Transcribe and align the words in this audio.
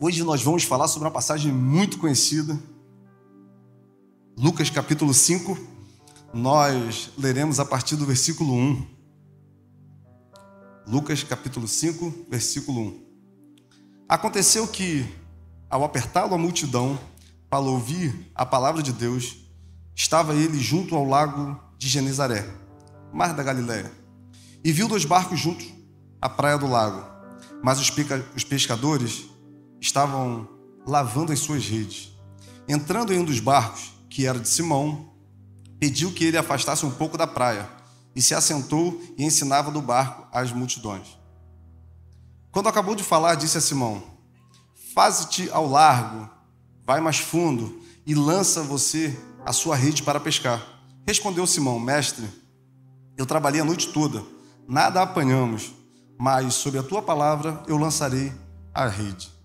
Hoje 0.00 0.22
nós 0.22 0.40
vamos 0.44 0.62
falar 0.62 0.86
sobre 0.86 1.08
uma 1.08 1.12
passagem 1.12 1.50
muito 1.50 1.98
conhecida. 1.98 2.56
Lucas 4.36 4.70
capítulo 4.70 5.12
5. 5.12 5.58
Nós 6.32 7.10
leremos 7.18 7.58
a 7.58 7.64
partir 7.64 7.96
do 7.96 8.06
versículo 8.06 8.54
1. 8.54 8.86
Lucas 10.86 11.24
capítulo 11.24 11.66
5, 11.66 12.26
versículo 12.30 12.80
1. 12.80 13.06
Aconteceu 14.08 14.68
que, 14.68 15.04
ao 15.68 15.82
apertá-lo 15.82 16.32
a 16.32 16.38
multidão 16.38 16.96
para 17.50 17.58
ouvir 17.58 18.30
a 18.36 18.46
palavra 18.46 18.84
de 18.84 18.92
Deus, 18.92 19.38
estava 19.96 20.32
ele 20.32 20.60
junto 20.60 20.94
ao 20.94 21.04
lago 21.04 21.60
de 21.76 21.88
Genezaré, 21.88 22.48
mar 23.12 23.34
da 23.34 23.42
Galiléia, 23.42 23.90
e 24.62 24.70
viu 24.70 24.86
dois 24.86 25.04
barcos 25.04 25.40
juntos 25.40 25.66
à 26.20 26.28
praia 26.28 26.56
do 26.56 26.68
lago, 26.68 27.04
mas 27.64 27.80
os 27.80 28.44
pescadores 28.44 29.27
estavam 29.80 30.48
lavando 30.86 31.32
as 31.32 31.38
suas 31.38 31.66
redes. 31.66 32.12
Entrando 32.68 33.12
em 33.12 33.18
um 33.18 33.24
dos 33.24 33.40
barcos, 33.40 33.92
que 34.08 34.26
era 34.26 34.38
de 34.38 34.48
Simão, 34.48 35.12
pediu 35.78 36.12
que 36.12 36.24
ele 36.24 36.36
afastasse 36.36 36.84
um 36.84 36.90
pouco 36.90 37.16
da 37.16 37.26
praia 37.26 37.68
e 38.14 38.22
se 38.22 38.34
assentou 38.34 39.00
e 39.16 39.24
ensinava 39.24 39.70
do 39.70 39.80
barco 39.80 40.26
às 40.32 40.52
multidões. 40.52 41.18
Quando 42.50 42.68
acabou 42.68 42.94
de 42.94 43.04
falar, 43.04 43.36
disse 43.36 43.58
a 43.58 43.60
Simão: 43.60 44.02
Faze-te 44.94 45.48
ao 45.50 45.68
largo, 45.68 46.28
vai 46.84 47.00
mais 47.00 47.18
fundo 47.18 47.80
e 48.06 48.14
lança 48.14 48.62
você 48.62 49.16
a 49.44 49.52
sua 49.52 49.76
rede 49.76 50.02
para 50.02 50.18
pescar. 50.18 50.60
Respondeu 51.06 51.46
Simão: 51.46 51.78
Mestre, 51.78 52.28
eu 53.16 53.26
trabalhei 53.26 53.60
a 53.60 53.64
noite 53.64 53.92
toda, 53.92 54.24
nada 54.66 55.02
apanhamos, 55.02 55.72
mas 56.18 56.54
sob 56.54 56.78
a 56.78 56.82
tua 56.82 57.00
palavra 57.00 57.62
eu 57.66 57.76
lançarei 57.76 58.32
a 58.74 58.86
rede. 58.88 59.37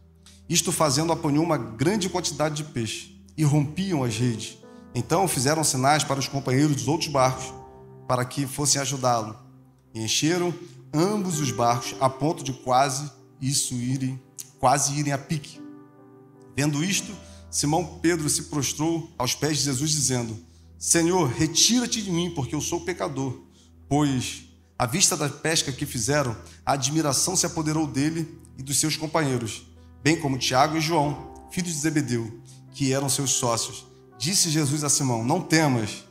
Isto 0.47 0.71
fazendo, 0.71 1.13
apanhou 1.13 1.43
uma 1.43 1.57
grande 1.57 2.09
quantidade 2.09 2.55
de 2.55 2.63
peixe 2.65 3.15
e 3.37 3.43
rompiam 3.43 4.03
as 4.03 4.17
redes. 4.17 4.57
Então 4.93 5.27
fizeram 5.27 5.63
sinais 5.63 6.03
para 6.03 6.19
os 6.19 6.27
companheiros 6.27 6.75
dos 6.75 6.87
outros 6.87 7.09
barcos 7.09 7.53
para 8.07 8.25
que 8.25 8.45
fossem 8.45 8.81
ajudá-lo. 8.81 9.35
E 9.93 10.03
encheram 10.03 10.53
ambos 10.93 11.39
os 11.39 11.51
barcos 11.51 11.95
a 11.99 12.09
ponto 12.09 12.43
de 12.43 12.53
quase 12.53 13.09
isso 13.41 13.73
irem, 13.75 14.21
quase 14.59 14.93
irem 14.93 15.13
a 15.13 15.17
pique. 15.17 15.61
Vendo 16.55 16.83
isto, 16.83 17.11
Simão 17.49 17.99
Pedro 18.01 18.29
se 18.29 18.43
prostrou 18.43 19.11
aos 19.17 19.33
pés 19.33 19.57
de 19.57 19.63
Jesus 19.63 19.91
dizendo: 19.91 20.37
Senhor, 20.77 21.29
retira-te 21.29 22.01
de 22.01 22.11
mim, 22.11 22.31
porque 22.35 22.53
eu 22.53 22.61
sou 22.61 22.81
pecador. 22.81 23.41
Pois, 23.87 24.43
à 24.77 24.85
vista 24.85 25.15
da 25.15 25.29
pesca 25.29 25.71
que 25.71 25.85
fizeram, 25.85 26.35
a 26.65 26.73
admiração 26.73 27.35
se 27.35 27.45
apoderou 27.45 27.87
dele 27.87 28.39
e 28.57 28.63
dos 28.63 28.79
seus 28.79 28.97
companheiros 28.97 29.72
bem 30.03 30.19
como 30.19 30.37
Tiago 30.37 30.75
e 30.75 30.81
João, 30.81 31.47
filhos 31.49 31.71
de 31.71 31.79
Zebedeu, 31.79 32.41
que 32.71 32.93
eram 32.93 33.07
seus 33.07 33.31
sócios. 33.31 33.87
Disse 34.17 34.49
Jesus 34.49 34.83
a 34.83 34.89
Simão: 34.89 35.23
Não 35.23 35.41
temas, 35.41 36.03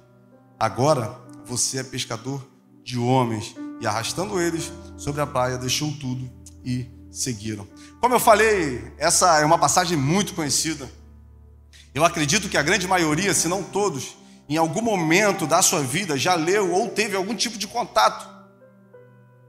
agora 0.58 1.16
você 1.44 1.78
é 1.78 1.84
pescador 1.84 2.44
de 2.82 2.98
homens. 2.98 3.54
E 3.80 3.86
arrastando 3.86 4.40
eles 4.40 4.72
sobre 4.96 5.20
a 5.20 5.26
praia, 5.26 5.58
deixou 5.58 5.92
tudo 6.00 6.30
e 6.64 6.86
seguiram. 7.10 7.66
Como 8.00 8.14
eu 8.14 8.20
falei, 8.20 8.94
essa 8.96 9.40
é 9.40 9.44
uma 9.44 9.58
passagem 9.58 9.98
muito 9.98 10.34
conhecida. 10.34 10.88
Eu 11.92 12.04
acredito 12.04 12.48
que 12.48 12.56
a 12.56 12.62
grande 12.62 12.86
maioria, 12.86 13.34
se 13.34 13.48
não 13.48 13.62
todos, 13.62 14.16
em 14.48 14.56
algum 14.56 14.80
momento 14.80 15.48
da 15.48 15.60
sua 15.62 15.82
vida 15.82 16.16
já 16.16 16.36
leu 16.36 16.72
ou 16.72 16.88
teve 16.90 17.16
algum 17.16 17.34
tipo 17.34 17.58
de 17.58 17.66
contato 17.66 18.30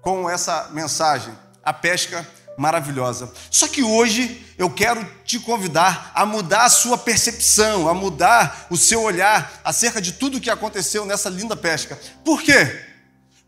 com 0.02 0.28
essa 0.28 0.70
mensagem, 0.74 1.34
a 1.64 1.72
pesca 1.72 2.28
maravilhosa. 2.58 3.32
Só 3.50 3.68
que 3.68 3.84
hoje 3.84 4.46
eu 4.58 4.70
quero 4.70 5.06
te 5.26 5.40
convidar 5.40 6.12
a 6.14 6.26
mudar 6.26 6.66
a 6.66 6.70
sua 6.70 6.98
percepção, 6.98 7.88
a 7.90 7.94
mudar 7.94 8.68
o 8.70 8.78
seu 8.78 9.02
olhar 9.02 9.62
acerca 9.64 10.02
de 10.02 10.14
tudo 10.14 10.38
o 10.38 10.42
que 10.42 10.50
aconteceu 10.50 11.06
nessa 11.06 11.30
linda 11.30 11.56
pesca. 11.56 12.00
Por 12.24 12.42
quê? 12.42 12.82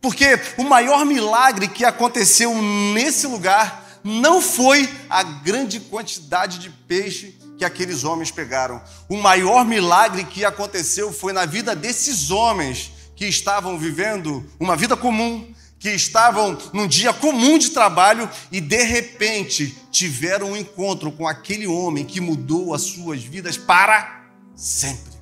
Porque 0.02 0.40
o 0.58 0.64
maior 0.64 1.06
milagre 1.06 1.68
que 1.68 1.84
aconteceu 1.84 2.54
nesse 2.94 3.28
lugar 3.28 3.84
não 4.04 4.40
foi 4.40 4.88
a 5.10 5.24
grande 5.24 5.80
quantidade 5.80 6.60
de 6.60 6.70
peixe 6.70 7.36
que 7.58 7.66
aqueles 7.66 8.04
homens 8.04 8.30
pegaram. 8.30 8.82
O 9.10 9.18
maior 9.18 9.66
milagre 9.66 10.24
que 10.24 10.46
aconteceu 10.46 11.12
foi 11.12 11.34
na 11.34 11.46
vida 11.46 11.76
desses 11.76 12.30
homens 12.30 12.92
que 13.16 13.26
estavam 13.26 13.80
vivendo 13.80 14.46
uma 14.60 14.76
vida 14.76 14.96
comum, 14.96 15.52
que 15.86 15.92
estavam 15.92 16.58
num 16.74 16.88
dia 16.88 17.14
comum 17.14 17.60
de 17.60 17.70
trabalho 17.70 18.28
e 18.52 18.60
de 18.60 18.84
repente 18.84 19.78
tiveram 19.92 20.54
um 20.54 20.58
encontro 20.58 21.12
com 21.12 21.28
aquele 21.28 21.68
homem 21.68 22.04
que 22.04 22.20
mudou 22.20 22.74
as 22.74 22.82
suas 22.82 23.22
vidas 23.22 23.56
para 23.56 24.24
sempre. 24.56 25.14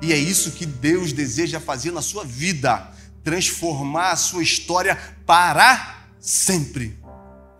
E 0.00 0.12
é 0.12 0.16
isso 0.16 0.52
que 0.52 0.64
Deus 0.64 1.12
deseja 1.12 1.58
fazer 1.58 1.90
na 1.90 2.00
sua 2.00 2.24
vida, 2.24 2.88
transformar 3.24 4.12
a 4.12 4.16
sua 4.16 4.44
história 4.44 4.96
para 5.26 6.04
sempre. 6.20 6.96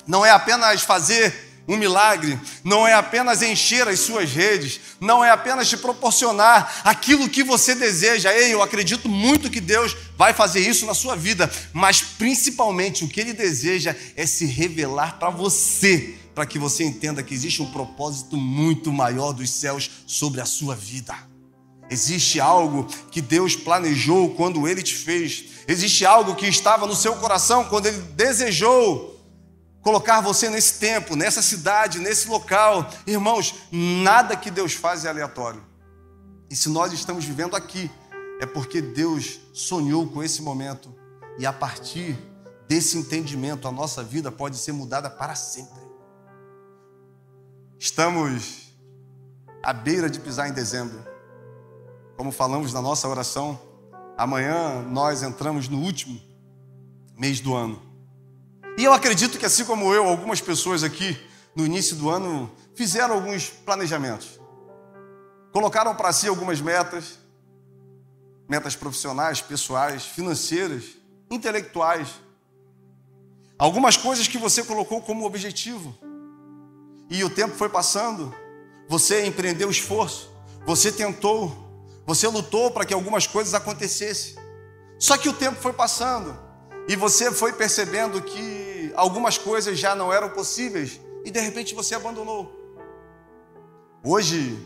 Não 0.06 0.25
é 0.25 0.31
apenas 0.31 0.83
fazer 0.83 1.34
um 1.67 1.77
milagre 1.77 2.39
não 2.65 2.87
é 2.87 2.95
apenas 2.95 3.41
encher 3.41 3.87
as 3.87 4.00
suas 4.00 4.31
redes, 4.31 4.81
não 5.00 5.25
é 5.25 5.31
apenas 5.31 5.69
te 5.69 5.77
proporcionar 5.77 6.83
aquilo 6.84 7.28
que 7.28 7.45
você 7.45 7.75
deseja. 7.75 8.33
Ei, 8.33 8.53
eu 8.53 8.62
acredito 8.62 9.09
muito 9.09 9.50
que 9.50 9.61
Deus 9.61 9.97
vai 10.17 10.33
fazer 10.33 10.61
isso 10.61 10.87
na 10.87 10.95
sua 10.95 11.15
vida, 11.15 11.50
mas 11.73 12.03
principalmente 12.03 13.05
o 13.05 13.09
que 13.09 13.21
Ele 13.21 13.33
deseja 13.33 13.95
é 14.17 14.27
se 14.27 14.45
revelar 14.45 15.19
para 15.19 15.31
você, 15.31 16.17
para 16.34 16.47
que 16.47 16.59
você 16.59 16.84
entenda 16.84 17.23
que 17.23 17.34
existe 17.34 17.62
um 17.62 17.71
propósito 17.71 18.37
muito 18.37 18.93
maior 18.93 19.33
dos 19.33 19.50
céus 19.50 19.89
sobre 20.06 20.41
a 20.41 20.47
sua 20.47 20.75
vida. 20.75 21.15
Existe 21.89 22.41
algo 22.41 22.87
que 23.11 23.21
Deus 23.21 23.55
planejou 23.55 24.31
quando 24.31 24.67
Ele 24.67 24.83
te 24.83 24.94
fez. 24.94 25.44
Existe 25.69 26.06
algo 26.06 26.34
que 26.34 26.47
estava 26.47 26.87
no 26.87 26.97
seu 26.97 27.15
coração 27.17 27.65
quando 27.65 27.87
Ele 27.87 27.99
desejou 28.17 29.12
colocar 29.82 30.20
você 30.20 30.48
nesse 30.48 30.78
tempo, 30.78 31.16
nessa 31.16 31.43
cidade, 31.43 31.98
nesse 31.98 32.28
local. 32.28 32.88
Irmãos, 33.06 33.54
nada 33.70 34.37
que 34.37 34.50
Deus 34.50 34.72
faz 34.75 35.04
é 35.04 35.09
aleatório. 35.09 35.62
E 36.48 36.56
se 36.56 36.69
nós 36.69 36.93
estamos 36.93 37.25
vivendo 37.25 37.56
aqui, 37.56 37.91
é 38.41 38.47
porque 38.47 38.81
Deus 38.81 39.41
sonhou 39.53 40.06
com 40.09 40.22
esse 40.22 40.41
momento. 40.41 40.94
E 41.38 41.44
a 41.44 41.53
partir 41.53 42.16
desse 42.69 42.97
entendimento, 42.97 43.66
a 43.66 43.72
nossa 43.72 44.03
vida 44.03 44.31
pode 44.31 44.56
ser 44.56 44.72
mudada 44.72 45.10
para 45.10 45.34
sempre. 45.34 45.82
Estamos 47.78 48.72
à 49.62 49.72
beira 49.72 50.09
de 50.09 50.20
pisar 50.20 50.49
em 50.49 50.53
dezembro. 50.53 51.04
Como 52.16 52.31
falamos 52.31 52.72
na 52.72 52.81
nossa 52.81 53.09
oração, 53.09 53.59
amanhã 54.16 54.82
nós 54.82 55.22
entramos 55.22 55.69
no 55.69 55.78
último 55.78 56.20
mês 57.16 57.41
do 57.41 57.54
ano. 57.54 57.92
E 58.77 58.84
eu 58.84 58.93
acredito 58.93 59.38
que, 59.38 59.47
assim 59.47 59.65
como 59.65 59.93
eu, 59.93 60.06
algumas 60.06 60.41
pessoas 60.41 60.83
aqui 60.83 61.19
no 61.55 61.66
início 61.66 61.97
do 61.97 62.09
ano 62.09 62.50
fizeram 62.75 63.15
alguns 63.15 63.49
planejamentos. 63.49 64.41
Colocaram 65.53 65.94
para 65.94 66.12
si 66.12 66.27
algumas 66.27 66.60
metas, 66.60 67.19
metas 68.49 68.75
profissionais, 68.75 69.41
pessoais, 69.41 70.05
financeiras, 70.05 70.84
intelectuais. 71.31 72.09
Algumas 73.59 73.97
coisas 73.97 74.27
que 74.27 74.38
você 74.38 74.65
colocou 74.65 75.03
como 75.03 75.27
objetivo. 75.27 75.94
E 77.11 77.22
o 77.22 77.28
tempo 77.28 77.55
foi 77.55 77.69
passando, 77.69 78.34
você 78.88 79.27
empreendeu 79.27 79.71
esforço, 79.71 80.31
você 80.65 80.91
tentou, 80.91 81.55
você 82.06 82.27
lutou 82.27 82.71
para 82.71 82.87
que 82.87 82.94
algumas 82.94 83.27
coisas 83.27 83.53
acontecessem. 83.53 84.37
Só 84.99 85.19
que 85.19 85.28
o 85.28 85.32
tempo 85.34 85.61
foi 85.61 85.75
passando, 85.75 86.38
e 86.88 86.97
você 86.97 87.31
foi 87.32 87.53
percebendo 87.53 88.20
que 88.20 88.93
algumas 88.94 89.38
coisas 89.38 89.78
já 89.78 89.94
não 89.94 90.12
eram 90.12 90.31
possíveis 90.31 91.00
e 91.25 91.31
de 91.31 91.41
repente 91.41 91.75
você 91.75 91.94
abandonou. 91.94 92.60
Hoje, 94.05 94.58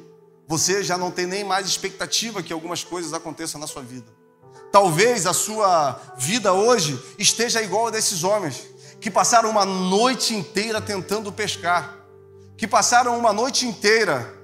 você 0.48 0.82
já 0.82 0.96
não 0.96 1.10
tem 1.10 1.26
nem 1.26 1.44
mais 1.44 1.66
expectativa 1.66 2.42
que 2.42 2.52
algumas 2.52 2.82
coisas 2.82 3.12
aconteçam 3.12 3.60
na 3.60 3.66
sua 3.66 3.82
vida. 3.82 4.06
Talvez 4.72 5.26
a 5.26 5.32
sua 5.32 6.00
vida 6.16 6.52
hoje 6.52 6.98
esteja 7.18 7.62
igual 7.62 7.88
a 7.88 7.90
desses 7.90 8.24
homens 8.24 8.66
que 9.00 9.10
passaram 9.10 9.50
uma 9.50 9.64
noite 9.64 10.34
inteira 10.34 10.80
tentando 10.80 11.30
pescar, 11.30 11.96
que 12.56 12.66
passaram 12.66 13.18
uma 13.18 13.32
noite 13.32 13.66
inteira 13.66 14.34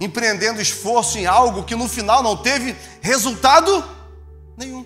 empreendendo 0.00 0.60
esforço 0.60 1.18
em 1.18 1.26
algo 1.26 1.62
que 1.62 1.76
no 1.76 1.88
final 1.88 2.22
não 2.22 2.36
teve 2.36 2.76
resultado 3.00 3.84
nenhum. 4.56 4.84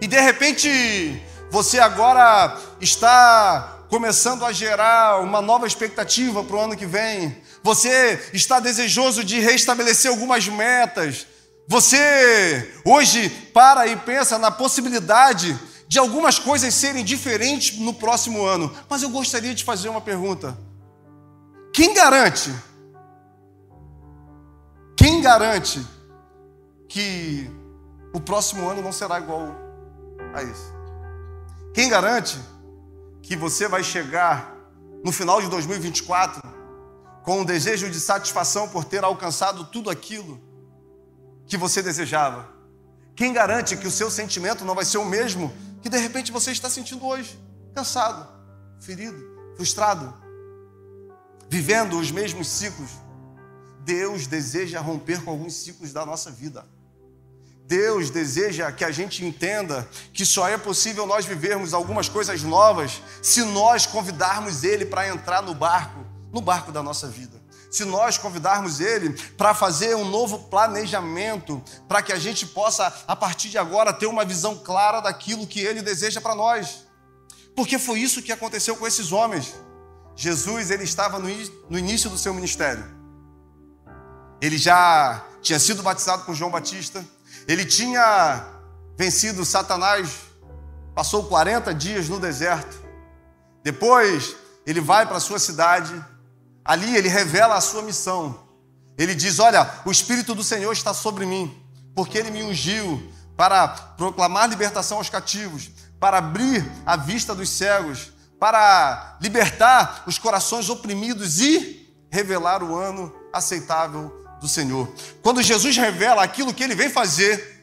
E 0.00 0.06
de 0.06 0.20
repente 0.20 1.22
você 1.50 1.78
agora 1.78 2.58
está 2.80 3.84
começando 3.88 4.44
a 4.44 4.52
gerar 4.52 5.20
uma 5.20 5.40
nova 5.40 5.66
expectativa 5.66 6.42
para 6.42 6.56
o 6.56 6.60
ano 6.60 6.76
que 6.76 6.86
vem. 6.86 7.40
Você 7.62 8.30
está 8.32 8.60
desejoso 8.60 9.24
de 9.24 9.40
restabelecer 9.40 10.10
algumas 10.10 10.46
metas. 10.48 11.26
Você 11.68 12.72
hoje 12.84 13.30
para 13.52 13.86
e 13.86 13.96
pensa 13.96 14.38
na 14.38 14.50
possibilidade 14.50 15.58
de 15.88 15.98
algumas 15.98 16.38
coisas 16.38 16.74
serem 16.74 17.04
diferentes 17.04 17.78
no 17.78 17.94
próximo 17.94 18.44
ano. 18.44 18.74
Mas 18.88 19.02
eu 19.02 19.10
gostaria 19.10 19.54
de 19.54 19.64
fazer 19.64 19.88
uma 19.88 20.00
pergunta. 20.00 20.56
Quem 21.72 21.94
garante? 21.94 22.52
Quem 24.96 25.20
garante 25.20 25.84
que 26.88 27.50
o 28.12 28.20
próximo 28.20 28.68
ano 28.68 28.82
não 28.82 28.92
será 28.92 29.18
igual 29.18 29.65
a 30.38 30.42
esse? 30.42 30.72
Quem 31.74 31.88
garante 31.88 32.38
que 33.22 33.36
você 33.36 33.68
vai 33.68 33.82
chegar 33.82 34.54
no 35.04 35.12
final 35.12 35.40
de 35.40 35.48
2024 35.48 36.42
com 37.22 37.40
um 37.40 37.44
desejo 37.44 37.90
de 37.90 38.00
satisfação 38.00 38.68
por 38.68 38.84
ter 38.84 39.04
alcançado 39.04 39.64
tudo 39.66 39.90
aquilo 39.90 40.40
que 41.46 41.56
você 41.56 41.82
desejava? 41.82 42.48
Quem 43.14 43.32
garante 43.32 43.76
que 43.76 43.86
o 43.86 43.90
seu 43.90 44.10
sentimento 44.10 44.64
não 44.64 44.74
vai 44.74 44.84
ser 44.84 44.98
o 44.98 45.04
mesmo 45.04 45.52
que 45.82 45.88
de 45.88 45.98
repente 45.98 46.30
você 46.30 46.50
está 46.50 46.68
sentindo 46.68 47.06
hoje? 47.06 47.38
Cansado, 47.74 48.28
ferido, 48.80 49.18
frustrado, 49.56 50.14
vivendo 51.48 51.98
os 51.98 52.10
mesmos 52.10 52.48
ciclos. 52.48 52.90
Deus 53.84 54.26
deseja 54.26 54.80
romper 54.80 55.22
com 55.22 55.30
alguns 55.30 55.54
ciclos 55.54 55.92
da 55.92 56.04
nossa 56.04 56.30
vida. 56.30 56.66
Deus 57.66 58.10
deseja 58.10 58.70
que 58.70 58.84
a 58.84 58.92
gente 58.92 59.24
entenda 59.24 59.88
que 60.12 60.24
só 60.24 60.48
é 60.48 60.56
possível 60.56 61.04
nós 61.04 61.24
vivermos 61.24 61.74
algumas 61.74 62.08
coisas 62.08 62.42
novas 62.44 63.02
se 63.20 63.42
nós 63.42 63.86
convidarmos 63.86 64.62
Ele 64.62 64.86
para 64.86 65.08
entrar 65.08 65.42
no 65.42 65.52
barco, 65.52 66.06
no 66.32 66.40
barco 66.40 66.70
da 66.70 66.80
nossa 66.80 67.08
vida. 67.08 67.42
Se 67.68 67.84
nós 67.84 68.16
convidarmos 68.16 68.78
Ele 68.78 69.10
para 69.36 69.52
fazer 69.52 69.96
um 69.96 70.08
novo 70.08 70.44
planejamento, 70.44 71.60
para 71.88 72.02
que 72.02 72.12
a 72.12 72.18
gente 72.18 72.46
possa, 72.46 72.92
a 73.06 73.16
partir 73.16 73.48
de 73.48 73.58
agora, 73.58 73.92
ter 73.92 74.06
uma 74.06 74.24
visão 74.24 74.56
clara 74.56 75.00
daquilo 75.00 75.46
que 75.46 75.58
Ele 75.58 75.82
deseja 75.82 76.20
para 76.20 76.36
nós. 76.36 76.86
Porque 77.56 77.80
foi 77.80 77.98
isso 77.98 78.22
que 78.22 78.30
aconteceu 78.30 78.76
com 78.76 78.86
esses 78.86 79.10
homens. 79.10 79.54
Jesus, 80.14 80.70
ele 80.70 80.84
estava 80.84 81.18
no, 81.18 81.28
início 81.78 82.08
do 82.08 82.16
seu 82.16 82.32
ministério. 82.32 82.84
Ele 84.40 84.56
já 84.56 85.24
tinha 85.42 85.58
sido 85.58 85.82
batizado 85.82 86.24
com 86.24 86.34
João 86.34 86.50
Batista 86.50 87.04
ele 87.46 87.64
tinha 87.64 88.44
vencido 88.96 89.44
Satanás, 89.44 90.20
passou 90.94 91.24
40 91.24 91.72
dias 91.74 92.08
no 92.08 92.18
deserto. 92.18 92.82
Depois, 93.62 94.36
ele 94.66 94.80
vai 94.80 95.06
para 95.06 95.20
sua 95.20 95.38
cidade. 95.38 96.04
Ali 96.64 96.96
ele 96.96 97.08
revela 97.08 97.54
a 97.54 97.60
sua 97.60 97.82
missão. 97.82 98.46
Ele 98.98 99.14
diz: 99.14 99.38
Olha, 99.38 99.70
o 99.84 99.90
Espírito 99.90 100.34
do 100.34 100.42
Senhor 100.42 100.72
está 100.72 100.92
sobre 100.92 101.24
mim, 101.24 101.54
porque 101.94 102.18
ele 102.18 102.30
me 102.30 102.42
ungiu 102.42 103.12
para 103.36 103.68
proclamar 103.68 104.48
libertação 104.48 104.98
aos 104.98 105.10
cativos, 105.10 105.70
para 106.00 106.18
abrir 106.18 106.66
a 106.84 106.96
vista 106.96 107.34
dos 107.34 107.50
cegos, 107.50 108.12
para 108.40 109.18
libertar 109.20 110.02
os 110.06 110.18
corações 110.18 110.68
oprimidos 110.68 111.40
e 111.40 111.94
revelar 112.10 112.62
o 112.62 112.74
ano 112.74 113.14
aceitável 113.32 114.25
do 114.40 114.48
Senhor. 114.48 114.92
Quando 115.22 115.42
Jesus 115.42 115.76
revela 115.76 116.22
aquilo 116.22 116.52
que 116.52 116.62
ele 116.62 116.74
vem 116.74 116.88
fazer, 116.88 117.56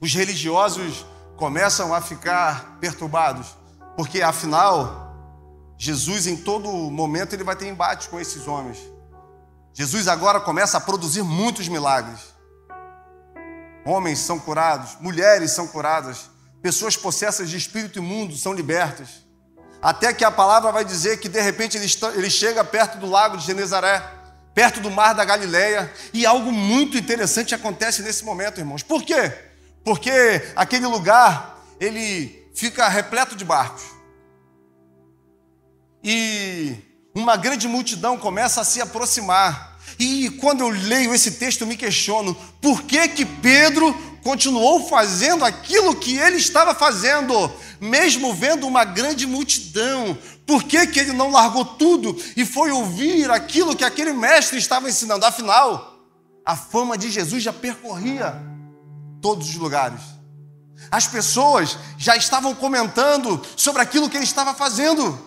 os 0.00 0.14
religiosos 0.14 1.04
começam 1.36 1.94
a 1.94 2.00
ficar 2.00 2.78
perturbados, 2.80 3.56
porque 3.96 4.22
afinal, 4.22 5.14
Jesus 5.78 6.26
em 6.26 6.36
todo 6.36 6.68
momento 6.90 7.34
ele 7.34 7.44
vai 7.44 7.56
ter 7.56 7.66
embate 7.66 8.08
com 8.08 8.20
esses 8.20 8.46
homens. 8.46 8.78
Jesus 9.72 10.08
agora 10.08 10.40
começa 10.40 10.76
a 10.76 10.80
produzir 10.80 11.22
muitos 11.22 11.68
milagres. 11.68 12.20
Homens 13.84 14.18
são 14.18 14.38
curados, 14.38 14.96
mulheres 15.00 15.52
são 15.52 15.66
curadas, 15.66 16.30
pessoas 16.60 16.96
possessas 16.96 17.48
de 17.48 17.56
espírito 17.56 17.98
imundo 17.98 18.36
são 18.36 18.52
libertas. 18.52 19.26
Até 19.80 20.12
que 20.12 20.24
a 20.24 20.30
palavra 20.30 20.70
vai 20.70 20.84
dizer 20.84 21.18
que 21.18 21.28
de 21.28 21.40
repente 21.40 21.78
ele, 21.78 21.86
ele 22.14 22.28
chega 22.28 22.62
perto 22.62 22.98
do 22.98 23.08
lago 23.08 23.38
de 23.38 23.46
Genezaré 23.46 24.19
perto 24.54 24.80
do 24.80 24.90
mar 24.90 25.14
da 25.14 25.24
Galileia, 25.24 25.92
e 26.12 26.26
algo 26.26 26.50
muito 26.50 26.98
interessante 26.98 27.54
acontece 27.54 28.02
nesse 28.02 28.24
momento, 28.24 28.58
irmãos. 28.58 28.82
Por 28.82 29.02
quê? 29.02 29.32
Porque 29.84 30.10
aquele 30.56 30.86
lugar, 30.86 31.64
ele 31.78 32.48
fica 32.54 32.88
repleto 32.88 33.36
de 33.36 33.44
barcos. 33.44 33.82
E 36.02 36.76
uma 37.14 37.36
grande 37.36 37.68
multidão 37.68 38.18
começa 38.18 38.60
a 38.60 38.64
se 38.64 38.80
aproximar. 38.80 39.78
E 39.98 40.30
quando 40.40 40.60
eu 40.60 40.68
leio 40.68 41.14
esse 41.14 41.32
texto, 41.32 41.62
eu 41.62 41.66
me 41.66 41.76
questiono: 41.76 42.34
por 42.60 42.82
que 42.82 43.08
que 43.08 43.24
Pedro 43.24 43.92
continuou 44.22 44.88
fazendo 44.88 45.44
aquilo 45.44 45.96
que 45.96 46.16
ele 46.18 46.36
estava 46.36 46.74
fazendo, 46.74 47.52
mesmo 47.80 48.34
vendo 48.34 48.66
uma 48.66 48.84
grande 48.84 49.26
multidão? 49.26 50.16
Por 50.50 50.64
que, 50.64 50.84
que 50.88 50.98
ele 50.98 51.12
não 51.12 51.30
largou 51.30 51.64
tudo 51.64 52.20
e 52.36 52.44
foi 52.44 52.72
ouvir 52.72 53.30
aquilo 53.30 53.76
que 53.76 53.84
aquele 53.84 54.12
mestre 54.12 54.58
estava 54.58 54.90
ensinando? 54.90 55.24
Afinal, 55.24 55.96
a 56.44 56.56
fama 56.56 56.98
de 56.98 57.08
Jesus 57.08 57.40
já 57.40 57.52
percorria 57.52 58.34
todos 59.22 59.48
os 59.48 59.54
lugares. 59.54 60.00
As 60.90 61.06
pessoas 61.06 61.78
já 61.96 62.16
estavam 62.16 62.52
comentando 62.52 63.40
sobre 63.56 63.80
aquilo 63.80 64.10
que 64.10 64.16
ele 64.16 64.24
estava 64.24 64.52
fazendo. 64.52 65.24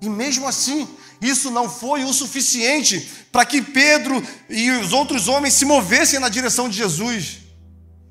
E 0.00 0.08
mesmo 0.08 0.46
assim, 0.46 0.88
isso 1.20 1.50
não 1.50 1.68
foi 1.68 2.04
o 2.04 2.12
suficiente 2.12 3.10
para 3.32 3.44
que 3.44 3.60
Pedro 3.60 4.24
e 4.48 4.70
os 4.70 4.92
outros 4.92 5.26
homens 5.26 5.54
se 5.54 5.64
movessem 5.64 6.20
na 6.20 6.28
direção 6.28 6.68
de 6.68 6.76
Jesus. 6.76 7.38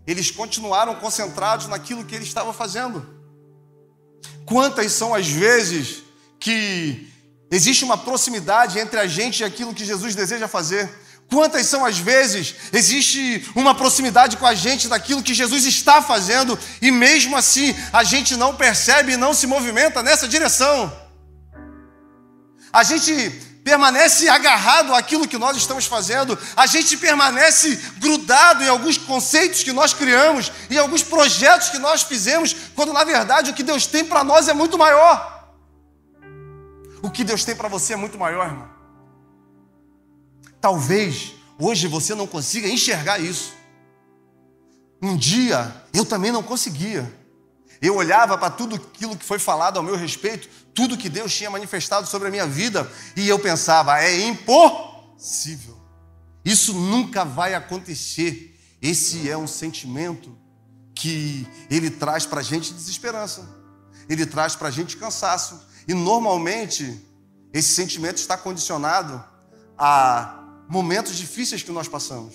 Eles 0.05 0.29
continuaram 0.29 0.95
concentrados 0.95 1.67
naquilo 1.67 2.03
que 2.03 2.13
ele 2.13 2.25
estava 2.25 2.51
fazendo. 2.51 3.22
Quantas 4.45 4.91
são 4.91 5.13
as 5.13 5.27
vezes 5.27 6.03
que 6.39 7.07
existe 7.49 7.83
uma 7.83 7.97
proximidade 7.97 8.79
entre 8.79 8.99
a 8.99 9.07
gente 9.07 9.39
e 9.39 9.43
aquilo 9.43 9.73
que 9.73 9.85
Jesus 9.85 10.15
deseja 10.15 10.47
fazer? 10.47 10.89
Quantas 11.29 11.65
são 11.65 11.85
as 11.85 11.97
vezes 11.97 12.55
existe 12.71 13.49
uma 13.55 13.73
proximidade 13.73 14.37
com 14.37 14.45
a 14.45 14.53
gente 14.53 14.87
daquilo 14.87 15.23
que 15.23 15.33
Jesus 15.33 15.65
está 15.65 16.01
fazendo 16.01 16.59
e 16.81 16.91
mesmo 16.91 17.35
assim 17.35 17.75
a 17.91 18.03
gente 18.03 18.35
não 18.35 18.55
percebe 18.55 19.13
e 19.13 19.17
não 19.17 19.33
se 19.33 19.47
movimenta 19.47 20.03
nessa 20.03 20.27
direção? 20.27 20.91
A 22.71 22.83
gente 22.83 23.52
permanece 23.63 24.27
agarrado 24.27 24.93
àquilo 24.93 25.27
que 25.27 25.37
nós 25.37 25.55
estamos 25.55 25.85
fazendo, 25.85 26.37
a 26.55 26.67
gente 26.67 26.97
permanece 26.97 27.75
grudado 27.97 28.63
em 28.63 28.67
alguns 28.67 28.97
conceitos 28.97 29.63
que 29.63 29.71
nós 29.71 29.93
criamos, 29.93 30.51
em 30.69 30.77
alguns 30.77 31.01
projetos 31.01 31.69
que 31.69 31.79
nós 31.79 32.03
fizemos, 32.03 32.53
quando 32.75 32.91
na 32.91 33.03
verdade 33.03 33.51
o 33.51 33.53
que 33.53 33.63
Deus 33.63 33.85
tem 33.85 34.03
para 34.03 34.23
nós 34.23 34.47
é 34.47 34.53
muito 34.53 34.77
maior. 34.77 35.31
O 37.01 37.09
que 37.09 37.23
Deus 37.23 37.43
tem 37.43 37.55
para 37.55 37.67
você 37.67 37.93
é 37.93 37.97
muito 37.97 38.17
maior, 38.17 38.47
irmão. 38.47 38.69
Talvez 40.59 41.33
hoje 41.59 41.87
você 41.87 42.15
não 42.15 42.27
consiga 42.27 42.67
enxergar 42.67 43.19
isso. 43.19 43.53
Um 45.01 45.17
dia 45.17 45.73
eu 45.93 46.05
também 46.05 46.31
não 46.31 46.41
conseguia. 46.41 47.22
Eu 47.83 47.97
olhava 47.97 48.37
para 48.37 48.49
tudo 48.49 48.77
aquilo 48.77 49.17
que 49.17 49.25
foi 49.25 49.37
falado 49.37 49.75
ao 49.75 49.83
meu 49.83 49.97
respeito, 49.97 50.47
tudo 50.73 50.97
que 50.97 51.09
Deus 51.09 51.35
tinha 51.35 51.49
manifestado 51.49 52.07
sobre 52.07 52.29
a 52.29 52.31
minha 52.31 52.47
vida, 52.47 52.89
e 53.13 53.27
eu 53.27 53.37
pensava, 53.37 54.01
é 54.01 54.21
impossível. 54.21 55.77
Isso 56.45 56.73
nunca 56.73 57.25
vai 57.25 57.53
acontecer. 57.53 58.57
Esse 58.81 59.29
é 59.29 59.37
um 59.37 59.45
sentimento 59.45 60.33
que 60.95 61.45
ele 61.69 61.89
traz 61.89 62.25
para 62.25 62.39
a 62.39 62.43
gente 62.43 62.73
desesperança, 62.73 63.45
ele 64.07 64.25
traz 64.25 64.55
para 64.55 64.69
a 64.69 64.71
gente 64.71 64.95
cansaço. 64.95 65.59
E 65.85 65.93
normalmente 65.93 67.05
esse 67.51 67.73
sentimento 67.73 68.15
está 68.15 68.37
condicionado 68.37 69.21
a 69.77 70.41
momentos 70.69 71.17
difíceis 71.17 71.61
que 71.61 71.71
nós 71.71 71.89
passamos, 71.89 72.33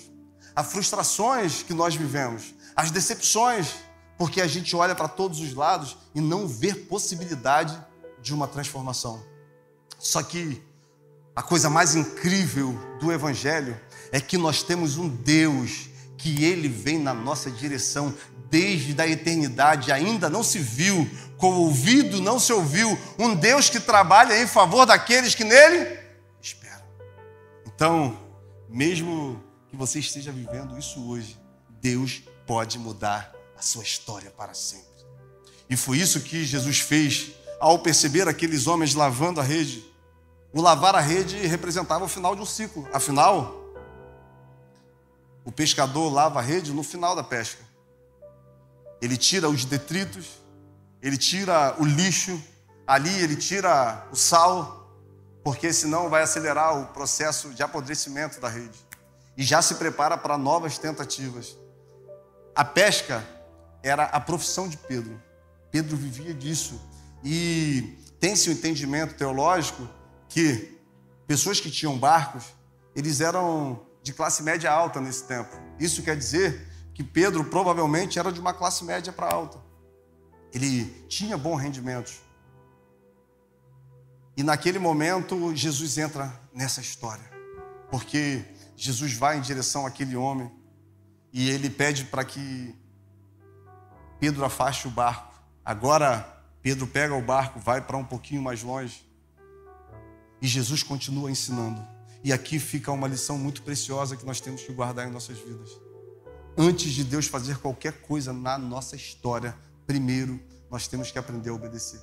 a 0.55 0.63
frustrações 0.63 1.63
que 1.63 1.73
nós 1.73 1.95
vivemos, 1.95 2.53
as 2.75 2.91
decepções 2.91 3.88
porque 4.19 4.41
a 4.41 4.47
gente 4.47 4.75
olha 4.75 4.93
para 4.93 5.07
todos 5.07 5.39
os 5.39 5.53
lados 5.53 5.97
e 6.13 6.19
não 6.19 6.45
vê 6.45 6.75
possibilidade 6.75 7.81
de 8.21 8.33
uma 8.33 8.49
transformação. 8.49 9.23
Só 9.97 10.21
que 10.21 10.61
a 11.33 11.41
coisa 11.41 11.69
mais 11.69 11.95
incrível 11.95 12.77
do 12.99 13.13
Evangelho 13.13 13.79
é 14.11 14.19
que 14.19 14.37
nós 14.37 14.61
temos 14.61 14.97
um 14.97 15.07
Deus 15.07 15.89
que 16.17 16.43
ele 16.43 16.67
vem 16.67 16.99
na 16.99 17.13
nossa 17.13 17.49
direção 17.49 18.13
desde 18.49 18.99
a 19.01 19.07
eternidade, 19.07 19.89
ainda 19.89 20.29
não 20.29 20.43
se 20.43 20.59
viu, 20.59 21.09
com 21.37 21.51
o 21.51 21.61
ouvido 21.67 22.21
não 22.21 22.37
se 22.39 22.51
ouviu, 22.51 22.99
um 23.17 23.33
Deus 23.33 23.69
que 23.69 23.79
trabalha 23.79 24.41
em 24.41 24.47
favor 24.47 24.85
daqueles 24.85 25.33
que 25.33 25.45
nele 25.45 25.97
esperam. 26.41 26.83
Então, 27.65 28.19
mesmo 28.67 29.41
que 29.69 29.77
você 29.77 29.99
esteja 29.99 30.29
vivendo 30.29 30.77
isso 30.77 31.07
hoje, 31.07 31.39
Deus 31.79 32.21
pode 32.45 32.77
mudar 32.77 33.38
a 33.59 33.61
sua 33.61 33.83
história 33.83 34.31
para 34.31 34.53
sempre. 34.53 34.87
E 35.69 35.75
foi 35.75 35.97
isso 35.97 36.21
que 36.21 36.45
Jesus 36.45 36.79
fez 36.79 37.33
ao 37.59 37.79
perceber 37.79 38.25
aqueles 38.25 38.67
homens 38.67 38.95
lavando 38.95 39.41
a 39.41 39.43
rede. 39.43 39.85
O 40.53 40.61
lavar 40.61 40.95
a 40.95 41.01
rede 41.01 41.35
representava 41.45 42.05
o 42.05 42.07
final 42.07 42.33
de 42.37 42.41
um 42.41 42.45
ciclo. 42.45 42.87
Afinal, 42.93 43.53
o 45.43 45.51
pescador 45.51 46.09
lava 46.09 46.39
a 46.39 46.41
rede 46.41 46.71
no 46.71 46.83
final 46.83 47.17
da 47.17 47.23
pesca. 47.23 47.61
Ele 49.01 49.17
tira 49.17 49.49
os 49.49 49.65
detritos, 49.65 50.25
ele 51.01 51.17
tira 51.17 51.75
o 51.79 51.85
lixo, 51.85 52.41
ali 52.87 53.13
ele 53.21 53.35
tira 53.35 54.07
o 54.09 54.15
sal, 54.15 54.89
porque 55.43 55.73
senão 55.73 56.09
vai 56.09 56.23
acelerar 56.23 56.79
o 56.79 56.87
processo 56.87 57.49
de 57.49 57.61
apodrecimento 57.61 58.39
da 58.39 58.47
rede. 58.47 58.79
E 59.35 59.43
já 59.43 59.61
se 59.61 59.75
prepara 59.75 60.17
para 60.17 60.37
novas 60.37 60.77
tentativas. 60.77 61.57
A 62.55 62.63
pesca 62.63 63.23
era 63.83 64.03
a 64.05 64.19
profissão 64.19 64.67
de 64.67 64.77
Pedro. 64.77 65.21
Pedro 65.71 65.95
vivia 65.95 66.33
disso. 66.33 66.79
E 67.23 67.97
tem-se 68.19 68.49
o 68.49 68.51
um 68.51 68.55
entendimento 68.55 69.15
teológico 69.15 69.87
que 70.27 70.77
pessoas 71.27 71.59
que 71.59 71.69
tinham 71.69 71.97
barcos, 71.97 72.45
eles 72.95 73.21
eram 73.21 73.85
de 74.01 74.13
classe 74.13 74.41
média 74.43 74.71
alta 74.71 74.99
nesse 74.99 75.23
tempo. 75.25 75.55
Isso 75.79 76.03
quer 76.03 76.17
dizer 76.17 76.67
que 76.93 77.03
Pedro 77.03 77.45
provavelmente 77.45 78.19
era 78.19 78.31
de 78.31 78.39
uma 78.39 78.53
classe 78.53 78.83
média 78.83 79.11
para 79.13 79.31
alta. 79.31 79.57
Ele 80.53 80.85
tinha 81.07 81.37
bom 81.37 81.55
rendimento. 81.55 82.11
E 84.35 84.43
naquele 84.43 84.79
momento, 84.79 85.55
Jesus 85.55 85.97
entra 85.97 86.33
nessa 86.53 86.81
história. 86.81 87.29
Porque 87.91 88.43
Jesus 88.75 89.13
vai 89.13 89.37
em 89.37 89.41
direção 89.41 89.85
àquele 89.85 90.15
homem 90.15 90.49
e 91.31 91.49
ele 91.49 91.69
pede 91.69 92.05
para 92.05 92.23
que 92.23 92.73
Pedro 94.19 94.43
afaste 94.43 94.87
o 94.87 94.91
barco. 94.91 95.33
Agora, 95.63 96.25
Pedro 96.61 96.85
pega 96.87 97.15
o 97.15 97.21
barco, 97.21 97.59
vai 97.59 97.81
para 97.81 97.97
um 97.97 98.03
pouquinho 98.03 98.41
mais 98.41 98.61
longe. 98.61 99.07
E 100.41 100.47
Jesus 100.47 100.83
continua 100.83 101.31
ensinando. 101.31 101.85
E 102.23 102.33
aqui 102.33 102.59
fica 102.59 102.91
uma 102.91 103.07
lição 103.07 103.37
muito 103.37 103.61
preciosa 103.61 104.17
que 104.17 104.25
nós 104.25 104.41
temos 104.41 104.61
que 104.61 104.73
guardar 104.73 105.07
em 105.07 105.11
nossas 105.11 105.37
vidas. 105.37 105.69
Antes 106.57 106.91
de 106.91 107.03
Deus 107.03 107.27
fazer 107.27 107.57
qualquer 107.59 108.01
coisa 108.01 108.33
na 108.33 108.57
nossa 108.57 108.95
história, 108.95 109.55
primeiro 109.87 110.39
nós 110.69 110.87
temos 110.87 111.11
que 111.11 111.17
aprender 111.17 111.49
a 111.49 111.53
obedecer. 111.53 112.01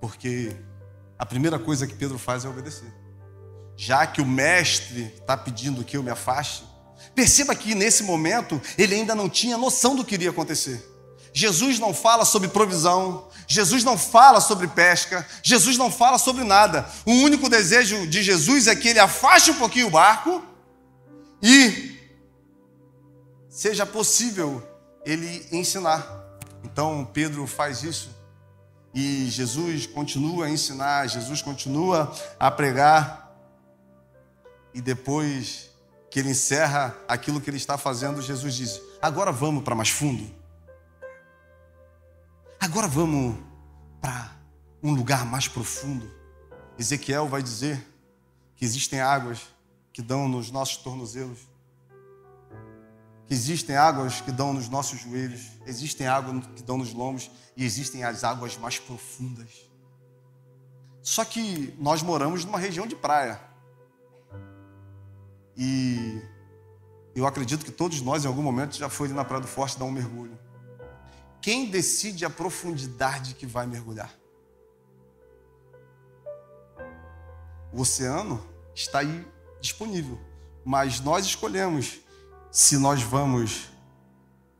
Porque 0.00 0.56
a 1.18 1.26
primeira 1.26 1.58
coisa 1.58 1.86
que 1.86 1.94
Pedro 1.94 2.18
faz 2.18 2.44
é 2.44 2.48
obedecer. 2.48 2.92
Já 3.76 4.06
que 4.06 4.20
o 4.20 4.26
mestre 4.26 5.04
está 5.18 5.36
pedindo 5.36 5.84
que 5.84 5.96
eu 5.96 6.02
me 6.02 6.10
afaste, 6.10 6.64
perceba 7.14 7.54
que 7.54 7.74
nesse 7.74 8.02
momento 8.02 8.60
ele 8.76 8.94
ainda 8.94 9.14
não 9.14 9.28
tinha 9.28 9.58
noção 9.58 9.94
do 9.94 10.04
que 10.04 10.14
iria 10.14 10.30
acontecer. 10.30 10.88
Jesus 11.32 11.78
não 11.78 11.94
fala 11.94 12.24
sobre 12.24 12.48
provisão, 12.48 13.28
Jesus 13.46 13.82
não 13.82 13.96
fala 13.96 14.40
sobre 14.40 14.68
pesca, 14.68 15.26
Jesus 15.42 15.78
não 15.78 15.90
fala 15.90 16.18
sobre 16.18 16.44
nada. 16.44 16.86
O 17.06 17.12
único 17.12 17.48
desejo 17.48 18.06
de 18.06 18.22
Jesus 18.22 18.66
é 18.66 18.76
que 18.76 18.88
ele 18.88 18.98
afaste 18.98 19.50
um 19.50 19.54
pouquinho 19.54 19.86
o 19.86 19.90
barco 19.90 20.44
e 21.42 21.98
seja 23.48 23.86
possível 23.86 24.62
ele 25.04 25.46
ensinar. 25.50 26.06
Então 26.62 27.08
Pedro 27.12 27.46
faz 27.46 27.82
isso 27.82 28.10
e 28.94 29.26
Jesus 29.30 29.86
continua 29.86 30.46
a 30.46 30.50
ensinar, 30.50 31.08
Jesus 31.08 31.40
continua 31.40 32.14
a 32.38 32.50
pregar. 32.50 33.20
E 34.74 34.80
depois 34.80 35.70
que 36.12 36.20
ele 36.20 36.28
encerra 36.28 36.94
aquilo 37.08 37.40
que 37.40 37.48
ele 37.48 37.56
está 37.56 37.78
fazendo, 37.78 38.20
Jesus 38.20 38.54
diz: 38.54 38.82
Agora 39.00 39.32
vamos 39.32 39.64
para 39.64 39.74
mais 39.74 39.88
fundo. 39.88 40.30
Agora 42.60 42.86
vamos 42.86 43.34
para 43.98 44.36
um 44.82 44.92
lugar 44.92 45.24
mais 45.24 45.48
profundo. 45.48 46.08
Ezequiel 46.78 47.28
vai 47.28 47.42
dizer 47.42 47.82
que 48.54 48.62
existem 48.62 49.00
águas 49.00 49.40
que 49.90 50.02
dão 50.02 50.28
nos 50.28 50.50
nossos 50.50 50.76
tornozelos 50.76 51.50
que 53.26 53.32
existem 53.32 53.74
águas 53.74 54.20
que 54.20 54.30
dão 54.30 54.52
nos 54.52 54.68
nossos 54.68 55.00
joelhos, 55.00 55.52
existem 55.66 56.06
águas 56.06 56.44
que 56.54 56.62
dão 56.62 56.76
nos 56.76 56.92
lombos 56.92 57.30
e 57.56 57.64
existem 57.64 58.04
as 58.04 58.24
águas 58.24 58.58
mais 58.58 58.78
profundas. 58.78 59.48
Só 61.00 61.24
que 61.24 61.74
nós 61.78 62.02
moramos 62.02 62.44
numa 62.44 62.58
região 62.58 62.86
de 62.86 62.94
praia. 62.94 63.40
E 65.56 66.22
eu 67.14 67.26
acredito 67.26 67.64
que 67.64 67.70
todos 67.70 68.00
nós, 68.00 68.24
em 68.24 68.28
algum 68.28 68.42
momento, 68.42 68.76
já 68.76 68.88
foi 68.88 69.08
na 69.08 69.24
Praia 69.24 69.42
do 69.42 69.48
Forte 69.48 69.78
dar 69.78 69.84
um 69.84 69.90
mergulho. 69.90 70.38
Quem 71.40 71.68
decide 71.68 72.24
a 72.24 72.30
profundidade 72.30 73.34
que 73.34 73.46
vai 73.46 73.66
mergulhar? 73.66 74.12
O 77.72 77.80
oceano 77.80 78.44
está 78.74 79.00
aí 79.00 79.26
disponível, 79.60 80.18
mas 80.64 81.00
nós 81.00 81.24
escolhemos 81.26 82.00
se 82.50 82.76
nós 82.76 83.02
vamos 83.02 83.70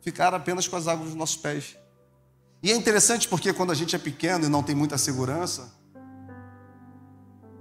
ficar 0.00 0.34
apenas 0.34 0.66
com 0.66 0.76
as 0.76 0.88
águas 0.88 1.08
dos 1.08 1.14
nossos 1.14 1.36
pés. 1.36 1.76
E 2.62 2.70
é 2.70 2.76
interessante 2.76 3.28
porque 3.28 3.52
quando 3.52 3.70
a 3.70 3.74
gente 3.74 3.94
é 3.94 3.98
pequeno 3.98 4.46
e 4.46 4.48
não 4.48 4.62
tem 4.62 4.74
muita 4.74 4.96
segurança, 4.96 5.72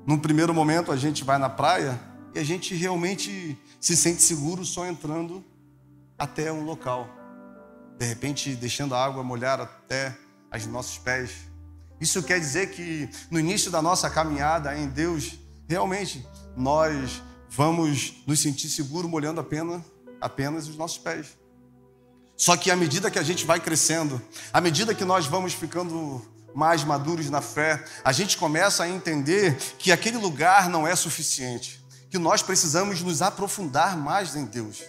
num 0.06 0.18
primeiro 0.18 0.54
momento 0.54 0.92
a 0.92 0.96
gente 0.96 1.24
vai 1.24 1.38
na 1.38 1.50
praia 1.50 2.00
e 2.34 2.40
a 2.40 2.44
gente 2.44 2.74
realmente 2.74 3.58
se 3.80 3.96
sente 3.96 4.22
seguro 4.22 4.66
só 4.66 4.86
entrando 4.86 5.44
até 6.18 6.52
um 6.52 6.64
local. 6.64 7.10
De 7.98 8.06
repente, 8.06 8.56
deixando 8.56 8.96
a 8.96 9.04
água 9.04 9.24
molhar 9.24 9.60
até 9.60 10.18
os 10.54 10.66
nossos 10.66 10.98
pés. 10.98 11.32
Isso 12.00 12.24
quer 12.24 12.40
dizer 12.40 12.72
que 12.72 13.10
no 13.30 13.40
início 13.40 13.70
da 13.70 13.82
nossa 13.82 14.10
caminhada 14.10 14.76
em 14.78 14.88
Deus, 14.88 15.38
realmente 15.68 16.26
nós 16.56 17.22
vamos 17.50 18.24
nos 18.26 18.40
sentir 18.40 18.70
seguros 18.70 19.10
molhando 19.10 19.40
apenas 19.40 19.82
apenas 20.22 20.68
os 20.68 20.78
nossos 20.78 21.00
pés. 21.00 21.38
Só 22.38 22.56
que 22.56 22.70
à 22.70 22.76
medida 22.76 23.10
que 23.10 23.20
a 23.20 23.24
gente 23.24 23.46
vai 23.46 23.60
crescendo, 23.60 24.22
à 24.54 24.62
medida 24.62 24.94
que 24.94 25.04
nós 25.04 25.26
vamos 25.26 25.54
ficando 25.54 26.24
mais 26.54 26.84
maduros 26.84 27.30
na 27.30 27.42
fé, 27.42 27.84
a 28.04 28.12
gente 28.12 28.38
começa 28.38 28.84
a 28.84 28.90
entender 28.90 29.58
que 29.80 29.92
aquele 29.92 30.18
lugar 30.18 30.70
não 30.70 30.88
é 30.88 30.96
suficiente, 30.96 31.81
que 32.12 32.20
nós 32.20 32.44
precisamos 32.44 33.02
nos 33.02 33.22
aprofundar 33.22 33.96
mais 33.96 34.36
em 34.36 34.44
Deus, 34.44 34.84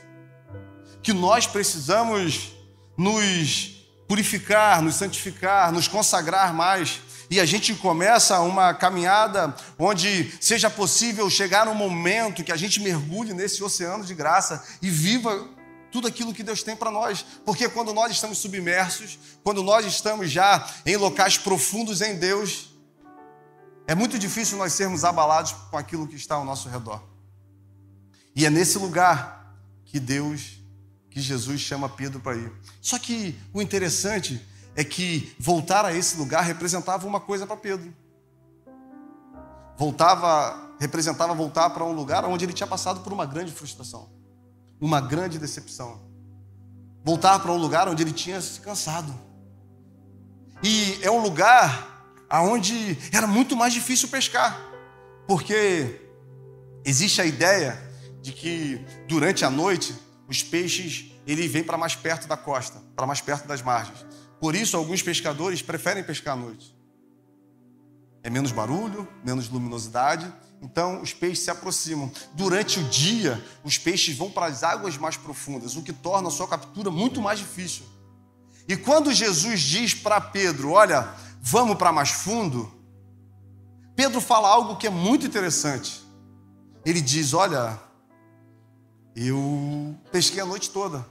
que 1.00 1.12
nós 1.12 1.46
precisamos 1.46 2.52
nos 2.98 3.86
purificar, 4.08 4.82
nos 4.82 4.96
santificar, 4.96 5.70
nos 5.70 5.86
consagrar 5.86 6.52
mais, 6.52 7.00
e 7.30 7.38
a 7.40 7.46
gente 7.46 7.74
começa 7.76 8.40
uma 8.40 8.74
caminhada 8.74 9.54
onde 9.78 10.36
seja 10.40 10.68
possível 10.68 11.30
chegar 11.30 11.68
um 11.68 11.74
momento 11.74 12.42
que 12.42 12.50
a 12.50 12.56
gente 12.56 12.80
mergulhe 12.80 13.32
nesse 13.32 13.62
oceano 13.62 14.04
de 14.04 14.14
graça 14.14 14.62
e 14.82 14.90
viva 14.90 15.48
tudo 15.92 16.08
aquilo 16.08 16.34
que 16.34 16.42
Deus 16.42 16.62
tem 16.64 16.74
para 16.74 16.90
nós. 16.90 17.24
Porque 17.44 17.68
quando 17.68 17.94
nós 17.94 18.10
estamos 18.10 18.38
submersos, 18.38 19.16
quando 19.44 19.62
nós 19.62 19.86
estamos 19.86 20.28
já 20.28 20.68
em 20.84 20.96
locais 20.96 21.38
profundos 21.38 22.00
em 22.00 22.16
Deus, 22.16 22.70
é 23.86 23.94
muito 23.94 24.18
difícil 24.18 24.58
nós 24.58 24.72
sermos 24.72 25.04
abalados 25.04 25.52
com 25.70 25.78
aquilo 25.78 26.06
que 26.08 26.16
está 26.16 26.34
ao 26.34 26.44
nosso 26.44 26.68
redor. 26.68 27.11
E 28.34 28.46
é 28.46 28.50
nesse 28.50 28.78
lugar 28.78 29.56
que 29.84 30.00
Deus, 30.00 30.62
que 31.10 31.20
Jesus 31.20 31.60
chama 31.60 31.88
Pedro 31.88 32.20
para 32.20 32.36
ir. 32.36 32.52
Só 32.80 32.98
que 32.98 33.38
o 33.52 33.60
interessante 33.60 34.40
é 34.74 34.82
que 34.82 35.34
voltar 35.38 35.84
a 35.84 35.94
esse 35.94 36.16
lugar 36.16 36.42
representava 36.42 37.06
uma 37.06 37.20
coisa 37.20 37.46
para 37.46 37.56
Pedro. 37.56 37.92
Voltava, 39.76 40.74
representava 40.80 41.34
voltar 41.34 41.70
para 41.70 41.84
um 41.84 41.92
lugar 41.92 42.24
onde 42.24 42.44
ele 42.44 42.52
tinha 42.52 42.66
passado 42.66 43.00
por 43.00 43.12
uma 43.12 43.26
grande 43.26 43.52
frustração, 43.52 44.08
uma 44.80 45.00
grande 45.00 45.38
decepção. 45.38 46.00
Voltar 47.04 47.38
para 47.40 47.52
um 47.52 47.56
lugar 47.56 47.88
onde 47.88 48.02
ele 48.02 48.12
tinha 48.12 48.40
se 48.40 48.60
cansado. 48.60 49.12
E 50.62 50.98
é 51.02 51.10
um 51.10 51.20
lugar 51.20 52.06
aonde 52.30 52.96
era 53.12 53.26
muito 53.26 53.54
mais 53.56 53.74
difícil 53.74 54.08
pescar, 54.08 54.58
porque 55.26 56.00
existe 56.84 57.20
a 57.20 57.26
ideia 57.26 57.91
de 58.22 58.32
que 58.32 58.80
durante 59.06 59.44
a 59.44 59.50
noite 59.50 59.94
os 60.28 60.42
peixes 60.42 61.12
ele 61.26 61.46
vem 61.46 61.62
para 61.62 61.76
mais 61.76 61.94
perto 61.94 62.26
da 62.26 62.36
costa, 62.36 62.80
para 62.96 63.06
mais 63.06 63.20
perto 63.20 63.46
das 63.46 63.60
margens. 63.60 64.06
Por 64.40 64.54
isso, 64.54 64.76
alguns 64.76 65.02
pescadores 65.02 65.60
preferem 65.60 66.02
pescar 66.02 66.34
à 66.34 66.36
noite. 66.36 66.74
É 68.22 68.30
menos 68.30 68.52
barulho, 68.52 69.06
menos 69.24 69.48
luminosidade, 69.48 70.32
então 70.60 71.02
os 71.02 71.12
peixes 71.12 71.40
se 71.40 71.50
aproximam. 71.50 72.10
Durante 72.34 72.78
o 72.78 72.84
dia, 72.84 73.44
os 73.64 73.76
peixes 73.76 74.16
vão 74.16 74.30
para 74.30 74.46
as 74.46 74.62
águas 74.62 74.96
mais 74.96 75.16
profundas, 75.16 75.76
o 75.76 75.82
que 75.82 75.92
torna 75.92 76.28
a 76.28 76.30
sua 76.30 76.46
captura 76.46 76.90
muito 76.90 77.20
mais 77.20 77.40
difícil. 77.40 77.84
E 78.68 78.76
quando 78.76 79.12
Jesus 79.12 79.60
diz 79.60 79.92
para 79.92 80.20
Pedro: 80.20 80.70
Olha, 80.70 81.14
vamos 81.40 81.76
para 81.76 81.92
mais 81.92 82.10
fundo, 82.10 82.72
Pedro 83.96 84.20
fala 84.20 84.48
algo 84.48 84.76
que 84.76 84.86
é 84.86 84.90
muito 84.90 85.26
interessante. 85.26 86.02
Ele 86.84 87.00
diz: 87.00 87.34
Olha, 87.34 87.78
eu 89.14 89.94
pesquei 90.10 90.40
a 90.40 90.46
noite 90.46 90.70
toda, 90.70 91.06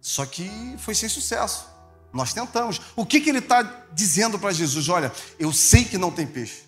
só 0.00 0.26
que 0.26 0.50
foi 0.78 0.94
sem 0.94 1.08
sucesso. 1.08 1.70
Nós 2.12 2.34
tentamos. 2.34 2.80
O 2.94 3.06
que, 3.06 3.20
que 3.20 3.30
ele 3.30 3.38
está 3.38 3.62
dizendo 3.92 4.38
para 4.38 4.52
Jesus? 4.52 4.88
Olha, 4.88 5.10
eu 5.38 5.52
sei 5.52 5.84
que 5.84 5.96
não 5.96 6.10
tem 6.10 6.26
peixe, 6.26 6.64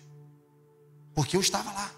porque 1.13 1.35
eu 1.37 1.41
estava 1.41 1.71
lá. 1.71 1.91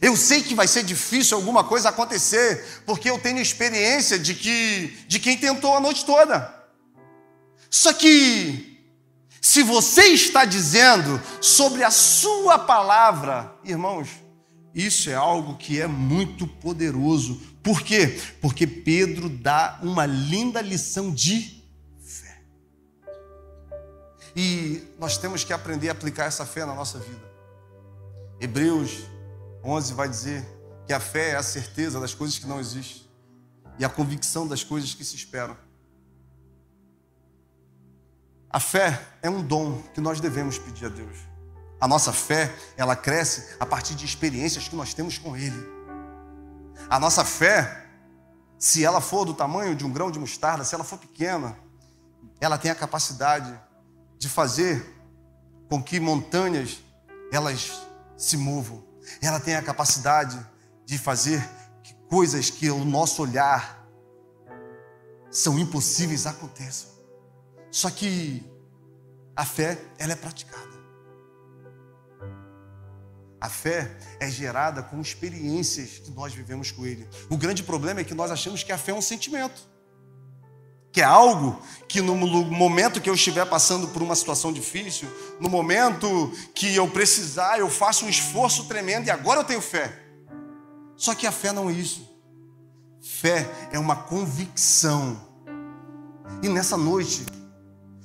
Eu 0.00 0.16
sei 0.16 0.42
que 0.42 0.54
vai 0.54 0.66
ser 0.66 0.82
difícil 0.82 1.36
alguma 1.36 1.62
coisa 1.62 1.90
acontecer, 1.90 2.82
porque 2.84 3.08
eu 3.08 3.20
tenho 3.20 3.38
experiência 3.38 4.18
de 4.18 4.34
que 4.34 4.88
de 5.06 5.20
quem 5.20 5.36
tentou 5.36 5.76
a 5.76 5.80
noite 5.80 6.04
toda. 6.04 6.52
Só 7.70 7.92
que 7.92 8.68
Se 9.44 9.64
você 9.64 10.04
está 10.04 10.44
dizendo 10.44 11.20
sobre 11.40 11.82
a 11.82 11.90
sua 11.90 12.60
palavra, 12.60 13.52
irmãos, 13.64 14.08
isso 14.74 15.10
é 15.10 15.14
algo 15.14 15.56
que 15.56 15.80
é 15.80 15.86
muito 15.86 16.46
poderoso. 16.46 17.40
Por 17.62 17.82
quê? 17.82 18.20
Porque 18.40 18.66
Pedro 18.66 19.28
dá 19.28 19.78
uma 19.82 20.06
linda 20.06 20.60
lição 20.62 21.10
de 21.12 21.62
fé. 22.00 22.42
E 24.34 24.82
nós 24.98 25.18
temos 25.18 25.44
que 25.44 25.52
aprender 25.52 25.88
a 25.90 25.92
aplicar 25.92 26.24
essa 26.24 26.46
fé 26.46 26.64
na 26.64 26.74
nossa 26.74 26.98
vida. 26.98 27.32
Hebreus 28.40 29.04
11 29.62 29.94
vai 29.94 30.08
dizer 30.08 30.44
que 30.86 30.92
a 30.92 31.00
fé 31.00 31.30
é 31.30 31.36
a 31.36 31.42
certeza 31.42 32.00
das 32.00 32.14
coisas 32.14 32.38
que 32.38 32.46
não 32.46 32.58
existem 32.58 33.02
e 33.78 33.84
a 33.84 33.88
convicção 33.88 34.46
das 34.46 34.64
coisas 34.64 34.94
que 34.94 35.04
se 35.04 35.16
esperam. 35.16 35.56
A 38.50 38.60
fé 38.60 39.00
é 39.22 39.30
um 39.30 39.42
dom 39.42 39.80
que 39.94 40.00
nós 40.00 40.20
devemos 40.20 40.58
pedir 40.58 40.86
a 40.86 40.88
Deus. 40.88 41.31
A 41.82 41.88
nossa 41.88 42.12
fé, 42.12 42.54
ela 42.76 42.94
cresce 42.94 43.56
a 43.58 43.66
partir 43.66 43.96
de 43.96 44.04
experiências 44.04 44.68
que 44.68 44.76
nós 44.76 44.94
temos 44.94 45.18
com 45.18 45.36
Ele. 45.36 45.66
A 46.88 46.96
nossa 47.00 47.24
fé, 47.24 47.88
se 48.56 48.84
ela 48.84 49.00
for 49.00 49.24
do 49.24 49.34
tamanho 49.34 49.74
de 49.74 49.84
um 49.84 49.90
grão 49.90 50.08
de 50.08 50.16
mostarda, 50.16 50.62
se 50.62 50.76
ela 50.76 50.84
for 50.84 50.96
pequena, 50.96 51.58
ela 52.40 52.56
tem 52.56 52.70
a 52.70 52.74
capacidade 52.76 53.60
de 54.16 54.28
fazer 54.28 54.94
com 55.68 55.82
que 55.82 55.98
montanhas 55.98 56.80
elas 57.32 57.72
se 58.16 58.36
movam. 58.36 58.84
Ela 59.20 59.40
tem 59.40 59.56
a 59.56 59.62
capacidade 59.62 60.38
de 60.86 60.96
fazer 60.96 61.44
que 61.82 61.94
coisas 62.08 62.48
que 62.48 62.70
o 62.70 62.84
nosso 62.84 63.22
olhar 63.22 63.84
são 65.32 65.58
impossíveis 65.58 66.28
aconteçam. 66.28 66.90
Só 67.72 67.90
que 67.90 68.48
a 69.34 69.44
fé, 69.44 69.76
ela 69.98 70.12
é 70.12 70.16
praticada. 70.16 70.71
A 73.42 73.48
fé 73.48 73.90
é 74.20 74.30
gerada 74.30 74.84
com 74.84 75.00
experiências 75.00 75.98
que 75.98 76.12
nós 76.12 76.32
vivemos 76.32 76.70
com 76.70 76.86
Ele. 76.86 77.08
O 77.28 77.36
grande 77.36 77.64
problema 77.64 77.98
é 77.98 78.04
que 78.04 78.14
nós 78.14 78.30
achamos 78.30 78.62
que 78.62 78.70
a 78.70 78.78
fé 78.78 78.92
é 78.92 78.94
um 78.94 79.02
sentimento, 79.02 79.68
que 80.92 81.00
é 81.00 81.04
algo 81.04 81.60
que 81.88 82.00
no 82.00 82.14
momento 82.14 83.00
que 83.00 83.10
eu 83.10 83.14
estiver 83.14 83.44
passando 83.44 83.88
por 83.88 84.00
uma 84.00 84.14
situação 84.14 84.52
difícil, 84.52 85.08
no 85.40 85.50
momento 85.50 86.32
que 86.54 86.72
eu 86.72 86.88
precisar, 86.88 87.58
eu 87.58 87.68
faço 87.68 88.04
um 88.04 88.08
esforço 88.08 88.66
tremendo 88.68 89.08
e 89.08 89.10
agora 89.10 89.40
eu 89.40 89.44
tenho 89.44 89.60
fé. 89.60 89.92
Só 90.96 91.12
que 91.12 91.26
a 91.26 91.32
fé 91.32 91.50
não 91.50 91.68
é 91.68 91.72
isso. 91.72 92.08
Fé 93.02 93.50
é 93.72 93.78
uma 93.78 93.96
convicção. 93.96 95.20
E 96.44 96.48
nessa 96.48 96.76
noite, 96.76 97.26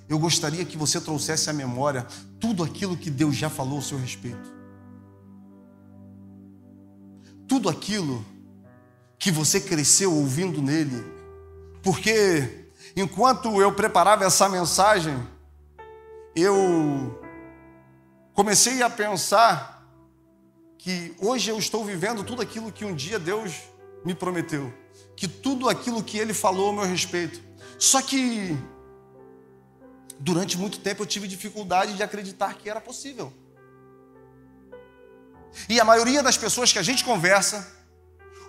eu 0.10 0.17
gostaria 0.17 0.65
que 0.65 0.75
você 0.75 1.00
trouxesse 1.00 1.48
à 1.48 1.53
memória 1.53 2.08
tudo 2.39 2.63
aquilo 2.63 2.98
que 2.98 3.12
Deus 3.12 3.36
já 3.36 3.51
falou 3.51 3.75
ao 3.75 3.84
seu 3.84 4.00
respeito 4.00 4.57
tudo 7.48 7.70
aquilo 7.70 8.25
que 9.18 9.32
você 9.32 9.60
cresceu 9.60 10.13
ouvindo 10.13 10.62
nele. 10.62 11.04
Porque 11.82 12.68
enquanto 12.96 13.62
eu 13.62 13.74
preparava 13.74 14.25
essa 14.25 14.48
mensagem, 14.50 15.18
eu 16.36 17.20
comecei 18.34 18.82
a 18.84 18.89
pensar 18.89 19.77
que 20.77 21.16
hoje 21.20 21.50
eu 21.50 21.58
estou 21.58 21.84
vivendo 21.84 22.24
tudo 22.24 22.42
aquilo 22.42 22.72
que 22.72 22.86
um 22.86 22.94
dia 22.94 23.18
Deus 23.18 23.63
me 24.06 24.13
prometeu, 24.13 24.72
que 25.16 25.27
tudo 25.27 25.68
aquilo 25.68 26.04
que 26.04 26.18
ele 26.18 26.34
falou 26.34 26.70
a 26.70 26.74
meu 26.74 26.84
respeito. 26.84 27.42
Só 27.80 28.01
que 28.01 28.56
durante 30.20 30.58
muito 30.58 30.80
tempo 30.80 31.04
eu 31.04 31.08
tive 31.08 31.27
dificuldade 31.27 31.94
de 31.94 32.04
acreditar 32.04 32.56
que 32.56 32.70
era 32.70 32.80
possível. 32.80 33.34
E 35.69 35.79
a 35.79 35.86
maioria 35.86 36.24
das 36.24 36.38
pessoas 36.38 36.71
que 36.71 36.79
a 36.79 36.83
gente 36.83 37.03
conversa, 37.03 37.67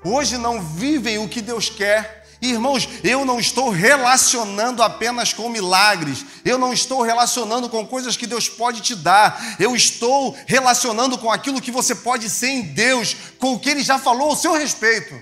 hoje 0.05 0.37
não 0.37 0.63
vivem 0.63 1.19
o 1.19 1.29
que 1.29 1.41
Deus 1.41 1.69
quer. 1.69 2.27
Irmãos, 2.41 2.89
eu 3.03 3.25
não 3.25 3.41
estou 3.41 3.69
relacionando 3.69 4.81
apenas 4.81 5.33
com 5.33 5.49
milagres, 5.49 6.25
eu 6.45 6.57
não 6.57 6.73
estou 6.73 7.03
relacionando 7.03 7.69
com 7.69 7.85
coisas 7.85 8.17
que 8.17 8.29
Deus 8.29 8.49
pode 8.49 8.81
te 8.81 8.95
dar, 8.95 9.57
eu 9.59 9.75
estou 9.75 10.37
relacionando 10.47 11.19
com 11.19 11.33
aquilo 11.33 11.61
que 11.61 11.73
você 11.73 11.97
pode 11.97 12.31
ser 12.31 12.49
em 12.49 12.63
Deus, 12.63 13.17
com 13.41 13.55
o 13.55 13.59
que 13.59 13.69
Ele 13.69 13.83
já 13.83 13.99
falou 13.99 14.31
ao 14.31 14.37
seu 14.37 14.53
respeito. 14.53 15.15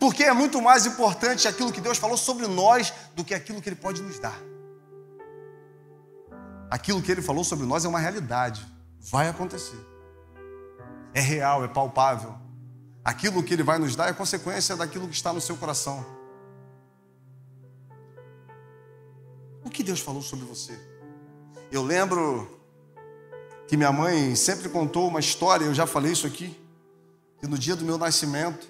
Porque 0.00 0.24
é 0.24 0.32
muito 0.32 0.60
mais 0.60 0.86
importante 0.86 1.46
aquilo 1.46 1.70
que 1.70 1.80
Deus 1.80 1.98
falou 1.98 2.16
sobre 2.16 2.48
nós 2.48 2.92
do 3.14 3.22
que 3.22 3.32
aquilo 3.32 3.62
que 3.62 3.68
Ele 3.68 3.76
pode 3.76 4.02
nos 4.02 4.18
dar. 4.18 4.36
Aquilo 6.68 7.00
que 7.00 7.12
Ele 7.12 7.22
falou 7.22 7.44
sobre 7.44 7.64
nós 7.64 7.84
é 7.84 7.88
uma 7.88 8.00
realidade. 8.00 8.66
Vai 8.98 9.28
acontecer. 9.28 9.91
É 11.14 11.20
real, 11.20 11.64
é 11.64 11.68
palpável. 11.68 12.34
Aquilo 13.04 13.42
que 13.42 13.52
Ele 13.52 13.62
vai 13.62 13.78
nos 13.78 13.96
dar 13.96 14.08
é 14.08 14.12
consequência 14.12 14.76
daquilo 14.76 15.08
que 15.08 15.14
está 15.14 15.32
no 15.32 15.40
seu 15.40 15.56
coração. 15.56 16.04
O 19.64 19.70
que 19.70 19.82
Deus 19.82 20.00
falou 20.00 20.22
sobre 20.22 20.44
você? 20.44 20.78
Eu 21.70 21.82
lembro 21.82 22.60
que 23.66 23.76
minha 23.76 23.92
mãe 23.92 24.34
sempre 24.34 24.68
contou 24.68 25.08
uma 25.08 25.20
história, 25.20 25.64
eu 25.64 25.74
já 25.74 25.86
falei 25.86 26.12
isso 26.12 26.26
aqui, 26.26 26.56
que 27.38 27.46
no 27.46 27.58
dia 27.58 27.74
do 27.74 27.84
meu 27.84 27.96
nascimento, 27.96 28.68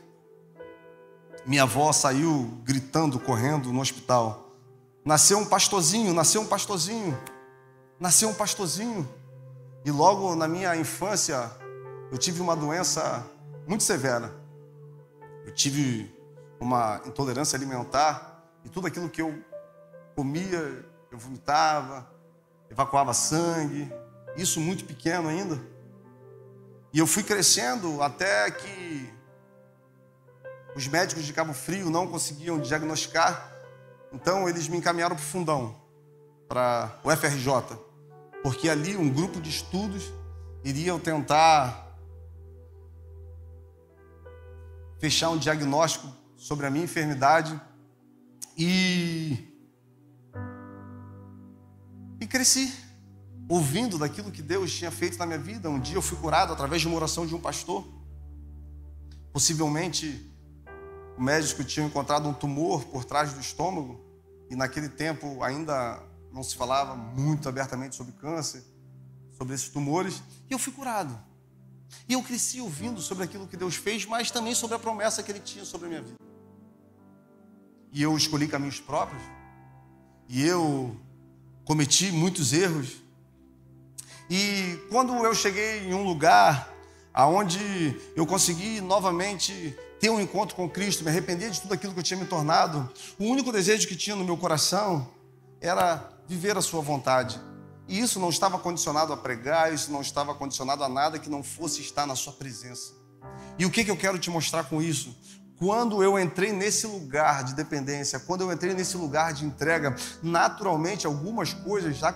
minha 1.45 1.65
avó 1.65 1.93
saiu 1.93 2.61
gritando, 2.65 3.19
correndo 3.19 3.73
no 3.73 3.81
hospital. 3.81 4.57
Nasceu 5.05 5.39
um 5.39 5.45
pastorzinho, 5.45 6.15
nasceu 6.15 6.43
um 6.43 6.47
pastorzinho, 6.47 7.19
nasceu 7.99 8.29
um 8.29 8.35
pastorzinho. 8.35 9.09
E 9.85 9.91
logo 9.91 10.37
na 10.37 10.47
minha 10.47 10.77
infância, 10.77 11.51
eu 12.12 12.18
tive 12.18 12.40
uma 12.40 12.55
doença 12.55 13.27
muito 13.66 13.83
severa. 13.83 14.33
Eu 15.44 15.53
tive 15.53 16.14
uma 16.61 17.01
intolerância 17.05 17.57
alimentar 17.57 18.40
e 18.64 18.68
tudo 18.68 18.87
aquilo 18.87 19.11
que 19.11 19.20
eu 19.20 19.42
comia, 20.14 20.87
eu 21.11 21.18
vomitava, 21.18 22.09
evacuava 22.70 23.12
sangue, 23.12 23.92
isso 24.37 24.61
muito 24.61 24.85
pequeno 24.85 25.29
ainda. 25.29 25.61
E 26.92 27.01
eu 27.01 27.07
fui 27.07 27.25
crescendo 27.25 28.01
até 28.01 28.48
que 28.53 29.12
os 30.77 30.87
médicos 30.87 31.25
de 31.25 31.33
Cabo 31.33 31.53
Frio 31.53 31.90
não 31.90 32.07
conseguiam 32.07 32.61
diagnosticar, 32.61 33.51
então 34.12 34.48
eles 34.48 34.68
me 34.68 34.77
encaminharam 34.77 35.16
para 35.16 35.25
o 35.25 35.27
fundão, 35.27 35.75
para 36.46 37.01
o 37.03 37.11
FRJ 37.11 37.90
porque 38.42 38.68
ali 38.68 38.96
um 38.96 39.09
grupo 39.09 39.40
de 39.40 39.48
estudos 39.48 40.12
iriam 40.64 40.98
tentar 40.98 41.82
fechar 45.03 45.31
um 45.31 45.37
diagnóstico 45.37 46.07
sobre 46.37 46.65
a 46.65 46.71
minha 46.71 46.85
enfermidade 46.85 47.61
e 48.57 49.49
e 52.21 52.27
cresci 52.29 52.73
ouvindo 53.49 53.99
daquilo 53.99 54.31
que 54.31 54.41
Deus 54.41 54.73
tinha 54.73 54.93
feito 54.93 55.19
na 55.19 55.27
minha 55.27 55.41
vida. 55.41 55.69
Um 55.69 55.81
dia 55.81 55.97
eu 55.97 56.03
fui 56.03 56.17
curado 56.19 56.53
através 56.53 56.81
de 56.81 56.87
uma 56.87 56.95
oração 56.95 57.27
de 57.27 57.35
um 57.35 57.41
pastor. 57.41 57.85
Possivelmente 59.33 60.33
o 61.19 61.23
médico 61.23 61.65
tinha 61.65 61.85
encontrado 61.85 62.29
um 62.29 62.33
tumor 62.33 62.85
por 62.85 63.05
trás 63.05 63.33
do 63.33 63.41
estômago 63.41 64.01
e 64.49 64.55
naquele 64.55 64.88
tempo 64.88 65.43
ainda 65.43 66.01
não 66.33 66.45
se 66.45 66.55
falava 66.55 66.95
muito 66.95 67.49
abertamente 67.49 67.97
sobre 67.97 68.12
câncer, 68.12 68.62
sobre 69.37 69.53
esses 69.53 69.69
tumores, 69.69 70.23
e 70.49 70.53
eu 70.53 70.61
fui 70.61 70.73
curado. 70.73 71.32
E 72.09 72.15
eu 72.15 72.23
cresci 72.23 72.61
ouvindo 72.61 73.01
sobre 73.01 73.25
aquilo 73.25 73.47
que 73.47 73.57
Deus 73.57 73.77
fez, 73.77 74.05
mas 74.05 74.31
também 74.31 74.55
sobre 74.55 74.77
a 74.77 74.79
promessa 74.79 75.23
que 75.23 75.31
Ele 75.31 75.41
tinha 75.41 75.65
sobre 75.65 75.87
a 75.87 75.89
minha 75.91 76.03
vida. 76.03 76.17
E 77.93 78.03
eu 78.03 78.17
escolhi 78.17 78.49
caminhos 78.49 78.81
próprios, 78.81 79.23
e 80.29 80.43
eu 80.43 80.97
cometi 81.65 82.11
muitos 82.11 82.53
erros. 82.53 83.03
E 84.31 84.79
quando 84.91 85.13
eu 85.25 85.35
cheguei 85.35 85.81
em 85.81 85.95
um 85.95 86.03
lugar 86.03 86.73
aonde 87.13 87.61
eu 88.17 88.27
consegui 88.27 88.81
novamente 88.81 89.77
ter 90.01 90.11
um 90.11 90.21
encontro 90.21 90.57
com 90.57 90.69
Cristo, 90.69 91.05
me 91.05 91.11
arrepender 91.11 91.51
de 91.51 91.61
tudo 91.61 91.75
aquilo 91.75 91.93
que 91.93 91.99
eu 92.01 92.03
tinha 92.03 92.19
me 92.19 92.27
tornado, 92.27 92.91
o 93.19 93.25
único 93.25 93.53
desejo 93.53 93.87
que 93.87 93.95
tinha 93.95 94.17
no 94.17 94.25
meu 94.25 94.37
coração 94.37 95.09
era 95.61 96.11
viver 96.27 96.57
a 96.57 96.63
sua 96.63 96.81
vontade. 96.81 97.39
E 97.88 97.99
isso 97.99 98.21
não 98.21 98.31
estava 98.31 98.59
condicionado 98.59 99.12
a 99.12 99.16
pregar, 99.16 99.73
isso 99.73 99.90
não 99.90 100.01
estava 100.01 100.35
condicionado 100.35 100.85
a 100.85 100.88
nada 100.88 101.18
que 101.18 101.29
não 101.29 101.42
fosse 101.42 101.81
estar 101.81 102.07
na 102.07 102.14
sua 102.14 102.33
presença. 102.33 102.92
E 103.59 103.66
o 103.66 103.71
que, 103.71 103.85
que 103.85 103.90
eu 103.90 103.97
quero 103.97 104.18
te 104.18 104.31
mostrar 104.31 104.64
com 104.64 104.81
isso? 104.81 105.16
Quando 105.57 106.03
eu 106.03 106.18
entrei 106.18 106.53
nesse 106.53 106.87
lugar 106.87 107.45
de 107.45 107.55
dependência, 107.55 108.18
quando 108.18 108.40
eu 108.40 108.53
entrei 108.53 108.75
nesse 108.75 108.97
lugar 108.97 109.33
de 109.33 109.45
entrega, 109.45 109.95
naturalmente 110.23 111.07
algumas 111.07 111.55
coisas 111.55 111.97
já 111.97 112.12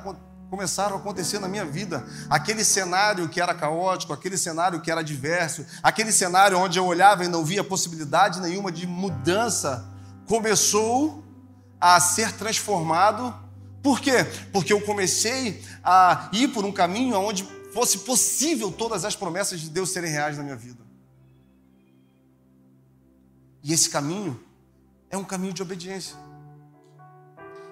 começaram 0.51 0.97
a 0.97 0.99
acontecer 0.99 1.39
na 1.39 1.47
minha 1.47 1.65
vida. 1.65 2.05
Aquele 2.29 2.65
cenário 2.65 3.29
que 3.29 3.41
era 3.41 3.55
caótico, 3.55 4.13
aquele 4.13 4.37
cenário 4.37 4.81
que 4.81 4.91
era 4.91 5.01
adverso, 5.01 5.65
aquele 5.83 6.11
cenário 6.11 6.59
onde 6.59 6.79
eu 6.79 6.87
olhava 6.87 7.25
e 7.25 7.29
não 7.29 7.45
via 7.45 7.63
possibilidade 7.63 8.41
nenhuma 8.41 8.73
de 8.73 8.87
mudança, 8.87 9.89
começou 10.27 11.25
a 11.81 12.01
ser 12.01 12.33
transformado 12.33 13.46
Por 13.87 14.01
quê? 14.01 14.25
Porque 14.53 14.73
eu 14.73 14.81
comecei 14.81 15.63
a 15.85 16.29
ir 16.33 16.49
por 16.49 16.65
um 16.65 16.73
caminho 16.73 17.17
onde 17.21 17.45
fosse 17.73 17.99
possível 17.99 18.73
todas 18.73 19.05
as 19.05 19.15
promessas 19.15 19.61
de 19.61 19.71
Deus 19.71 19.91
serem 19.91 20.11
reais 20.11 20.37
na 20.37 20.43
minha 20.43 20.57
vida. 20.57 20.85
E 23.63 23.73
esse 23.73 23.89
caminho 23.89 24.41
é 25.09 25.17
um 25.17 25.23
caminho 25.23 25.53
de 25.53 25.63
obediência. 25.63 26.17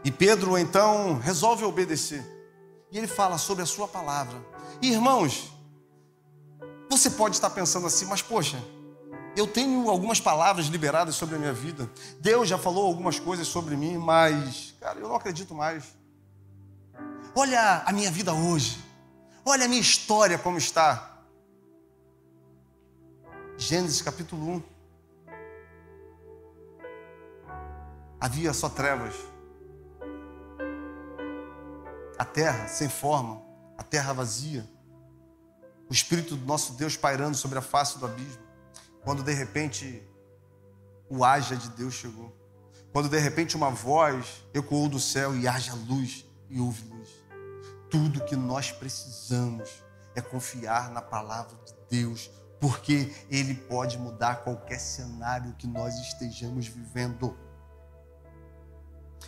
E 0.04 0.12
Pedro 0.12 0.56
então 0.56 1.18
resolve 1.18 1.64
obedecer. 1.64 2.24
E 2.92 2.96
ele 2.96 3.08
fala 3.08 3.36
sobre 3.36 3.64
a 3.64 3.66
sua 3.66 3.88
palavra. 3.88 4.40
E 4.80 4.92
irmãos, 4.92 5.52
você 6.88 7.10
pode 7.10 7.34
estar 7.34 7.50
pensando 7.50 7.88
assim, 7.88 8.06
mas 8.06 8.22
poxa, 8.22 8.62
eu 9.36 9.48
tenho 9.48 9.90
algumas 9.90 10.20
palavras 10.20 10.66
liberadas 10.66 11.16
sobre 11.16 11.34
a 11.34 11.38
minha 11.40 11.52
vida. 11.52 11.90
Deus 12.20 12.48
já 12.48 12.56
falou 12.56 12.86
algumas 12.86 13.18
coisas 13.18 13.48
sobre 13.48 13.76
mim, 13.76 13.98
mas, 13.98 14.76
cara, 14.78 15.00
eu 15.00 15.08
não 15.08 15.16
acredito 15.16 15.52
mais. 15.56 16.03
Olha 17.36 17.82
a 17.84 17.92
minha 17.92 18.12
vida 18.12 18.32
hoje. 18.32 18.78
Olha 19.44 19.64
a 19.64 19.68
minha 19.68 19.80
história 19.80 20.38
como 20.38 20.56
está. 20.56 21.18
Gênesis 23.58 24.00
capítulo 24.00 24.48
1. 24.48 24.62
Havia 28.20 28.52
só 28.52 28.68
trevas. 28.68 29.16
A 32.16 32.24
terra 32.24 32.68
sem 32.68 32.88
forma, 32.88 33.42
a 33.76 33.82
terra 33.82 34.12
vazia. 34.12 34.64
O 35.90 35.92
Espírito 35.92 36.36
do 36.36 36.46
nosso 36.46 36.74
Deus 36.74 36.96
pairando 36.96 37.36
sobre 37.36 37.58
a 37.58 37.62
face 37.62 37.98
do 37.98 38.06
abismo. 38.06 38.44
Quando 39.02 39.24
de 39.24 39.32
repente 39.32 40.08
o 41.10 41.24
haja 41.24 41.56
de 41.56 41.68
Deus 41.70 41.94
chegou. 41.94 42.32
Quando 42.92 43.08
de 43.08 43.18
repente 43.18 43.56
uma 43.56 43.70
voz 43.70 44.46
ecoou 44.54 44.88
do 44.88 45.00
céu 45.00 45.36
e 45.36 45.48
haja 45.48 45.74
luz 45.74 46.24
e 46.48 46.60
houve 46.60 46.84
luz. 46.84 46.93
Tudo 47.94 48.24
que 48.24 48.34
nós 48.34 48.72
precisamos 48.72 49.70
é 50.16 50.20
confiar 50.20 50.90
na 50.90 51.00
palavra 51.00 51.56
de 51.64 52.00
Deus, 52.00 52.28
porque 52.60 53.14
Ele 53.30 53.54
pode 53.54 53.96
mudar 53.98 54.42
qualquer 54.42 54.80
cenário 54.80 55.54
que 55.56 55.68
nós 55.68 55.94
estejamos 56.00 56.66
vivendo. 56.66 57.38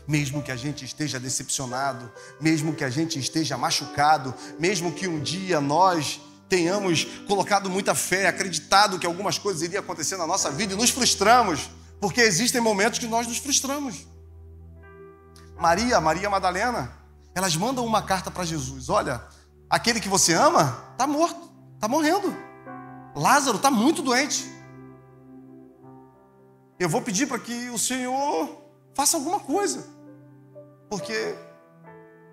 Mesmo 0.08 0.42
que 0.42 0.50
a 0.50 0.56
gente 0.56 0.84
esteja 0.84 1.20
decepcionado, 1.20 2.12
mesmo 2.40 2.74
que 2.74 2.82
a 2.82 2.90
gente 2.90 3.20
esteja 3.20 3.56
machucado, 3.56 4.34
mesmo 4.58 4.92
que 4.92 5.06
um 5.06 5.20
dia 5.20 5.60
nós 5.60 6.20
tenhamos 6.48 7.04
colocado 7.28 7.70
muita 7.70 7.94
fé, 7.94 8.26
acreditado 8.26 8.98
que 8.98 9.06
algumas 9.06 9.38
coisas 9.38 9.62
iriam 9.62 9.80
acontecer 9.80 10.16
na 10.16 10.26
nossa 10.26 10.50
vida 10.50 10.74
e 10.74 10.76
nos 10.76 10.90
frustramos, 10.90 11.70
porque 12.00 12.20
existem 12.20 12.60
momentos 12.60 12.98
que 12.98 13.06
nós 13.06 13.28
nos 13.28 13.38
frustramos. 13.38 14.08
Maria, 15.56 16.00
Maria 16.00 16.28
Madalena, 16.28 17.05
elas 17.36 17.54
mandam 17.54 17.84
uma 17.84 18.00
carta 18.00 18.30
para 18.30 18.44
Jesus: 18.44 18.88
Olha, 18.88 19.22
aquele 19.68 20.00
que 20.00 20.08
você 20.08 20.32
ama 20.32 20.82
está 20.92 21.06
morto, 21.06 21.50
está 21.74 21.86
morrendo. 21.86 22.34
Lázaro 23.14 23.58
está 23.58 23.70
muito 23.70 24.00
doente. 24.00 24.50
Eu 26.78 26.88
vou 26.88 27.02
pedir 27.02 27.26
para 27.26 27.38
que 27.38 27.68
o 27.68 27.78
Senhor 27.78 28.48
faça 28.94 29.18
alguma 29.18 29.38
coisa, 29.38 29.86
porque 30.88 31.36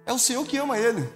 é 0.05 0.13
o 0.13 0.17
Senhor 0.17 0.45
que 0.45 0.57
ama 0.57 0.77
ele. 0.77 1.11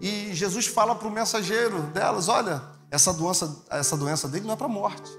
E 0.00 0.32
Jesus 0.32 0.66
fala 0.66 0.94
para 0.94 1.06
o 1.06 1.10
mensageiro 1.10 1.82
delas: 1.88 2.28
olha, 2.28 2.62
essa 2.90 3.12
doença, 3.12 3.62
essa 3.68 3.94
doença 3.94 4.26
dele 4.26 4.46
não 4.46 4.54
é 4.54 4.56
para 4.56 4.68
morte. 4.68 5.10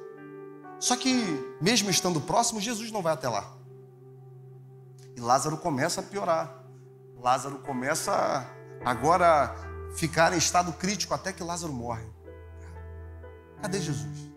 Só 0.79 0.95
que, 0.95 1.13
mesmo 1.61 1.91
estando 1.91 2.19
próximo, 2.21 2.59
Jesus 2.59 2.91
não 2.91 3.03
vai 3.03 3.13
até 3.13 3.29
lá. 3.29 3.53
E 5.15 5.21
Lázaro 5.21 5.57
começa 5.57 6.01
a 6.01 6.03
piorar. 6.03 6.66
Lázaro 7.19 7.59
começa 7.59 8.11
a 8.13 8.89
agora 8.89 9.55
ficar 9.95 10.33
em 10.33 10.37
estado 10.37 10.71
crítico 10.73 11.13
até 11.13 11.33
que 11.33 11.43
Lázaro 11.43 11.73
morre. 11.73 12.05
Cadê 13.61 13.79
Jesus? 13.79 14.31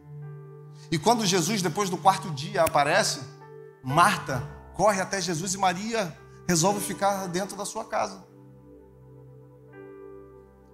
E 0.90 0.98
quando 0.98 1.24
Jesus, 1.24 1.62
depois 1.62 1.88
do 1.90 1.96
quarto 1.96 2.30
dia, 2.30 2.62
aparece, 2.62 3.20
Marta 3.82 4.42
corre 4.74 5.00
até 5.00 5.20
Jesus 5.20 5.54
e 5.54 5.58
Maria 5.58 6.16
resolve 6.48 6.80
ficar 6.80 7.28
dentro 7.28 7.56
da 7.56 7.64
sua 7.64 7.84
casa. 7.84 8.24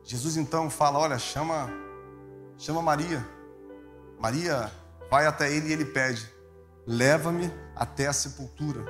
Jesus 0.03 0.37
então 0.37 0.71
fala: 0.71 0.99
Olha, 0.99 1.19
chama, 1.19 1.69
chama 2.57 2.81
Maria. 2.81 3.27
Maria 4.19 4.73
vai 5.11 5.27
até 5.27 5.53
ele 5.53 5.69
e 5.69 5.73
ele 5.73 5.85
pede: 5.85 6.33
Leva-me 6.87 7.53
até 7.75 8.07
a 8.07 8.12
sepultura. 8.12 8.85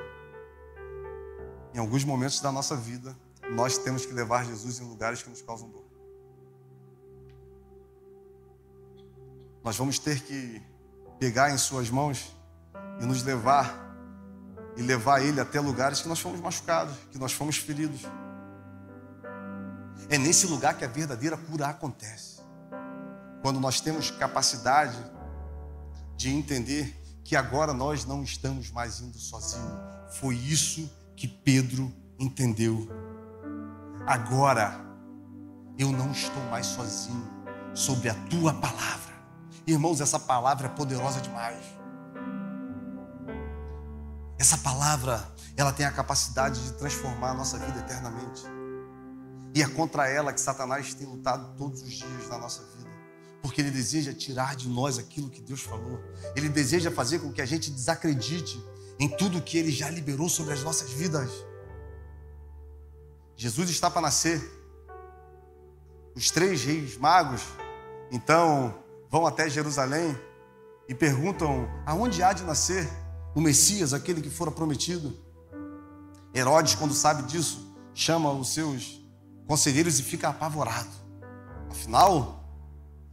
Em 1.77 1.79
alguns 1.79 2.03
momentos 2.03 2.39
da 2.39 2.51
nossa 2.51 2.75
vida, 2.75 3.15
nós 3.51 3.77
temos 3.77 4.03
que 4.03 4.11
levar 4.11 4.43
Jesus 4.43 4.79
em 4.79 4.83
lugares 4.83 5.21
que 5.21 5.29
nos 5.29 5.43
causam 5.43 5.69
dor. 5.69 5.85
Nós 9.63 9.77
vamos 9.77 9.99
ter 9.99 10.19
que 10.21 10.59
pegar 11.19 11.51
em 11.51 11.57
Suas 11.59 11.91
mãos 11.91 12.35
e 12.99 13.05
nos 13.05 13.21
levar 13.21 13.85
e 14.75 14.81
levar 14.81 15.21
Ele 15.21 15.39
até 15.39 15.59
lugares 15.59 16.01
que 16.01 16.07
nós 16.07 16.19
fomos 16.19 16.39
machucados, 16.39 16.95
que 17.11 17.19
nós 17.19 17.31
fomos 17.31 17.57
feridos. 17.57 18.01
É 20.09 20.17
nesse 20.17 20.47
lugar 20.47 20.75
que 20.75 20.83
a 20.83 20.87
verdadeira 20.87 21.37
cura 21.37 21.67
acontece. 21.67 22.41
Quando 23.43 23.59
nós 23.59 23.79
temos 23.79 24.09
capacidade 24.09 24.97
de 26.15 26.31
entender 26.31 26.99
que 27.23 27.35
agora 27.35 27.71
nós 27.71 28.03
não 28.03 28.23
estamos 28.23 28.71
mais 28.71 28.99
indo 28.99 29.19
sozinhos. 29.19 29.79
Foi 30.19 30.33
isso 30.33 30.89
que 31.17 31.27
Pedro 31.27 31.91
entendeu. 32.19 32.87
Agora 34.05 34.79
eu 35.77 35.91
não 35.91 36.11
estou 36.11 36.43
mais 36.43 36.67
sozinho 36.67 37.27
sobre 37.73 38.07
a 38.07 38.13
tua 38.29 38.53
palavra. 38.53 39.13
Irmãos, 39.65 39.99
essa 39.99 40.19
palavra 40.19 40.67
é 40.67 40.69
poderosa 40.69 41.19
demais. 41.19 41.65
Essa 44.39 44.59
palavra, 44.59 45.27
ela 45.57 45.73
tem 45.73 45.85
a 45.85 45.91
capacidade 45.91 46.63
de 46.63 46.73
transformar 46.73 47.31
a 47.31 47.33
nossa 47.33 47.57
vida 47.57 47.79
eternamente. 47.79 48.43
E 49.55 49.63
é 49.63 49.67
contra 49.67 50.07
ela 50.07 50.31
que 50.31 50.39
Satanás 50.39 50.93
tem 50.93 51.07
lutado 51.07 51.57
todos 51.57 51.81
os 51.81 51.91
dias 51.91 52.29
na 52.29 52.37
nossa 52.37 52.61
vida. 52.63 52.87
Porque 53.41 53.61
ele 53.61 53.71
deseja 53.71 54.13
tirar 54.13 54.55
de 54.55 54.69
nós 54.69 54.99
aquilo 54.99 55.31
que 55.31 55.41
Deus 55.41 55.61
falou. 55.61 55.99
Ele 56.35 56.47
deseja 56.47 56.91
fazer 56.91 57.19
com 57.19 57.31
que 57.31 57.41
a 57.41 57.45
gente 57.45 57.71
desacredite 57.71 58.63
em 58.99 59.07
tudo 59.07 59.41
que 59.41 59.57
ele 59.57 59.71
já 59.71 59.89
liberou 59.89 60.29
sobre 60.29 60.53
as 60.53 60.63
nossas 60.63 60.89
vidas. 60.89 61.31
Jesus 63.35 63.69
está 63.69 63.89
para 63.89 64.01
nascer. 64.01 64.41
Os 66.15 66.31
três 66.31 66.63
reis 66.63 66.97
magos, 66.97 67.41
então, 68.11 68.73
vão 69.09 69.27
até 69.27 69.47
Jerusalém 69.49 70.17
e 70.89 70.95
perguntam: 70.95 71.69
aonde 71.85 72.23
há 72.23 72.33
de 72.33 72.43
nascer 72.43 72.89
o 73.35 73.41
Messias, 73.41 73.93
aquele 73.93 74.21
que 74.21 74.29
fora 74.29 74.49
prometido? 74.49 75.15
Herodes, 76.33 76.75
quando 76.75 76.93
sabe 76.93 77.23
disso, 77.23 77.75
chama 77.93 78.31
os 78.31 78.53
seus 78.53 79.01
conselheiros 79.47 79.99
e 79.99 80.03
fica 80.03 80.29
apavorado. 80.29 80.89
Afinal, 81.69 82.43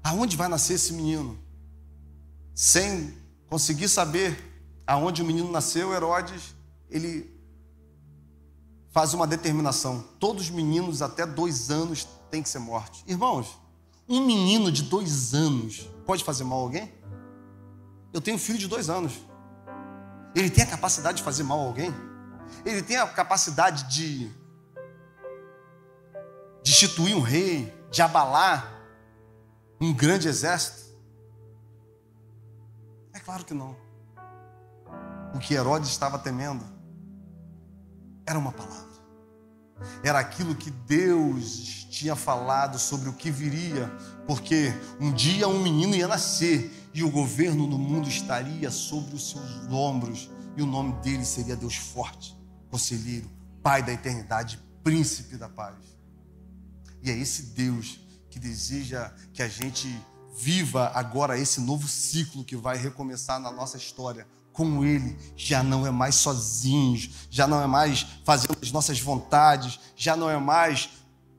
aonde 0.03 0.37
vai 0.37 0.49
nascer 0.49 0.75
esse 0.75 0.92
menino? 0.92 1.38
Sem 2.55 3.14
conseguir 3.49 3.88
saber 3.88 4.54
aonde 4.87 5.23
o 5.23 5.25
menino 5.25 5.51
nasceu, 5.51 5.92
Herodes, 5.92 6.55
ele 6.90 7.33
faz 8.90 9.14
uma 9.14 9.27
determinação: 9.27 10.03
todos 10.18 10.44
os 10.44 10.51
meninos 10.51 11.03
até 11.03 11.27
dois 11.27 11.70
anos 11.70 12.07
têm 12.31 12.42
que 12.42 12.49
ser 12.49 12.59
mortos. 12.59 13.03
Irmãos, 13.07 13.59
um 14.09 14.25
menino 14.25 14.70
de 14.70 14.83
dois 14.83 15.35
anos 15.35 15.88
pode 16.07 16.25
fazer 16.25 16.44
mal 16.44 16.61
a 16.61 16.62
alguém? 16.62 16.92
Eu 18.12 18.20
tenho 18.20 18.37
um 18.37 18.40
filho 18.40 18.59
de 18.59 18.68
dois 18.68 18.88
anos. 18.88 19.12
Ele 20.35 20.51
tem 20.51 20.64
a 20.64 20.66
capacidade 20.66 21.18
de 21.18 21.25
fazer 21.25 21.42
mal 21.42 21.61
a 21.61 21.64
alguém? 21.64 21.92
Ele 22.64 22.83
tem 22.83 22.97
a 22.97 23.07
capacidade 23.07 23.85
de 23.92 24.31
de 26.62 26.70
instituir 26.70 27.14
um 27.14 27.20
rei, 27.20 27.73
de 27.90 28.01
abalar 28.01 28.73
um 29.79 29.92
grande 29.92 30.29
exército? 30.29 30.83
É 33.12 33.20
claro 33.20 33.44
que 33.44 33.53
não. 33.53 33.84
O 35.35 35.38
que 35.38 35.55
Herodes 35.55 35.90
estava 35.90 36.18
temendo 36.18 36.64
era 38.25 38.38
uma 38.38 38.53
palavra. 38.53 38.85
Era 40.03 40.20
aquilo 40.20 40.55
que 40.55 40.70
Deus 40.70 41.87
tinha 41.90 42.14
falado 42.14 42.79
sobre 42.79 43.09
o 43.09 43.12
que 43.12 43.31
viria, 43.31 43.88
porque 44.27 44.73
um 45.01 45.12
dia 45.12 45.49
um 45.49 45.61
menino 45.61 45.94
ia 45.94 46.07
nascer 46.07 46.88
e 46.94 47.03
o 47.03 47.11
governo 47.11 47.66
do 47.66 47.77
mundo 47.77 48.09
estaria 48.09 48.70
sobre 48.70 49.16
os 49.16 49.31
seus 49.31 49.66
ombros, 49.70 50.31
e 50.57 50.62
o 50.62 50.66
nome 50.66 50.92
dele 51.03 51.25
seria 51.25 51.57
Deus 51.57 51.75
Forte, 51.75 52.38
Conselheiro, 52.70 53.29
Pai 53.61 53.83
da 53.83 53.92
Eternidade, 53.92 54.62
Príncipe 54.85 55.37
da 55.37 55.49
Paz. 55.49 55.77
E 57.03 57.11
é 57.11 57.18
esse 57.18 57.47
Deus 57.47 57.99
que 58.31 58.38
deseja 58.38 59.12
que 59.33 59.42
a 59.42 59.49
gente 59.49 59.88
viva 60.37 60.92
agora 60.94 61.38
esse 61.38 61.61
novo 61.61 61.88
ciclo 61.88 62.44
que 62.44 62.57
vai 62.57 62.77
recomeçar 62.77 63.40
na 63.40 63.51
nossa 63.51 63.77
história 63.77 64.27
com 64.55 64.85
Ele, 64.85 65.19
já 65.37 65.64
não 65.64 65.85
é 65.85 65.90
mais 65.90 66.14
sozinhos, 66.14 67.11
já 67.29 67.47
não 67.47 67.61
é 67.61 67.67
mais 67.67 68.07
fazendo 68.25 68.57
as 68.62 68.71
nossas 68.71 69.01
vontades, 69.01 69.81
já 69.97 70.17
não 70.17 70.31
é 70.31 70.38
mais 70.38 70.90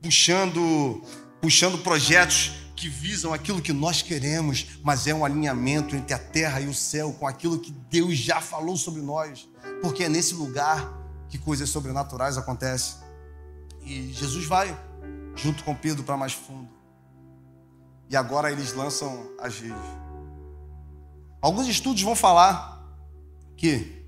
puxando, 0.02 1.02
puxando 1.40 1.78
projetos 1.78 2.52
que 2.76 2.90
visam 2.90 3.32
aquilo 3.32 3.62
que 3.62 3.72
nós 3.72 4.02
queremos, 4.02 4.78
mas 4.82 5.06
é 5.06 5.14
um 5.14 5.24
alinhamento 5.24 5.96
entre 5.96 6.12
a 6.12 6.18
terra 6.18 6.60
e 6.60 6.66
o 6.66 6.74
céu 6.74 7.10
com 7.14 7.26
aquilo 7.26 7.58
que 7.58 7.72
Deus 7.90 8.18
já 8.18 8.42
falou 8.42 8.76
sobre 8.76 9.00
nós, 9.00 9.48
porque 9.80 10.04
é 10.04 10.08
nesse 10.10 10.34
lugar 10.34 10.92
que 11.30 11.38
coisas 11.38 11.70
sobrenaturais 11.70 12.36
acontecem. 12.36 12.98
E 13.80 14.12
Jesus 14.12 14.44
vai 14.44 14.78
junto 15.34 15.64
com 15.64 15.74
Pedro 15.74 16.04
para 16.04 16.18
mais 16.18 16.34
fundo. 16.34 16.68
E 18.10 18.16
agora 18.16 18.52
eles 18.52 18.74
lançam 18.74 19.30
as 19.40 19.58
redes. 19.58 19.80
Alguns 21.40 21.66
estudos 21.66 22.02
vão 22.02 22.14
falar 22.14 22.75
que 23.56 24.04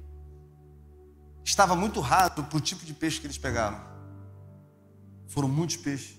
estava 1.45 1.75
muito 1.75 2.01
raro 2.01 2.45
para 2.45 2.57
o 2.57 2.61
tipo 2.61 2.85
de 2.85 2.93
peixe 2.93 3.21
que 3.21 3.27
eles 3.27 3.39
pegaram. 3.39 3.81
Foram 5.29 5.49
muitos 5.49 5.77
peixes, 5.77 6.19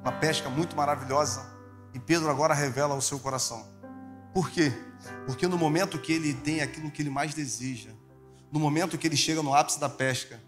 uma 0.00 0.12
pesca 0.12 0.48
muito 0.48 0.76
maravilhosa. 0.76 1.48
E 1.92 1.98
Pedro 1.98 2.30
agora 2.30 2.54
revela 2.54 2.94
o 2.94 3.02
seu 3.02 3.18
coração. 3.18 3.66
Por 4.32 4.50
quê? 4.50 4.72
Porque 5.26 5.46
no 5.46 5.58
momento 5.58 5.98
que 5.98 6.12
ele 6.12 6.32
tem 6.34 6.60
aquilo 6.60 6.90
que 6.90 7.02
ele 7.02 7.10
mais 7.10 7.34
deseja, 7.34 7.90
no 8.52 8.60
momento 8.60 8.96
que 8.96 9.06
ele 9.06 9.16
chega 9.16 9.42
no 9.42 9.54
ápice 9.54 9.80
da 9.80 9.88
pesca, 9.88 10.40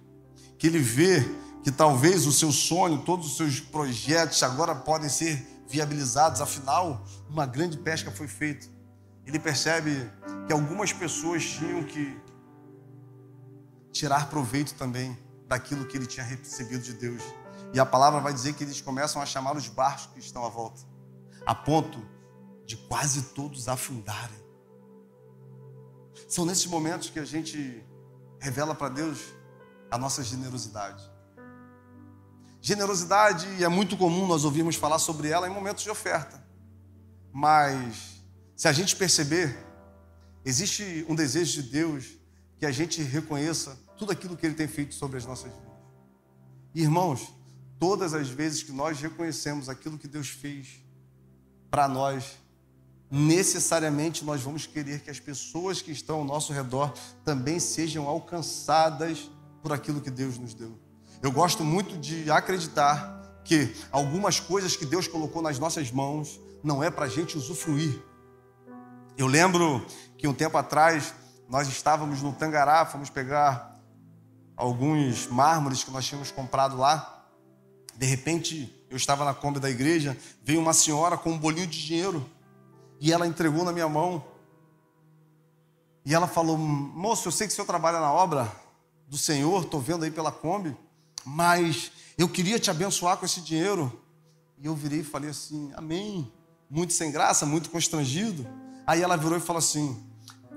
que 0.58 0.66
ele 0.66 0.78
vê 0.78 1.20
que 1.62 1.70
talvez 1.70 2.26
o 2.26 2.32
seu 2.32 2.52
sonho, 2.52 3.02
todos 3.02 3.26
os 3.26 3.36
seus 3.36 3.60
projetos 3.60 4.42
agora 4.42 4.74
podem 4.74 5.08
ser 5.08 5.44
viabilizados, 5.68 6.40
afinal, 6.40 7.04
uma 7.28 7.46
grande 7.46 7.78
pesca 7.78 8.10
foi 8.10 8.28
feita. 8.28 8.66
Ele 9.24 9.38
percebe 9.38 10.10
que 10.46 10.52
algumas 10.52 10.92
pessoas 10.92 11.44
tinham 11.44 11.84
que 11.84 12.20
tirar 13.92 14.28
proveito 14.28 14.74
também 14.74 15.16
daquilo 15.46 15.84
que 15.84 15.96
ele 15.96 16.06
tinha 16.06 16.24
recebido 16.24 16.82
de 16.82 16.94
Deus. 16.94 17.22
E 17.72 17.80
a 17.80 17.86
palavra 17.86 18.20
vai 18.20 18.32
dizer 18.32 18.54
que 18.54 18.64
eles 18.64 18.80
começam 18.80 19.20
a 19.20 19.26
chamar 19.26 19.56
os 19.56 19.68
barcos 19.68 20.06
que 20.06 20.18
estão 20.18 20.44
à 20.44 20.48
volta, 20.48 20.80
a 21.46 21.54
ponto 21.54 22.04
de 22.66 22.76
quase 22.76 23.22
todos 23.34 23.68
afundarem. 23.68 24.42
São 26.28 26.44
nesses 26.44 26.66
momentos 26.66 27.10
que 27.10 27.18
a 27.18 27.24
gente 27.24 27.84
revela 28.40 28.74
para 28.74 28.88
Deus 28.88 29.18
a 29.90 29.98
nossa 29.98 30.22
generosidade. 30.22 31.10
Generosidade 32.60 33.62
é 33.62 33.68
muito 33.68 33.96
comum 33.96 34.26
nós 34.26 34.44
ouvirmos 34.44 34.76
falar 34.76 34.98
sobre 34.98 35.28
ela 35.28 35.48
em 35.48 35.50
momentos 35.50 35.82
de 35.82 35.90
oferta. 35.90 36.42
Mas 37.32 38.22
se 38.56 38.68
a 38.68 38.72
gente 38.72 38.94
perceber, 38.96 39.58
existe 40.44 41.04
um 41.08 41.14
desejo 41.14 41.62
de 41.62 41.70
Deus 41.70 42.16
que 42.58 42.66
a 42.66 42.70
gente 42.70 43.02
reconheça 43.02 43.78
tudo 43.96 44.12
aquilo 44.12 44.36
que 44.36 44.46
ele 44.46 44.54
tem 44.54 44.68
feito 44.68 44.94
sobre 44.94 45.18
as 45.18 45.24
nossas 45.24 45.52
vidas. 45.52 45.72
Irmãos, 46.74 47.32
todas 47.78 48.14
as 48.14 48.28
vezes 48.28 48.62
que 48.62 48.72
nós 48.72 49.00
reconhecemos 49.00 49.68
aquilo 49.68 49.98
que 49.98 50.08
Deus 50.08 50.28
fez 50.28 50.80
para 51.70 51.88
nós, 51.88 52.38
necessariamente 53.10 54.24
nós 54.24 54.40
vamos 54.40 54.66
querer 54.66 55.00
que 55.00 55.10
as 55.10 55.20
pessoas 55.20 55.82
que 55.82 55.92
estão 55.92 56.18
ao 56.18 56.24
nosso 56.24 56.52
redor 56.52 56.94
também 57.24 57.58
sejam 57.58 58.06
alcançadas 58.06 59.30
por 59.62 59.72
aquilo 59.72 60.00
que 60.00 60.10
Deus 60.10 60.38
nos 60.38 60.54
deu. 60.54 60.78
Eu 61.22 61.30
gosto 61.30 61.62
muito 61.62 61.96
de 61.98 62.30
acreditar 62.30 63.40
que 63.44 63.74
algumas 63.90 64.40
coisas 64.40 64.76
que 64.76 64.86
Deus 64.86 65.06
colocou 65.06 65.42
nas 65.42 65.58
nossas 65.58 65.90
mãos 65.90 66.40
não 66.62 66.82
é 66.82 66.90
para 66.90 67.04
a 67.04 67.08
gente 67.08 67.36
usufruir. 67.36 68.00
Eu 69.16 69.26
lembro 69.26 69.84
que 70.22 70.28
um 70.28 70.32
tempo 70.32 70.56
atrás 70.56 71.12
nós 71.48 71.66
estávamos 71.66 72.22
no 72.22 72.32
Tangará, 72.32 72.86
fomos 72.86 73.10
pegar 73.10 73.76
alguns 74.56 75.26
mármores 75.26 75.82
que 75.82 75.90
nós 75.90 76.06
tínhamos 76.06 76.30
comprado 76.30 76.76
lá. 76.76 77.26
De 77.96 78.06
repente, 78.06 78.72
eu 78.88 78.96
estava 78.96 79.24
na 79.24 79.34
Kombi 79.34 79.58
da 79.58 79.68
igreja, 79.68 80.16
veio 80.44 80.60
uma 80.60 80.72
senhora 80.72 81.18
com 81.18 81.32
um 81.32 81.36
bolinho 81.36 81.66
de 81.66 81.84
dinheiro 81.84 82.24
e 83.00 83.12
ela 83.12 83.26
entregou 83.26 83.64
na 83.64 83.72
minha 83.72 83.88
mão. 83.88 84.24
E 86.06 86.14
ela 86.14 86.28
falou: 86.28 86.56
Moço, 86.56 87.26
eu 87.26 87.32
sei 87.32 87.48
que 87.48 87.52
o 87.52 87.56
senhor 87.56 87.66
trabalha 87.66 87.98
na 87.98 88.12
obra 88.12 88.48
do 89.08 89.18
Senhor, 89.18 89.64
estou 89.64 89.80
vendo 89.80 90.04
aí 90.04 90.10
pela 90.12 90.30
Kombi 90.30 90.76
mas 91.24 91.90
eu 92.16 92.28
queria 92.28 92.60
te 92.60 92.70
abençoar 92.70 93.16
com 93.16 93.26
esse 93.26 93.40
dinheiro. 93.40 94.00
E 94.56 94.66
eu 94.66 94.74
virei 94.76 95.00
e 95.00 95.04
falei 95.04 95.30
assim: 95.30 95.72
Amém. 95.74 96.32
Muito 96.70 96.92
sem 96.92 97.10
graça, 97.10 97.44
muito 97.44 97.70
constrangido. 97.70 98.46
Aí 98.86 99.02
ela 99.02 99.16
virou 99.16 99.36
e 99.36 99.40
falou 99.40 99.58
assim: 99.58 100.11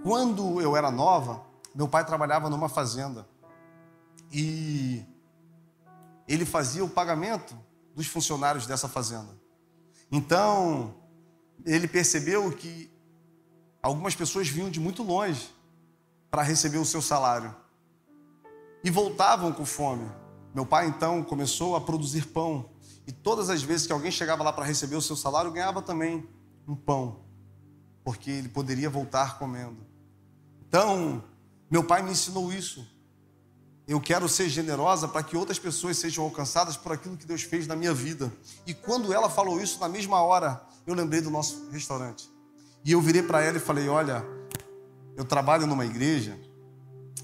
Quando 0.05 0.61
eu 0.61 0.77
era 0.77 0.91
nova, 0.91 1.43
meu 1.73 1.87
pai 1.87 2.05
trabalhava 2.05 2.47
numa 2.47 2.69
fazenda. 2.69 3.27
E 4.31 5.03
ele 6.27 6.45
fazia 6.45 6.85
o 6.85 6.89
pagamento 6.89 7.57
dos 7.95 8.05
funcionários 8.05 8.67
dessa 8.67 8.87
fazenda. 8.87 9.35
Então, 10.11 10.93
ele 11.65 11.87
percebeu 11.87 12.51
que 12.51 12.87
algumas 13.81 14.13
pessoas 14.13 14.47
vinham 14.47 14.69
de 14.69 14.79
muito 14.79 15.01
longe 15.01 15.51
para 16.29 16.43
receber 16.43 16.77
o 16.77 16.85
seu 16.85 17.01
salário 17.01 17.55
e 18.83 18.91
voltavam 18.91 19.51
com 19.51 19.65
fome. 19.65 20.07
Meu 20.53 20.67
pai 20.67 20.85
então 20.85 21.23
começou 21.23 21.75
a 21.75 21.81
produzir 21.81 22.27
pão. 22.27 22.69
E 23.07 23.11
todas 23.11 23.49
as 23.49 23.63
vezes 23.63 23.87
que 23.87 23.93
alguém 23.93 24.11
chegava 24.11 24.43
lá 24.43 24.53
para 24.53 24.65
receber 24.65 24.97
o 24.97 25.01
seu 25.01 25.15
salário, 25.15 25.51
ganhava 25.51 25.81
também 25.81 26.29
um 26.67 26.75
pão, 26.75 27.21
porque 28.03 28.29
ele 28.29 28.49
poderia 28.49 28.87
voltar 28.87 29.39
comendo. 29.39 29.94
Então, 30.75 31.23
meu 31.71 31.85
pai 31.85 32.03
me 32.03 32.11
ensinou 32.11 32.51
isso. 32.51 32.85
Eu 33.87 34.01
quero 34.01 34.27
ser 34.27 34.49
generosa 34.49 35.07
para 35.07 35.23
que 35.23 35.37
outras 35.37 35.57
pessoas 35.57 35.97
sejam 35.97 36.25
alcançadas 36.25 36.75
por 36.75 36.91
aquilo 36.91 37.15
que 37.15 37.25
Deus 37.25 37.43
fez 37.43 37.65
na 37.65 37.77
minha 37.77 37.93
vida. 37.93 38.29
E 38.67 38.73
quando 38.73 39.13
ela 39.13 39.29
falou 39.29 39.61
isso, 39.61 39.79
na 39.79 39.87
mesma 39.87 40.21
hora, 40.21 40.61
eu 40.85 40.93
lembrei 40.93 41.21
do 41.21 41.29
nosso 41.29 41.69
restaurante. 41.69 42.29
E 42.83 42.91
eu 42.91 42.99
virei 42.99 43.23
para 43.23 43.41
ela 43.41 43.55
e 43.55 43.59
falei: 43.61 43.87
Olha, 43.87 44.21
eu 45.15 45.23
trabalho 45.23 45.65
numa 45.65 45.85
igreja 45.85 46.37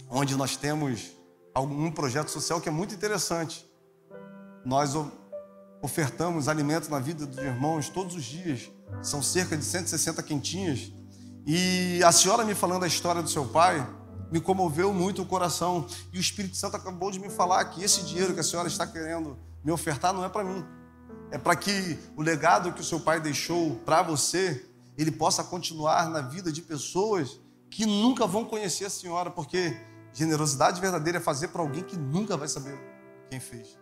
onde 0.09 0.33
nós 0.37 0.55
temos 0.55 1.11
um 1.53 1.91
projeto 1.91 2.29
social 2.29 2.61
que 2.61 2.69
é 2.69 2.71
muito 2.71 2.95
interessante. 2.95 3.69
Nós 4.63 4.93
ofertamos 5.81 6.47
alimentos 6.47 6.87
na 6.87 6.99
vida 6.99 7.25
dos 7.25 7.37
irmãos 7.39 7.89
todos 7.89 8.15
os 8.15 8.23
dias. 8.23 8.71
São 9.01 9.21
cerca 9.21 9.57
de 9.57 9.65
160 9.65 10.23
quentinhas. 10.23 11.00
E 11.45 12.01
a 12.03 12.11
senhora 12.11 12.45
me 12.45 12.53
falando 12.53 12.83
a 12.83 12.87
história 12.87 13.21
do 13.21 13.29
seu 13.29 13.45
pai 13.45 13.87
me 14.31 14.39
comoveu 14.39 14.93
muito 14.93 15.21
o 15.21 15.25
coração. 15.25 15.85
E 16.13 16.17
o 16.17 16.21
Espírito 16.21 16.55
Santo 16.55 16.77
acabou 16.77 17.11
de 17.11 17.19
me 17.19 17.29
falar 17.29 17.63
que 17.65 17.83
esse 17.83 18.03
dinheiro 18.03 18.33
que 18.33 18.39
a 18.39 18.43
senhora 18.43 18.67
está 18.67 18.85
querendo 18.87 19.37
me 19.63 19.71
ofertar 19.71 20.13
não 20.13 20.23
é 20.23 20.29
para 20.29 20.43
mim. 20.43 20.65
É 21.31 21.37
para 21.37 21.55
que 21.55 21.97
o 22.15 22.21
legado 22.21 22.73
que 22.73 22.81
o 22.81 22.83
seu 22.83 22.99
pai 22.99 23.19
deixou 23.19 23.75
para 23.85 24.01
você, 24.01 24.65
ele 24.97 25.11
possa 25.11 25.43
continuar 25.43 26.09
na 26.09 26.21
vida 26.21 26.51
de 26.51 26.61
pessoas 26.61 27.39
que 27.69 27.85
nunca 27.85 28.27
vão 28.27 28.43
conhecer 28.43 28.85
a 28.85 28.89
senhora, 28.89 29.31
porque 29.31 29.75
Generosidade 30.13 30.81
verdadeira 30.81 31.19
é 31.19 31.21
fazer 31.21 31.49
para 31.49 31.61
alguém 31.61 31.83
que 31.83 31.97
nunca 31.97 32.35
vai 32.35 32.47
saber 32.47 32.77
quem 33.29 33.39
fez. 33.39 33.79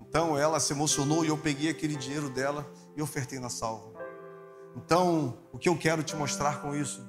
Então 0.00 0.36
ela 0.36 0.58
se 0.58 0.72
emocionou 0.72 1.24
e 1.24 1.28
eu 1.28 1.38
peguei 1.38 1.70
aquele 1.70 1.94
dinheiro 1.94 2.28
dela 2.28 2.68
e 2.96 3.02
ofertei 3.02 3.38
na 3.38 3.48
salva. 3.48 3.89
Então, 4.76 5.38
o 5.52 5.58
que 5.58 5.68
eu 5.68 5.76
quero 5.76 6.02
te 6.02 6.14
mostrar 6.16 6.60
com 6.60 6.74
isso? 6.74 7.04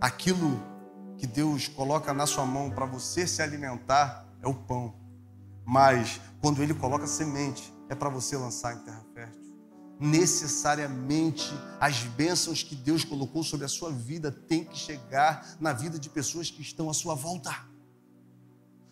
Aquilo 0.00 0.60
que 1.16 1.26
Deus 1.26 1.68
coloca 1.68 2.12
na 2.12 2.26
sua 2.26 2.44
mão 2.44 2.70
para 2.70 2.86
você 2.86 3.26
se 3.26 3.40
alimentar 3.42 4.26
é 4.42 4.48
o 4.48 4.54
pão. 4.54 4.94
Mas 5.64 6.20
quando 6.40 6.62
ele 6.62 6.74
coloca 6.74 7.06
semente, 7.06 7.72
é 7.88 7.94
para 7.94 8.08
você 8.08 8.36
lançar 8.36 8.74
em 8.74 8.78
terra 8.80 9.04
fértil 9.14 9.42
necessariamente 10.02 11.54
as 11.80 11.98
bênçãos 12.02 12.62
que 12.62 12.74
Deus 12.74 13.04
colocou 13.04 13.44
sobre 13.44 13.64
a 13.64 13.68
sua 13.68 13.92
vida 13.92 14.32
têm 14.32 14.64
que 14.64 14.76
chegar 14.76 15.56
na 15.60 15.72
vida 15.72 15.96
de 15.96 16.10
pessoas 16.10 16.50
que 16.50 16.60
estão 16.60 16.90
à 16.90 16.94
sua 16.94 17.14
volta. 17.14 17.54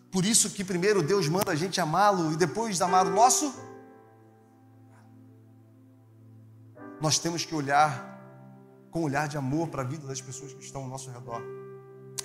Por 0.09 0.23
isso 0.23 0.49
que 0.49 0.63
primeiro 0.63 1.03
Deus 1.03 1.27
manda 1.27 1.51
a 1.51 1.55
gente 1.55 1.81
amá-lo 1.81 2.31
e 2.31 2.37
depois 2.37 2.81
amar 2.81 3.05
o 3.05 3.11
nosso. 3.11 3.53
Nós 7.01 7.17
temos 7.17 7.43
que 7.43 7.55
olhar 7.55 8.09
com 8.91 9.01
um 9.01 9.03
olhar 9.03 9.27
de 9.27 9.35
amor 9.35 9.69
para 9.69 9.81
a 9.81 9.85
vida 9.85 10.05
das 10.05 10.21
pessoas 10.21 10.53
que 10.53 10.63
estão 10.63 10.83
ao 10.83 10.87
nosso 10.87 11.09
redor. 11.09 11.41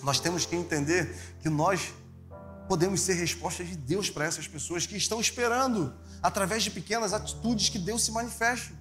Nós 0.03 0.21
temos 0.21 0.45
que 0.45 0.55
entender 0.55 1.17
que 1.41 1.49
nós 1.49 1.95
podemos 2.69 3.01
ser 3.01 3.15
respostas 3.15 3.69
de 3.69 3.77
Deus 3.77 4.11
para 4.11 4.27
essas 4.27 4.47
pessoas 4.47 4.85
que 4.85 4.97
estão 4.97 5.21
esperando, 5.21 5.95
através 6.23 6.62
de 6.62 6.71
pequenas 6.71 7.15
atitudes, 7.15 7.69
que 7.69 7.79
Deus 7.79 8.05
se 8.05 8.12
manifeste. 8.12 8.75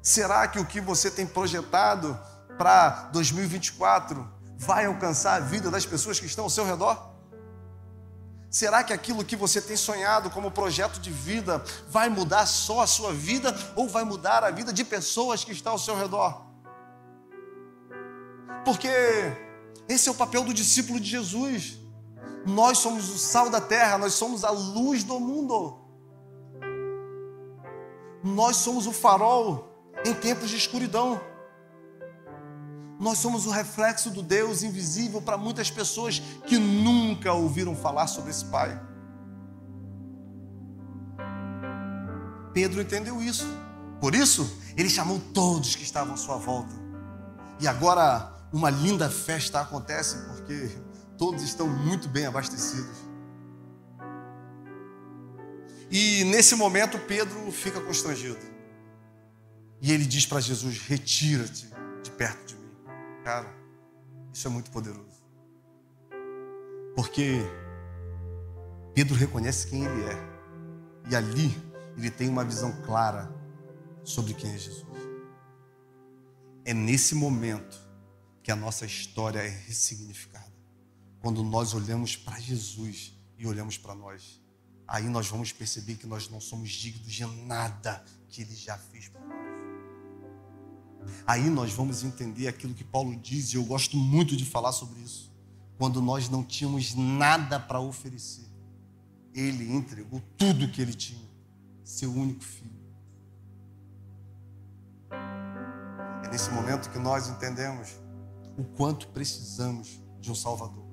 Será 0.00 0.48
que 0.48 0.58
o 0.58 0.64
que 0.64 0.80
você 0.80 1.10
tem 1.10 1.26
projetado 1.26 2.18
para 2.56 3.10
2024 3.12 4.26
vai 4.56 4.86
alcançar 4.86 5.34
a 5.34 5.40
vida 5.40 5.70
das 5.70 5.84
pessoas 5.84 6.18
que 6.18 6.26
estão 6.26 6.44
ao 6.44 6.50
seu 6.50 6.64
redor? 6.64 7.10
Será 8.50 8.82
que 8.82 8.92
aquilo 8.92 9.24
que 9.24 9.36
você 9.36 9.60
tem 9.60 9.76
sonhado 9.76 10.28
como 10.28 10.50
projeto 10.50 10.98
de 10.98 11.10
vida 11.10 11.64
vai 11.88 12.08
mudar 12.08 12.46
só 12.46 12.80
a 12.80 12.86
sua 12.86 13.12
vida 13.12 13.54
ou 13.76 13.88
vai 13.88 14.02
mudar 14.02 14.42
a 14.42 14.50
vida 14.50 14.72
de 14.72 14.82
pessoas 14.82 15.44
que 15.44 15.52
estão 15.52 15.72
ao 15.72 15.78
seu 15.78 15.96
redor? 15.96 16.42
Porque 18.64 18.90
esse 19.88 20.08
é 20.08 20.12
o 20.12 20.16
papel 20.16 20.42
do 20.42 20.52
discípulo 20.52 20.98
de 20.98 21.08
Jesus. 21.08 21.78
Nós 22.44 22.78
somos 22.78 23.08
o 23.08 23.18
sal 23.18 23.48
da 23.50 23.60
terra, 23.60 23.96
nós 23.96 24.14
somos 24.14 24.42
a 24.42 24.50
luz 24.50 25.04
do 25.04 25.20
mundo. 25.20 25.78
Nós 28.24 28.56
somos 28.56 28.84
o 28.84 28.92
farol 28.92 29.68
em 30.04 30.12
tempos 30.12 30.50
de 30.50 30.56
escuridão. 30.56 31.20
Nós 33.00 33.16
somos 33.16 33.46
o 33.46 33.50
reflexo 33.50 34.10
do 34.10 34.22
Deus 34.22 34.62
invisível 34.62 35.22
para 35.22 35.38
muitas 35.38 35.70
pessoas 35.70 36.20
que 36.46 36.58
nunca 36.58 37.32
ouviram 37.32 37.74
falar 37.74 38.06
sobre 38.06 38.30
esse 38.30 38.44
Pai. 38.44 38.78
Pedro 42.52 42.82
entendeu 42.82 43.22
isso. 43.22 43.46
Por 44.02 44.14
isso, 44.14 44.54
ele 44.76 44.90
chamou 44.90 45.18
todos 45.32 45.74
que 45.74 45.82
estavam 45.82 46.12
à 46.12 46.16
sua 46.18 46.36
volta. 46.36 46.74
E 47.58 47.66
agora, 47.66 48.34
uma 48.52 48.68
linda 48.68 49.08
festa 49.08 49.62
acontece 49.62 50.18
porque 50.26 50.70
todos 51.16 51.42
estão 51.42 51.66
muito 51.66 52.06
bem 52.06 52.26
abastecidos. 52.26 52.98
E 55.90 56.24
nesse 56.24 56.54
momento, 56.54 56.98
Pedro 56.98 57.50
fica 57.50 57.80
constrangido. 57.80 58.38
E 59.80 59.90
ele 59.90 60.04
diz 60.04 60.26
para 60.26 60.40
Jesus: 60.40 60.78
Retira-te 60.86 61.66
de 62.02 62.10
perto 62.10 62.46
de 62.46 62.54
mim. 62.54 62.59
Cara, 63.24 63.52
isso 64.32 64.46
é 64.46 64.50
muito 64.50 64.70
poderoso. 64.70 65.22
Porque 66.94 67.40
Pedro 68.94 69.14
reconhece 69.14 69.68
quem 69.68 69.84
ele 69.84 70.04
é. 70.04 71.10
E 71.10 71.16
ali 71.16 71.50
ele 71.96 72.10
tem 72.10 72.28
uma 72.28 72.44
visão 72.44 72.72
clara 72.82 73.30
sobre 74.04 74.34
quem 74.34 74.52
é 74.52 74.58
Jesus. 74.58 74.84
É 76.64 76.74
nesse 76.74 77.14
momento 77.14 77.78
que 78.42 78.50
a 78.50 78.56
nossa 78.56 78.86
história 78.86 79.40
é 79.40 79.48
ressignificada. 79.48 80.52
Quando 81.20 81.42
nós 81.42 81.74
olhamos 81.74 82.16
para 82.16 82.38
Jesus 82.40 83.12
e 83.36 83.46
olhamos 83.46 83.76
para 83.76 83.94
nós, 83.94 84.40
aí 84.86 85.04
nós 85.08 85.28
vamos 85.28 85.52
perceber 85.52 85.96
que 85.96 86.06
nós 86.06 86.28
não 86.28 86.40
somos 86.40 86.70
dignos 86.70 87.12
de 87.12 87.24
nada 87.46 88.04
que 88.28 88.42
Ele 88.42 88.54
já 88.54 88.76
fez 88.78 89.08
por. 89.08 89.19
Aí 91.26 91.48
nós 91.48 91.72
vamos 91.72 92.02
entender 92.02 92.48
aquilo 92.48 92.74
que 92.74 92.84
Paulo 92.84 93.14
diz, 93.16 93.52
e 93.52 93.56
eu 93.56 93.64
gosto 93.64 93.96
muito 93.96 94.36
de 94.36 94.44
falar 94.44 94.72
sobre 94.72 95.00
isso. 95.00 95.30
Quando 95.78 96.02
nós 96.02 96.28
não 96.28 96.42
tínhamos 96.42 96.94
nada 96.94 97.58
para 97.58 97.80
oferecer, 97.80 98.46
Ele 99.34 99.72
entregou 99.72 100.20
tudo 100.36 100.68
que 100.68 100.82
Ele 100.82 100.92
tinha, 100.92 101.28
seu 101.84 102.12
único 102.12 102.44
filho. 102.44 102.80
É 106.24 106.28
nesse 106.30 106.50
momento 106.50 106.90
que 106.90 106.98
nós 106.98 107.28
entendemos 107.28 107.90
o 108.58 108.64
quanto 108.64 109.08
precisamos 109.08 110.00
de 110.20 110.30
um 110.30 110.34
Salvador, 110.34 110.84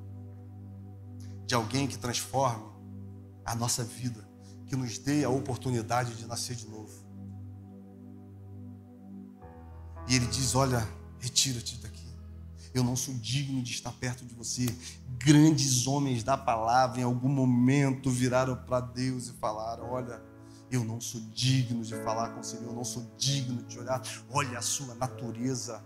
de 1.45 1.53
alguém 1.53 1.87
que 1.87 1.97
transforme 1.97 2.71
a 3.45 3.53
nossa 3.55 3.83
vida, 3.83 4.27
que 4.67 4.75
nos 4.75 4.97
dê 4.97 5.23
a 5.23 5.29
oportunidade 5.29 6.15
de 6.15 6.25
nascer 6.25 6.55
de 6.55 6.67
novo. 6.67 7.06
E 10.07 10.15
ele 10.15 10.25
diz: 10.27 10.55
Olha, 10.55 10.87
retira-te 11.19 11.77
daqui. 11.77 12.07
Eu 12.73 12.83
não 12.83 12.95
sou 12.95 13.13
digno 13.15 13.61
de 13.61 13.71
estar 13.71 13.91
perto 13.91 14.25
de 14.25 14.33
você. 14.35 14.65
Grandes 15.17 15.87
homens 15.87 16.23
da 16.23 16.37
palavra, 16.37 17.01
em 17.01 17.03
algum 17.03 17.29
momento, 17.29 18.09
viraram 18.09 18.55
para 18.55 18.79
Deus 18.79 19.27
e 19.27 19.33
falaram: 19.33 19.89
Olha, 19.89 20.21
eu 20.71 20.83
não 20.83 21.01
sou 21.01 21.19
digno 21.33 21.83
de 21.83 21.95
falar 22.03 22.29
com 22.29 22.41
o 22.41 22.43
Senhor, 22.43 22.65
eu 22.65 22.73
não 22.73 22.83
sou 22.83 23.05
digno 23.17 23.63
de 23.63 23.79
olhar. 23.79 24.01
Olha 24.29 24.59
a 24.59 24.61
sua 24.61 24.93
natureza, 24.95 25.83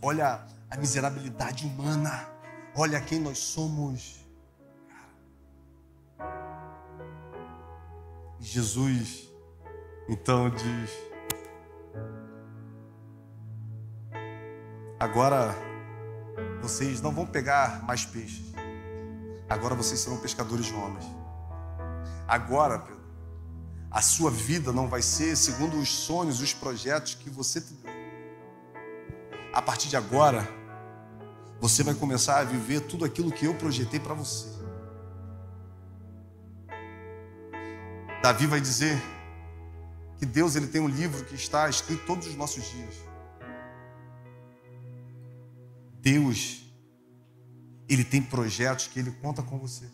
olha 0.00 0.46
a 0.70 0.76
miserabilidade 0.76 1.66
humana, 1.66 2.28
olha 2.76 3.00
quem 3.00 3.18
nós 3.18 3.38
somos. 3.38 4.20
Jesus 8.38 9.28
então 10.08 10.50
diz: 10.50 11.11
Agora 15.02 15.52
vocês 16.60 17.00
não 17.00 17.10
vão 17.10 17.26
pegar 17.26 17.82
mais 17.82 18.04
peixes, 18.06 18.54
agora 19.48 19.74
vocês 19.74 19.98
serão 19.98 20.16
pescadores 20.18 20.66
de 20.66 20.74
homens. 20.74 21.04
Agora, 22.28 22.78
Pedro 22.78 23.02
a 23.90 24.00
sua 24.00 24.30
vida 24.30 24.72
não 24.72 24.88
vai 24.88 25.02
ser 25.02 25.36
segundo 25.36 25.76
os 25.76 25.88
sonhos, 25.88 26.40
os 26.40 26.54
projetos 26.54 27.14
que 27.14 27.28
você 27.28 27.60
te 27.60 27.74
deu. 27.74 27.92
A 29.52 29.60
partir 29.60 29.88
de 29.88 29.96
agora, 29.96 30.48
você 31.60 31.82
vai 31.82 31.94
começar 31.94 32.38
a 32.38 32.44
viver 32.44 32.82
tudo 32.82 33.04
aquilo 33.04 33.32
que 33.32 33.44
eu 33.44 33.54
projetei 33.54 33.98
para 34.00 34.14
você. 34.14 34.46
Davi 38.22 38.46
vai 38.46 38.60
dizer 38.60 38.96
que 40.16 40.24
Deus 40.24 40.54
ele 40.54 40.68
tem 40.68 40.80
um 40.80 40.88
livro 40.88 41.24
que 41.26 41.34
está 41.34 41.68
escrito 41.68 42.06
todos 42.06 42.28
os 42.28 42.36
nossos 42.36 42.64
dias. 42.70 43.11
Deus 46.02 46.66
ele 47.88 48.04
tem 48.04 48.20
projetos 48.20 48.88
que 48.88 48.98
ele 48.98 49.10
conta 49.10 49.42
com 49.42 49.58
você. 49.58 49.86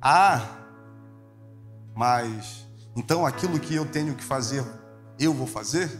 Ah, 0.00 0.46
mas 1.94 2.66
então 2.94 3.26
aquilo 3.26 3.58
que 3.58 3.74
eu 3.74 3.84
tenho 3.84 4.14
que 4.14 4.22
fazer, 4.22 4.64
eu 5.18 5.34
vou 5.34 5.46
fazer? 5.46 5.90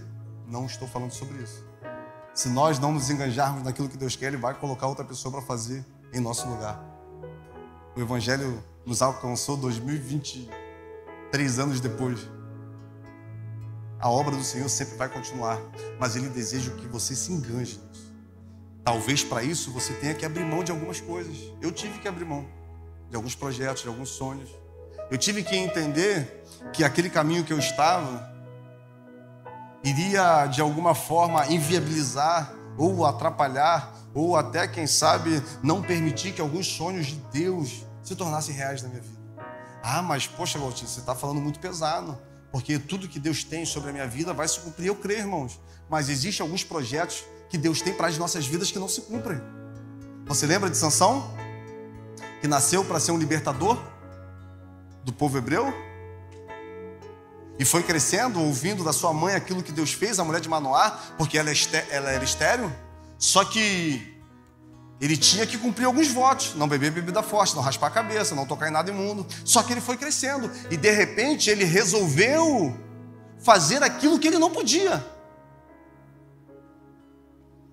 Não 0.47 0.66
estou 0.66 0.88
falando 0.88 1.12
sobre 1.12 1.42
isso. 1.42 1.66
Se 2.33 2.49
nós 2.49 2.79
não 2.79 2.92
nos 2.92 3.11
enganjarmos 3.11 3.64
naquilo 3.64 3.88
que 3.88 3.97
Deus 3.97 4.14
quer, 4.14 4.27
Ele 4.27 4.37
vai 4.37 4.55
colocar 4.55 4.87
outra 4.87 5.05
pessoa 5.05 5.33
para 5.33 5.42
fazer 5.42 5.85
em 6.12 6.21
nosso 6.21 6.49
lugar. 6.49 6.81
O 7.97 8.01
Evangelho 8.01 8.62
nos 8.87 9.03
alcançou 9.03 9.57
2023 9.57 11.59
anos 11.59 11.81
depois. 11.81 12.38
A 14.00 14.08
obra 14.08 14.37
do 14.37 14.44
Senhor 14.44 14.68
sempre 14.68 14.96
vai 14.96 15.08
continuar, 15.08 15.61
mas 15.98 16.14
Ele 16.14 16.28
deseja 16.28 16.70
que 16.72 16.87
você 16.87 17.16
se 17.16 17.32
engane 17.32 17.61
nisso. 17.61 17.80
Talvez 18.84 19.24
para 19.24 19.42
isso 19.42 19.72
você 19.72 19.92
tenha 19.94 20.14
que 20.14 20.24
abrir 20.24 20.44
mão 20.44 20.62
de 20.62 20.70
algumas 20.70 21.00
coisas. 21.00 21.37
Eu 21.61 21.72
tive 21.72 21.98
que 21.98 22.08
abrir 22.08 22.24
mão 22.24 22.46
de 23.11 23.16
alguns 23.16 23.34
projetos, 23.34 23.82
de 23.82 23.88
alguns 23.88 24.11
sonhos. 24.11 24.48
Eu 25.11 25.18
tive 25.18 25.42
que 25.42 25.56
entender 25.56 26.44
que 26.72 26.84
aquele 26.84 27.11
caminho 27.11 27.44
que 27.44 27.52
eu 27.52 27.58
estava 27.58 28.32
iria 29.82 30.46
de 30.46 30.61
alguma 30.61 30.94
forma 30.94 31.46
inviabilizar 31.46 32.54
ou 32.76 33.04
atrapalhar 33.04 33.92
ou 34.14 34.37
até 34.37 34.66
quem 34.68 34.87
sabe 34.87 35.42
não 35.62 35.82
permitir 35.82 36.32
que 36.32 36.40
alguns 36.40 36.66
sonhos 36.66 37.06
de 37.06 37.16
Deus 37.32 37.84
se 38.02 38.14
tornassem 38.14 38.54
reais 38.54 38.82
na 38.82 38.88
minha 38.88 39.02
vida. 39.02 39.18
Ah, 39.82 40.02
mas 40.02 40.26
poxa, 40.26 40.58
Valtinho, 40.58 40.88
você 40.88 41.00
está 41.00 41.14
falando 41.14 41.40
muito 41.40 41.58
pesado, 41.58 42.18
porque 42.50 42.78
tudo 42.78 43.08
que 43.08 43.18
Deus 43.18 43.44
tem 43.44 43.64
sobre 43.64 43.90
a 43.90 43.92
minha 43.92 44.06
vida 44.06 44.32
vai 44.32 44.48
se 44.48 44.61
cumprir. 44.61 44.87
Eu 44.88 44.96
creio, 44.96 45.20
irmãos, 45.20 45.61
mas 45.88 46.08
existem 46.08 46.44
alguns 46.44 46.64
projetos 46.64 47.24
que 47.48 47.58
Deus 47.58 47.80
tem 47.80 47.92
para 47.92 48.08
as 48.08 48.18
nossas 48.18 48.46
vidas 48.46 48.70
que 48.70 48.78
não 48.78 48.88
se 48.88 49.02
cumprem. 49.02 49.40
Você 50.26 50.46
lembra 50.46 50.68
de 50.68 50.76
Sansão? 50.76 51.34
Que 52.40 52.48
nasceu 52.48 52.84
para 52.84 53.00
ser 53.00 53.12
um 53.12 53.18
libertador? 53.18 53.78
do 55.08 55.12
povo 55.12 55.38
hebreu? 55.38 55.72
E 57.58 57.64
foi 57.64 57.82
crescendo, 57.82 58.40
ouvindo 58.40 58.84
da 58.84 58.92
sua 58.92 59.12
mãe 59.12 59.34
aquilo 59.34 59.62
que 59.62 59.72
Deus 59.72 59.92
fez, 59.92 60.18
a 60.18 60.24
mulher 60.24 60.40
de 60.40 60.48
Manoá, 60.48 60.90
porque 61.16 61.37
ela, 61.37 61.50
é 61.50 61.54
ela 61.90 62.11
era 62.11 62.22
estéreo. 62.22 62.72
Só 63.18 63.44
que 63.44 64.17
ele 65.00 65.16
tinha 65.16 65.46
que 65.46 65.56
cumprir 65.56 65.87
alguns 65.87 66.08
votos: 66.08 66.54
não 66.54 66.68
beber 66.68 66.90
bebida 66.90 67.22
forte, 67.22 67.54
não 67.54 67.62
raspar 67.62 67.88
a 67.88 67.90
cabeça, 67.90 68.34
não 68.34 68.46
tocar 68.46 68.68
em 68.68 68.72
nada 68.72 68.90
imundo. 68.90 69.26
Só 69.44 69.62
que 69.62 69.72
ele 69.72 69.80
foi 69.80 69.96
crescendo 69.96 70.50
e 70.70 70.76
de 70.76 70.90
repente 70.90 71.50
ele 71.50 71.64
resolveu 71.64 72.76
fazer 73.38 73.82
aquilo 73.82 74.18
que 74.18 74.26
ele 74.26 74.38
não 74.38 74.50
podia. 74.50 75.04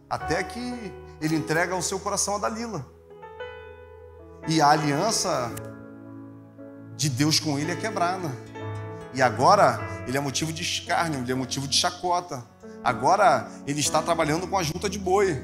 Até 0.09 0.43
que 0.43 0.93
ele 1.19 1.35
entrega 1.35 1.75
o 1.75 1.81
seu 1.81 1.99
coração 1.99 2.35
a 2.35 2.39
Dalila. 2.39 2.85
E 4.47 4.61
a 4.61 4.69
aliança 4.69 5.51
de 6.95 7.09
Deus 7.09 7.39
com 7.39 7.57
ele 7.57 7.71
é 7.71 7.75
quebrada. 7.75 8.31
E 9.13 9.21
agora 9.21 9.79
ele 10.07 10.17
é 10.17 10.19
motivo 10.19 10.53
de 10.53 10.61
escárnio, 10.61 11.21
ele 11.21 11.31
é 11.31 11.35
motivo 11.35 11.67
de 11.67 11.75
chacota. 11.75 12.43
Agora 12.83 13.49
ele 13.65 13.79
está 13.79 14.01
trabalhando 14.01 14.47
com 14.47 14.57
a 14.57 14.61
junta 14.61 14.87
de 14.87 14.99
boi. 14.99 15.41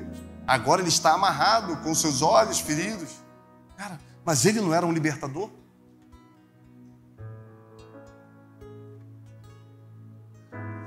Agora 0.47 0.81
ele 0.81 0.89
está 0.89 1.13
amarrado 1.13 1.77
com 1.77 1.93
seus 1.93 2.21
olhos 2.21 2.59
feridos. 2.59 3.09
Cara, 3.77 3.99
mas 4.25 4.45
ele 4.45 4.59
não 4.61 4.73
era 4.73 4.85
um 4.85 4.91
libertador? 4.91 5.49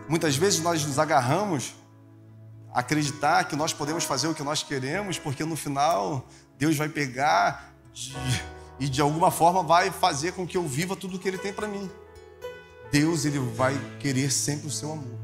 Muitas 0.08 0.36
vezes 0.36 0.60
nós 0.60 0.84
nos 0.84 0.98
agarramos 0.98 1.74
a 2.72 2.80
acreditar 2.80 3.44
que 3.44 3.56
nós 3.56 3.72
podemos 3.72 4.04
fazer 4.04 4.28
o 4.28 4.34
que 4.34 4.42
nós 4.42 4.62
queremos, 4.62 5.18
porque 5.18 5.44
no 5.44 5.56
final 5.56 6.26
Deus 6.58 6.76
vai 6.76 6.88
pegar 6.88 7.72
e 8.78 8.88
de 8.88 9.00
alguma 9.00 9.30
forma 9.30 9.62
vai 9.62 9.90
fazer 9.90 10.32
com 10.32 10.46
que 10.46 10.56
eu 10.56 10.66
viva 10.66 10.94
tudo 10.94 11.16
o 11.16 11.18
que 11.18 11.28
Ele 11.28 11.38
tem 11.38 11.52
para 11.52 11.66
mim. 11.66 11.90
Deus 12.94 13.24
ele 13.24 13.40
vai 13.40 13.76
querer 13.98 14.30
sempre 14.30 14.68
o 14.68 14.70
seu 14.70 14.92
amor. 14.92 15.23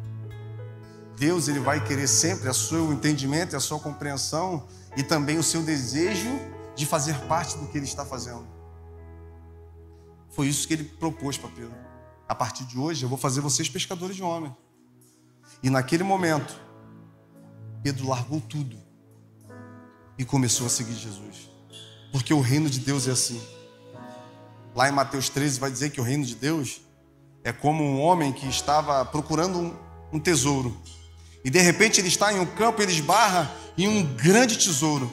Deus 1.20 1.48
ele 1.48 1.60
vai 1.60 1.84
querer 1.84 2.08
sempre 2.08 2.48
o 2.48 2.54
seu 2.54 2.90
entendimento, 2.90 3.54
a 3.54 3.60
sua 3.60 3.78
compreensão 3.78 4.66
e 4.96 5.02
também 5.02 5.36
o 5.36 5.42
seu 5.42 5.62
desejo 5.62 6.30
de 6.74 6.86
fazer 6.86 7.14
parte 7.26 7.58
do 7.58 7.66
que 7.66 7.76
ele 7.76 7.84
está 7.84 8.06
fazendo. 8.06 8.46
Foi 10.30 10.48
isso 10.48 10.66
que 10.66 10.72
ele 10.72 10.84
propôs 10.84 11.36
para 11.36 11.50
Pedro. 11.50 11.76
A 12.26 12.34
partir 12.34 12.64
de 12.64 12.78
hoje 12.78 13.04
eu 13.04 13.08
vou 13.08 13.18
fazer 13.18 13.42
vocês 13.42 13.68
pescadores 13.68 14.16
de 14.16 14.22
homem. 14.22 14.56
E 15.62 15.68
naquele 15.68 16.02
momento, 16.02 16.58
Pedro 17.82 18.08
largou 18.08 18.40
tudo 18.40 18.78
e 20.16 20.24
começou 20.24 20.68
a 20.68 20.70
seguir 20.70 20.94
Jesus. 20.94 21.50
Porque 22.12 22.32
o 22.32 22.40
reino 22.40 22.70
de 22.70 22.80
Deus 22.80 23.06
é 23.06 23.10
assim. 23.10 23.42
Lá 24.74 24.88
em 24.88 24.92
Mateus 24.92 25.28
13 25.28 25.60
vai 25.60 25.70
dizer 25.70 25.90
que 25.90 26.00
o 26.00 26.04
reino 26.04 26.24
de 26.24 26.34
Deus 26.34 26.80
é 27.44 27.52
como 27.52 27.84
um 27.84 28.00
homem 28.00 28.32
que 28.32 28.48
estava 28.48 29.04
procurando 29.04 29.58
um, 29.58 29.76
um 30.14 30.18
tesouro. 30.18 30.74
E 31.44 31.50
de 31.50 31.58
repente 31.60 32.00
ele 32.00 32.08
está 32.08 32.32
em 32.32 32.38
um 32.38 32.46
campo, 32.46 32.82
ele 32.82 32.92
esbarra 32.92 33.50
em 33.76 33.88
um 33.88 34.02
grande 34.02 34.56
tesouro. 34.56 35.10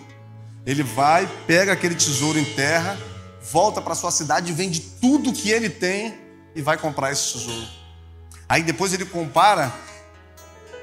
Ele 0.65 0.84
vai, 0.84 1.28
pega 1.45 1.71
aquele 1.71 1.95
tesouro 1.95 2.38
em 2.38 2.43
terra, 2.43 2.97
volta 3.41 3.82
para 3.82 3.95
sua 3.95 4.11
cidade, 4.11 4.51
vende 4.51 4.82
tudo 4.82 5.32
que 5.32 5.49
ele 5.49 5.69
tem 5.69 6.17
e 6.53 6.61
vai 6.61 6.78
comprar 6.78 7.11
esse 7.11 7.34
tesouro. 7.34 7.67
Aí 8.49 8.63
depois 8.63 8.93
ele 8.93 9.05
compara 9.05 9.73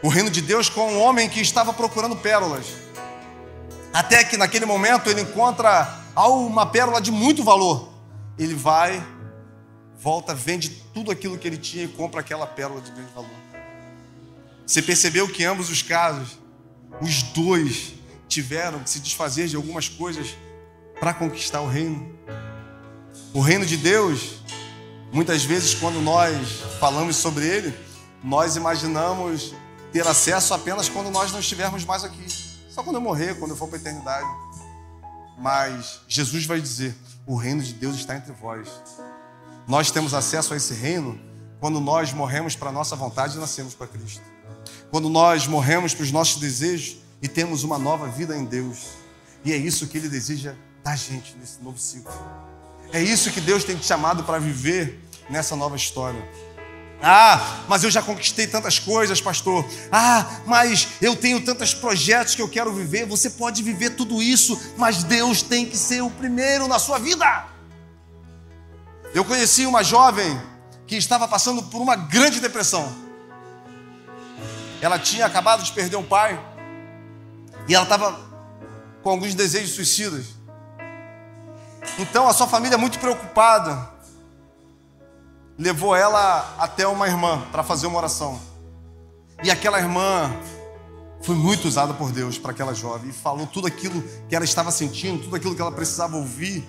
o 0.03 0.09
reino 0.09 0.31
de 0.31 0.41
Deus 0.41 0.69
com 0.69 0.93
um 0.93 1.01
homem 1.01 1.29
que 1.29 1.41
estava 1.41 1.73
procurando 1.73 2.17
pérolas. 2.17 2.67
Até 3.93 4.25
que 4.25 4.37
naquele 4.37 4.67
momento 4.67 5.09
ele 5.09 5.21
encontra 5.21 6.03
uma 6.17 6.67
pérola 6.67 7.01
de 7.01 7.11
muito 7.11 7.45
valor. 7.45 7.93
Ele 8.39 8.55
vai, 8.55 9.05
volta, 9.99 10.35
vende 10.35 10.69
tudo 10.93 11.11
aquilo 11.11 11.39
que 11.39 11.47
ele 11.47 11.57
tinha 11.57 11.85
e 11.85 11.89
compra 11.89 12.21
aquela 12.21 12.47
pérola 12.47 12.81
de 12.81 12.91
grande 12.91 13.13
valor. 13.15 13.44
Você 14.67 14.81
percebeu 14.81 15.29
que 15.29 15.45
ambos 15.45 15.71
os 15.71 15.83
casos, 15.83 16.39
os 17.01 17.23
dois 17.23 17.95
tiveram 18.29 18.81
que 18.81 18.89
se 18.89 19.01
desfazer 19.01 19.47
de 19.47 19.57
algumas 19.57 19.89
coisas 19.89 20.37
para 20.99 21.13
conquistar 21.13 21.61
o 21.61 21.69
reino. 21.69 22.19
O 23.33 23.41
reino 23.41 23.67
de 23.67 23.77
Deus, 23.77 24.37
muitas 25.13 25.45
vezes, 25.45 25.75
quando 25.75 26.01
nós 26.01 26.63
falamos 26.81 27.17
sobre 27.17 27.47
ele, 27.47 27.77
nós 28.23 28.57
imaginamos 28.57 29.55
ter 29.93 30.07
acesso 30.07 30.55
apenas 30.55 30.89
quando 30.89 31.11
nós 31.11 31.31
não 31.31 31.41
estivermos 31.41 31.85
mais 31.85 32.03
aqui. 32.03 32.27
Só 32.71 32.83
quando 32.83 32.97
eu 32.97 33.03
morrer, 33.03 33.39
quando 33.39 33.51
eu 33.51 33.57
for 33.57 33.69
para 33.69 33.79
a 33.79 33.81
eternidade. 33.81 34.29
Mas 35.39 36.01
Jesus 36.09 36.47
vai 36.47 36.61
dizer: 36.61 36.97
o 37.27 37.37
reino 37.37 37.63
de 37.63 37.75
Deus 37.75 37.97
está 37.97 38.17
entre 38.17 38.33
vós. 38.33 38.69
Nós 39.69 39.91
temos 39.91 40.15
acesso 40.15 40.55
a 40.55 40.57
esse 40.57 40.75
reino 40.75 41.21
quando 41.61 41.81
nós 41.81 42.13
morremos 42.13 42.57
para 42.57 42.71
a 42.71 42.73
nossa 42.73 42.97
vontade 42.97 43.37
e 43.37 43.41
nascemos 43.41 43.75
para 43.75 43.87
Cristo. 43.87 44.34
Quando 44.91 45.09
nós 45.09 45.47
morremos 45.47 45.95
para 45.95 46.05
os 46.05 46.13
nossos 46.13 46.41
desejos 46.41 46.99
e 47.21 47.29
temos 47.29 47.63
uma 47.65 47.79
nova 47.79 48.09
vida 48.09 48.37
em 48.37 48.45
Deus. 48.45 48.89
E 49.45 49.53
é 49.53 49.57
isso 49.57 49.87
que 49.87 49.99
Ele 49.99 50.09
deseja 50.09 50.55
da 50.83 50.95
gente 50.95 51.37
nesse 51.41 51.63
novo 51.63 51.79
ciclo. 51.79 52.13
É 52.93 53.03
isso 53.03 53.31
que 53.31 53.41
Deus 53.41 53.65
tem 53.65 53.77
te 53.77 53.87
chamado 53.87 54.23
para 54.25 54.39
viver 54.39 55.01
nessa 55.29 55.57
nova 55.57 55.77
história. 55.77 56.23
Ah, 57.03 57.65
mas 57.69 57.85
eu 57.85 57.91
já 57.91 58.01
conquistei 58.01 58.47
tantas 58.47 58.79
coisas, 58.79 59.21
pastor. 59.21 59.67
Ah, 59.93 60.41
mas 60.47 60.89
eu 61.03 61.15
tenho 61.15 61.41
tantos 61.45 61.75
projetos 61.75 62.35
que 62.35 62.41
eu 62.41 62.49
quero 62.49 62.73
viver. 62.73 63.05
Você 63.07 63.31
pode 63.31 63.63
viver 63.63 63.91
tudo 63.91 64.23
isso, 64.23 64.59
mas 64.79 65.03
Deus 65.05 65.43
tem 65.43 65.67
que 65.67 65.77
ser 65.77 66.03
o 66.03 66.11
primeiro 66.11 66.67
na 66.67 66.79
sua 66.79 66.99
vida. 66.99 67.47
Eu 69.15 69.25
conheci 69.25 69.67
uma 69.67 69.83
jovem 69.83 70.41
que 70.87 70.97
estava 70.97 71.29
passando 71.29 71.63
por 71.65 71.81
uma 71.81 71.95
grande 71.95 72.41
depressão. 72.41 73.04
Ela 74.85 74.99
tinha 74.99 75.25
acabado 75.25 75.63
de 75.63 75.73
perder 75.73 75.97
um 75.97 76.03
pai 76.03 76.39
e 77.67 77.75
ela 77.75 77.85
estava 77.85 78.21
com 79.03 79.09
alguns 79.09 79.35
desejos 79.35 79.75
suicidas. 79.75 80.27
Então 81.99 82.29
a 82.29 82.35
sua 82.35 82.47
família, 82.47 82.77
muito 82.77 82.99
preocupada, 82.99 83.89
levou 85.57 85.97
ela 85.97 86.55
até 86.59 86.87
uma 86.87 87.09
irmã 87.09 87.41
para 87.51 87.63
fazer 87.63 87.87
uma 87.87 87.97
oração. 87.97 88.39
E 89.43 89.51
aquela 89.51 89.79
irmã 89.79 90.31
foi 91.23 91.35
muito 91.35 91.67
usada 91.67 91.95
por 91.95 92.13
Deus 92.13 92.37
para 92.37 92.51
aquela 92.51 92.75
jovem 92.75 93.09
e 93.09 93.13
falou 93.15 93.47
tudo 93.47 93.67
aquilo 93.67 94.03
que 94.29 94.37
ela 94.37 94.45
estava 94.45 94.71
sentindo, 94.71 95.23
tudo 95.23 95.37
aquilo 95.37 95.55
que 95.55 95.63
ela 95.63 95.73
precisava 95.73 96.15
ouvir. 96.15 96.63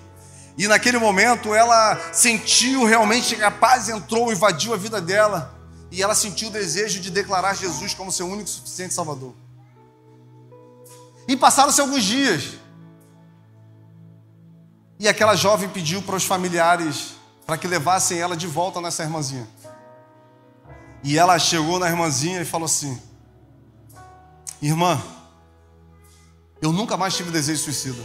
E 0.56 0.66
naquele 0.66 0.96
momento 0.96 1.54
ela 1.54 2.00
sentiu 2.14 2.86
realmente 2.86 3.36
que 3.36 3.42
a 3.42 3.50
paz 3.50 3.90
entrou, 3.90 4.32
invadiu 4.32 4.72
a 4.72 4.78
vida 4.78 5.02
dela 5.02 5.54
e 5.90 6.02
ela 6.02 6.14
sentiu 6.14 6.48
o 6.48 6.50
desejo 6.50 7.00
de 7.00 7.10
declarar 7.10 7.54
Jesus 7.54 7.94
como 7.94 8.10
seu 8.10 8.26
único 8.26 8.48
e 8.48 8.52
suficiente 8.52 8.94
Salvador. 8.94 9.34
E 11.28 11.36
passaram-se 11.36 11.80
alguns 11.80 12.04
dias. 12.04 12.54
E 14.98 15.08
aquela 15.08 15.34
jovem 15.36 15.68
pediu 15.68 16.02
para 16.02 16.16
os 16.16 16.24
familiares 16.24 17.14
para 17.44 17.56
que 17.56 17.68
levassem 17.68 18.18
ela 18.18 18.36
de 18.36 18.46
volta 18.46 18.80
nessa 18.80 19.02
irmãzinha. 19.02 19.46
E 21.04 21.18
ela 21.18 21.38
chegou 21.38 21.78
na 21.78 21.88
irmãzinha 21.88 22.40
e 22.40 22.44
falou 22.44 22.66
assim: 22.66 23.00
Irmã, 24.60 25.00
eu 26.60 26.72
nunca 26.72 26.96
mais 26.96 27.14
tive 27.14 27.30
desejo 27.30 27.62
suicida. 27.62 28.02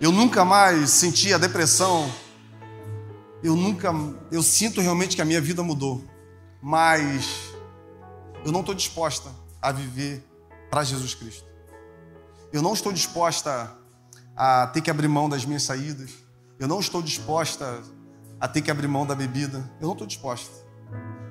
Eu 0.00 0.12
nunca 0.12 0.44
mais 0.44 0.90
senti 0.90 1.32
a 1.32 1.38
depressão. 1.38 2.12
Eu 3.42 3.56
nunca, 3.56 3.92
eu 4.30 4.42
sinto 4.42 4.80
realmente 4.80 5.16
que 5.16 5.22
a 5.22 5.24
minha 5.24 5.40
vida 5.40 5.64
mudou 5.64 6.11
mas 6.62 7.52
eu 8.44 8.52
não 8.52 8.60
estou 8.60 8.74
disposta 8.74 9.28
a 9.60 9.72
viver 9.72 10.24
para 10.70 10.84
Jesus 10.84 11.14
Cristo. 11.14 11.44
Eu 12.52 12.62
não 12.62 12.72
estou 12.72 12.92
disposta 12.92 13.76
a 14.36 14.68
ter 14.68 14.80
que 14.80 14.90
abrir 14.90 15.08
mão 15.08 15.28
das 15.28 15.44
minhas 15.44 15.64
saídas. 15.64 16.10
Eu 16.58 16.68
não 16.68 16.78
estou 16.78 17.02
disposta 17.02 17.82
a 18.40 18.46
ter 18.46 18.62
que 18.62 18.70
abrir 18.70 18.86
mão 18.86 19.04
da 19.04 19.14
bebida. 19.14 19.58
Eu 19.80 19.86
não 19.86 19.92
estou 19.92 20.06
disposta. 20.06 20.52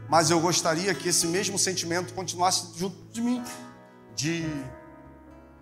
Mas 0.09 0.29
eu 0.29 0.39
gostaria 0.41 0.93
que 0.93 1.07
esse 1.07 1.25
mesmo 1.25 1.57
sentimento 1.57 2.13
continuasse 2.13 2.77
junto 2.77 2.97
de 3.13 3.21
mim, 3.21 3.41
de 4.13 4.43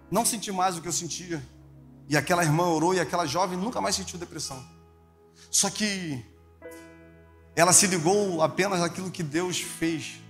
não 0.09 0.25
sentir 0.25 0.51
mais 0.51 0.75
o 0.75 0.81
que 0.81 0.87
eu 0.87 0.91
sentia. 0.91 1.43
E 2.07 2.17
aquela 2.17 2.43
irmã 2.43 2.63
orou 2.63 2.95
e 2.95 2.99
aquela 2.99 3.27
jovem 3.27 3.57
nunca 3.57 3.79
mais 3.79 3.95
sentiu 3.95 4.17
depressão. 4.17 4.65
Só 5.51 5.69
que 5.69 6.25
ela 7.59 7.73
se 7.73 7.87
ligou 7.87 8.41
apenas 8.41 8.81
àquilo 8.81 9.11
que 9.11 9.21
Deus 9.21 9.59
fez. 9.59 10.21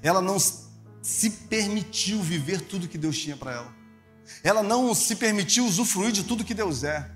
Ela 0.00 0.22
não 0.22 0.38
se 0.38 1.30
permitiu 1.50 2.22
viver 2.22 2.60
tudo 2.60 2.86
que 2.86 2.96
Deus 2.96 3.18
tinha 3.18 3.36
para 3.36 3.52
ela. 3.52 3.74
Ela 4.44 4.62
não 4.62 4.94
se 4.94 5.16
permitiu 5.16 5.66
usufruir 5.66 6.12
de 6.12 6.22
tudo 6.22 6.44
que 6.44 6.54
Deus 6.54 6.84
é. 6.84 7.10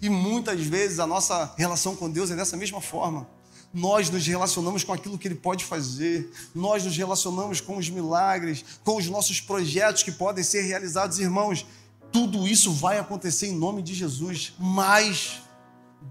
E 0.00 0.08
muitas 0.08 0.58
vezes 0.62 0.98
a 1.00 1.06
nossa 1.06 1.52
relação 1.58 1.94
com 1.94 2.10
Deus 2.10 2.30
é 2.30 2.34
dessa 2.34 2.56
mesma 2.56 2.80
forma. 2.80 3.28
Nós 3.74 4.08
nos 4.08 4.26
relacionamos 4.26 4.82
com 4.82 4.94
aquilo 4.94 5.18
que 5.18 5.28
Ele 5.28 5.34
pode 5.34 5.66
fazer, 5.66 6.32
nós 6.54 6.82
nos 6.82 6.96
relacionamos 6.96 7.60
com 7.60 7.76
os 7.76 7.90
milagres, 7.90 8.64
com 8.82 8.96
os 8.96 9.06
nossos 9.08 9.38
projetos 9.38 10.02
que 10.02 10.12
podem 10.12 10.42
ser 10.42 10.62
realizados, 10.62 11.18
irmãos. 11.18 11.66
Tudo 12.10 12.48
isso 12.48 12.72
vai 12.72 12.98
acontecer 12.98 13.48
em 13.48 13.54
nome 13.54 13.82
de 13.82 13.92
Jesus, 13.92 14.54
mas 14.58 15.43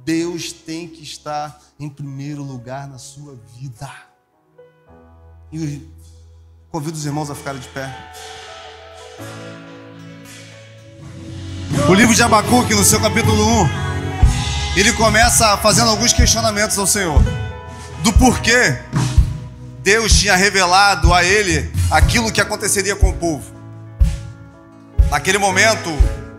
Deus 0.03 0.51
tem 0.51 0.87
que 0.87 1.03
estar 1.03 1.61
em 1.79 1.87
primeiro 1.89 2.43
lugar 2.43 2.87
na 2.87 2.97
sua 2.97 3.37
vida. 3.57 3.89
E 5.51 5.87
convido 6.71 6.97
os 6.97 7.05
irmãos 7.05 7.29
a 7.29 7.35
ficarem 7.35 7.61
de 7.61 7.67
pé. 7.69 7.93
O 11.87 11.93
livro 11.93 12.15
de 12.15 12.23
Abacuque, 12.23 12.73
no 12.73 12.83
seu 12.83 12.99
capítulo 12.99 13.45
1, 13.63 13.69
ele 14.75 14.93
começa 14.93 15.55
fazendo 15.57 15.89
alguns 15.89 16.13
questionamentos 16.13 16.77
ao 16.77 16.87
Senhor. 16.87 17.21
Do 18.03 18.11
porquê 18.13 18.79
Deus 19.83 20.13
tinha 20.19 20.35
revelado 20.35 21.13
a 21.13 21.23
ele 21.23 21.71
aquilo 21.91 22.31
que 22.31 22.41
aconteceria 22.41 22.95
com 22.95 23.09
o 23.09 23.13
povo. 23.13 23.53
Naquele 25.11 25.37
momento, 25.37 25.89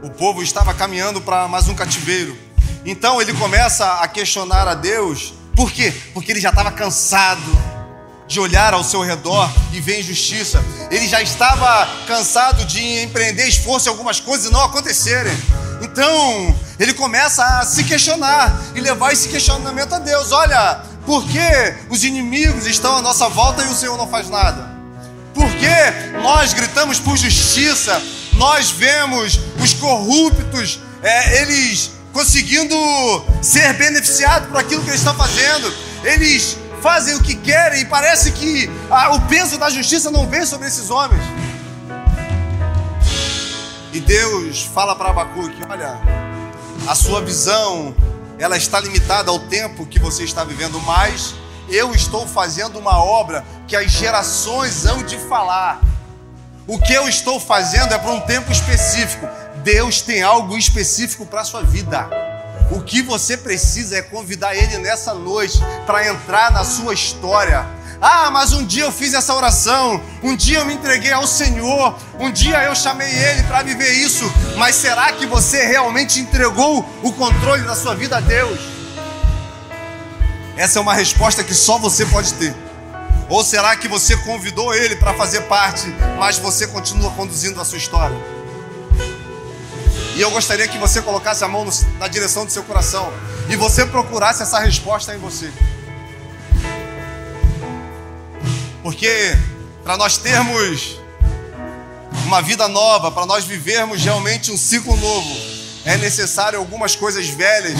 o 0.02 0.10
povo 0.10 0.42
estava 0.42 0.74
caminhando 0.74 1.20
para 1.20 1.46
mais 1.46 1.68
um 1.68 1.74
cativeiro. 1.74 2.36
Então 2.84 3.20
ele 3.20 3.32
começa 3.32 4.00
a 4.00 4.08
questionar 4.08 4.68
a 4.68 4.74
Deus. 4.74 5.32
Por 5.54 5.70
quê? 5.72 5.92
Porque 6.12 6.32
ele 6.32 6.40
já 6.40 6.50
estava 6.50 6.70
cansado 6.70 7.74
de 8.26 8.40
olhar 8.40 8.74
ao 8.74 8.82
seu 8.82 9.02
redor 9.02 9.50
e 9.72 9.80
ver 9.80 10.00
injustiça. 10.00 10.62
Ele 10.90 11.06
já 11.06 11.22
estava 11.22 11.88
cansado 12.06 12.64
de 12.64 13.02
empreender 13.02 13.46
esforço 13.46 13.88
em 13.88 13.90
algumas 13.90 14.20
coisas 14.20 14.50
e 14.50 14.52
não 14.52 14.62
acontecerem. 14.62 15.32
Então, 15.82 16.54
ele 16.78 16.94
começa 16.94 17.44
a 17.44 17.64
se 17.64 17.84
questionar 17.84 18.54
e 18.74 18.80
levar 18.80 19.12
esse 19.12 19.28
questionamento 19.28 19.94
a 19.94 19.98
Deus. 19.98 20.32
Olha, 20.32 20.82
por 21.04 21.24
que 21.26 21.74
os 21.90 22.04
inimigos 22.04 22.66
estão 22.66 22.96
à 22.96 23.02
nossa 23.02 23.28
volta 23.28 23.62
e 23.62 23.68
o 23.68 23.74
Senhor 23.74 23.96
não 23.96 24.08
faz 24.08 24.28
nada? 24.28 24.74
Por 25.34 25.50
que 25.56 26.18
nós 26.22 26.52
gritamos 26.54 26.98
por 26.98 27.16
justiça? 27.16 28.00
Nós 28.34 28.70
vemos 28.70 29.38
os 29.62 29.74
corruptos, 29.74 30.80
é, 31.02 31.42
eles 31.42 31.90
conseguindo 32.14 32.74
ser 33.42 33.74
beneficiado 33.74 34.48
por 34.48 34.58
aquilo 34.58 34.82
que 34.82 34.88
eles 34.88 35.00
estão 35.00 35.14
fazendo. 35.14 35.70
Eles 36.04 36.56
fazem 36.80 37.16
o 37.16 37.22
que 37.22 37.34
querem 37.34 37.82
e 37.82 37.84
parece 37.84 38.30
que 38.30 38.70
ah, 38.88 39.14
o 39.14 39.20
peso 39.22 39.58
da 39.58 39.68
justiça 39.68 40.10
não 40.10 40.26
vem 40.26 40.46
sobre 40.46 40.68
esses 40.68 40.90
homens. 40.90 41.22
E 43.92 44.00
Deus 44.00 44.62
fala 44.62 44.94
para 44.94 45.10
Abacuque: 45.10 45.60
olha, 45.68 45.98
a 46.86 46.94
sua 46.94 47.20
visão 47.20 47.94
ela 48.38 48.56
está 48.56 48.78
limitada 48.78 49.30
ao 49.30 49.40
tempo 49.40 49.84
que 49.84 49.98
você 49.98 50.22
está 50.22 50.44
vivendo, 50.44 50.80
mas 50.80 51.34
eu 51.68 51.94
estou 51.94 52.26
fazendo 52.26 52.78
uma 52.78 53.02
obra 53.02 53.44
que 53.66 53.74
as 53.74 53.90
gerações 53.90 54.86
hão 54.86 55.02
de 55.02 55.18
falar. 55.28 55.80
O 56.66 56.78
que 56.78 56.92
eu 56.94 57.08
estou 57.08 57.40
fazendo 57.40 57.92
é 57.92 57.98
para 57.98 58.10
um 58.10 58.20
tempo 58.20 58.50
específico. 58.52 59.26
Deus 59.64 60.02
tem 60.02 60.22
algo 60.22 60.58
específico 60.58 61.24
para 61.24 61.40
a 61.40 61.44
sua 61.44 61.62
vida. 61.62 62.06
O 62.70 62.82
que 62.82 63.00
você 63.00 63.34
precisa 63.34 63.96
é 63.96 64.02
convidar 64.02 64.54
Ele 64.54 64.76
nessa 64.76 65.14
noite 65.14 65.58
para 65.86 66.06
entrar 66.06 66.52
na 66.52 66.62
sua 66.62 66.92
história. 66.92 67.66
Ah, 67.98 68.30
mas 68.30 68.52
um 68.52 68.66
dia 68.66 68.84
eu 68.84 68.92
fiz 68.92 69.14
essa 69.14 69.34
oração, 69.34 70.02
um 70.22 70.36
dia 70.36 70.58
eu 70.58 70.66
me 70.66 70.74
entreguei 70.74 71.12
ao 71.12 71.26
Senhor, 71.26 71.98
um 72.20 72.30
dia 72.30 72.62
eu 72.64 72.74
chamei 72.74 73.10
Ele 73.10 73.42
para 73.44 73.62
viver 73.62 73.90
isso, 73.92 74.30
mas 74.58 74.74
será 74.74 75.10
que 75.12 75.24
você 75.24 75.64
realmente 75.64 76.20
entregou 76.20 76.86
o 77.02 77.12
controle 77.12 77.62
da 77.62 77.74
sua 77.74 77.94
vida 77.94 78.18
a 78.18 78.20
Deus? 78.20 78.60
Essa 80.58 80.78
é 80.78 80.82
uma 80.82 80.92
resposta 80.92 81.42
que 81.42 81.54
só 81.54 81.78
você 81.78 82.04
pode 82.04 82.34
ter. 82.34 82.54
Ou 83.30 83.42
será 83.42 83.74
que 83.74 83.88
você 83.88 84.14
convidou 84.18 84.74
ele 84.74 84.96
para 84.96 85.14
fazer 85.14 85.40
parte, 85.42 85.86
mas 86.18 86.38
você 86.38 86.66
continua 86.66 87.10
conduzindo 87.12 87.58
a 87.58 87.64
sua 87.64 87.78
história? 87.78 88.43
E 90.14 90.20
eu 90.20 90.30
gostaria 90.30 90.68
que 90.68 90.78
você 90.78 91.02
colocasse 91.02 91.42
a 91.42 91.48
mão 91.48 91.68
na 91.98 92.06
direção 92.06 92.46
do 92.46 92.52
seu 92.52 92.62
coração 92.62 93.12
e 93.48 93.56
você 93.56 93.84
procurasse 93.84 94.42
essa 94.42 94.60
resposta 94.60 95.14
em 95.14 95.18
você. 95.18 95.52
Porque 98.82 99.36
para 99.82 99.96
nós 99.96 100.16
termos 100.16 101.00
uma 102.26 102.40
vida 102.40 102.68
nova, 102.68 103.10
para 103.10 103.26
nós 103.26 103.44
vivermos 103.44 104.02
realmente 104.02 104.52
um 104.52 104.56
ciclo 104.56 104.96
novo, 104.96 105.36
é 105.84 105.96
necessário 105.96 106.58
algumas 106.58 106.94
coisas 106.94 107.28
velhas 107.28 107.78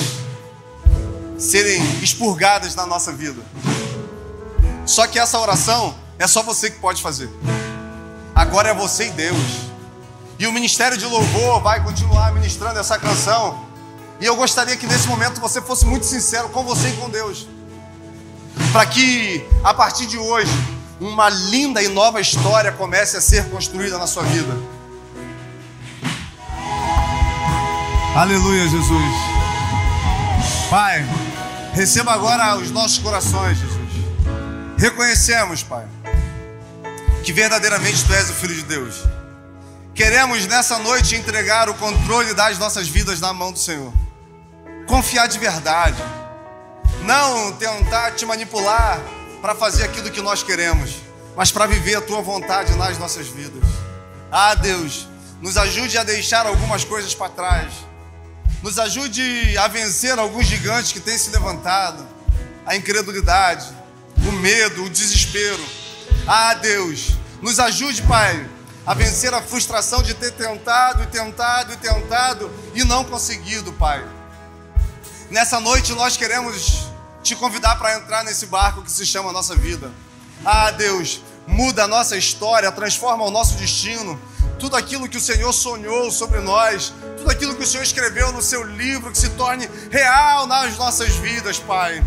serem 1.38 1.80
expurgadas 2.02 2.74
na 2.74 2.84
nossa 2.84 3.12
vida. 3.12 3.42
Só 4.84 5.06
que 5.06 5.18
essa 5.18 5.38
oração 5.38 5.94
é 6.18 6.26
só 6.26 6.42
você 6.42 6.70
que 6.70 6.78
pode 6.78 7.00
fazer. 7.00 7.30
Agora 8.34 8.70
é 8.70 8.74
você 8.74 9.06
e 9.06 9.10
Deus. 9.10 9.73
E 10.38 10.46
o 10.46 10.52
ministério 10.52 10.96
de 10.96 11.04
louvor 11.04 11.60
vai 11.60 11.82
continuar 11.82 12.32
ministrando 12.32 12.78
essa 12.78 12.98
canção. 12.98 13.64
E 14.20 14.24
eu 14.24 14.36
gostaria 14.36 14.76
que 14.76 14.86
nesse 14.86 15.06
momento 15.06 15.40
você 15.40 15.60
fosse 15.60 15.86
muito 15.86 16.06
sincero 16.06 16.48
com 16.48 16.64
você 16.64 16.88
e 16.88 16.92
com 16.94 17.08
Deus. 17.08 17.46
Para 18.72 18.86
que 18.86 19.46
a 19.62 19.72
partir 19.72 20.06
de 20.06 20.18
hoje 20.18 20.52
uma 21.00 21.28
linda 21.28 21.82
e 21.82 21.88
nova 21.88 22.20
história 22.20 22.72
comece 22.72 23.16
a 23.16 23.20
ser 23.20 23.48
construída 23.50 23.98
na 23.98 24.06
sua 24.06 24.22
vida. 24.24 24.56
Aleluia, 28.16 28.68
Jesus. 28.68 29.14
Pai, 30.70 31.04
receba 31.72 32.12
agora 32.12 32.56
os 32.56 32.70
nossos 32.70 32.98
corações, 32.98 33.58
Jesus. 33.58 33.84
Reconhecemos, 34.78 35.62
Pai, 35.62 35.86
que 37.24 37.32
verdadeiramente 37.32 38.04
Tu 38.04 38.14
és 38.14 38.30
o 38.30 38.34
Filho 38.34 38.54
de 38.54 38.62
Deus. 38.62 39.13
Queremos 39.94 40.44
nessa 40.46 40.76
noite 40.80 41.14
entregar 41.14 41.68
o 41.68 41.74
controle 41.74 42.34
das 42.34 42.58
nossas 42.58 42.88
vidas 42.88 43.20
na 43.20 43.32
mão 43.32 43.52
do 43.52 43.58
Senhor. 43.60 43.92
Confiar 44.88 45.28
de 45.28 45.38
verdade. 45.38 46.02
Não 47.04 47.52
tentar 47.52 48.10
te 48.10 48.26
manipular 48.26 49.00
para 49.40 49.54
fazer 49.54 49.84
aquilo 49.84 50.10
que 50.10 50.20
nós 50.20 50.42
queremos, 50.42 50.96
mas 51.36 51.52
para 51.52 51.66
viver 51.66 51.94
a 51.94 52.00
tua 52.00 52.20
vontade 52.22 52.74
nas 52.74 52.98
nossas 52.98 53.28
vidas. 53.28 53.62
Ah, 54.32 54.56
Deus, 54.56 55.06
nos 55.40 55.56
ajude 55.56 55.96
a 55.96 56.02
deixar 56.02 56.44
algumas 56.44 56.82
coisas 56.82 57.14
para 57.14 57.28
trás. 57.28 57.72
Nos 58.64 58.80
ajude 58.80 59.56
a 59.58 59.68
vencer 59.68 60.18
alguns 60.18 60.46
gigantes 60.46 60.90
que 60.90 60.98
têm 60.98 61.16
se 61.16 61.30
levantado. 61.30 62.04
A 62.66 62.74
incredulidade, 62.74 63.72
o 64.26 64.32
medo, 64.32 64.86
o 64.86 64.90
desespero. 64.90 65.64
Ah, 66.26 66.54
Deus, 66.54 67.12
nos 67.40 67.60
ajude, 67.60 68.02
Pai, 68.02 68.44
a 68.86 68.92
vencer 68.92 69.32
a 69.32 69.40
frustração 69.40 70.02
de 70.02 70.14
ter 70.14 70.32
tentado 70.32 71.02
e 71.02 71.06
tentado 71.06 71.72
e 71.72 71.76
tentado 71.76 72.50
e 72.74 72.84
não 72.84 73.04
conseguido, 73.04 73.72
Pai. 73.72 74.04
Nessa 75.30 75.58
noite 75.58 75.92
nós 75.94 76.16
queremos 76.16 76.86
te 77.22 77.34
convidar 77.34 77.76
para 77.76 77.96
entrar 77.96 78.22
nesse 78.24 78.46
barco 78.46 78.82
que 78.82 78.90
se 78.90 79.06
chama 79.06 79.32
nossa 79.32 79.56
vida. 79.56 79.90
Ah, 80.44 80.70
Deus, 80.70 81.22
muda 81.46 81.84
a 81.84 81.88
nossa 81.88 82.16
história, 82.16 82.70
transforma 82.70 83.24
o 83.24 83.30
nosso 83.30 83.54
destino. 83.54 84.20
Tudo 84.58 84.76
aquilo 84.76 85.08
que 85.08 85.16
o 85.16 85.20
Senhor 85.20 85.52
sonhou 85.52 86.10
sobre 86.10 86.40
nós, 86.40 86.92
tudo 87.16 87.30
aquilo 87.30 87.54
que 87.54 87.64
o 87.64 87.66
Senhor 87.66 87.82
escreveu 87.82 88.32
no 88.32 88.42
seu 88.42 88.62
livro, 88.62 89.10
que 89.10 89.18
se 89.18 89.30
torne 89.30 89.68
real 89.90 90.46
nas 90.46 90.76
nossas 90.76 91.14
vidas, 91.16 91.58
Pai. 91.58 92.02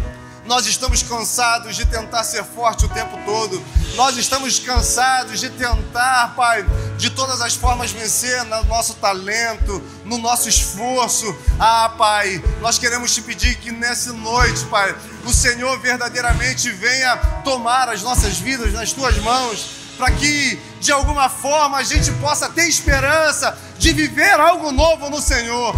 Nós 0.47 0.65
estamos 0.65 1.03
cansados 1.03 1.75
de 1.75 1.85
tentar 1.85 2.23
ser 2.23 2.41
forte 2.41 2.85
o 2.85 2.89
tempo 2.89 3.19
todo. 3.25 3.61
Nós 3.95 4.15
estamos 4.15 4.57
cansados 4.59 5.41
de 5.41 5.49
tentar, 5.49 6.33
Pai, 6.37 6.65
de 6.97 7.09
todas 7.09 7.41
as 7.41 7.53
formas 7.53 7.91
vencer 7.91 8.45
no 8.45 8.63
nosso 8.63 8.93
talento, 8.93 9.83
no 10.05 10.17
nosso 10.17 10.47
esforço. 10.47 11.35
Ah, 11.59 11.93
Pai, 11.97 12.41
nós 12.61 12.79
queremos 12.79 13.13
te 13.13 13.21
pedir 13.21 13.57
que 13.57 13.73
nessa 13.73 14.13
noite, 14.13 14.63
Pai, 14.65 14.95
o 15.25 15.33
Senhor 15.33 15.77
verdadeiramente 15.79 16.71
venha 16.71 17.17
tomar 17.43 17.89
as 17.89 18.01
nossas 18.01 18.37
vidas 18.37 18.71
nas 18.71 18.93
tuas 18.93 19.17
mãos, 19.17 19.71
para 19.97 20.11
que 20.11 20.57
de 20.79 20.93
alguma 20.93 21.27
forma 21.27 21.77
a 21.77 21.83
gente 21.83 22.09
possa 22.21 22.47
ter 22.47 22.69
esperança 22.69 23.57
de 23.77 23.91
viver 23.91 24.39
algo 24.39 24.71
novo 24.71 25.09
no 25.09 25.21
Senhor. 25.21 25.75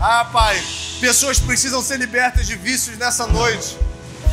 Ah, 0.00 0.24
Pai, 0.32 0.60
pessoas 1.00 1.38
precisam 1.38 1.80
ser 1.80 1.98
libertas 1.98 2.48
de 2.48 2.56
vícios 2.56 2.98
nessa 2.98 3.24
noite. 3.24 3.78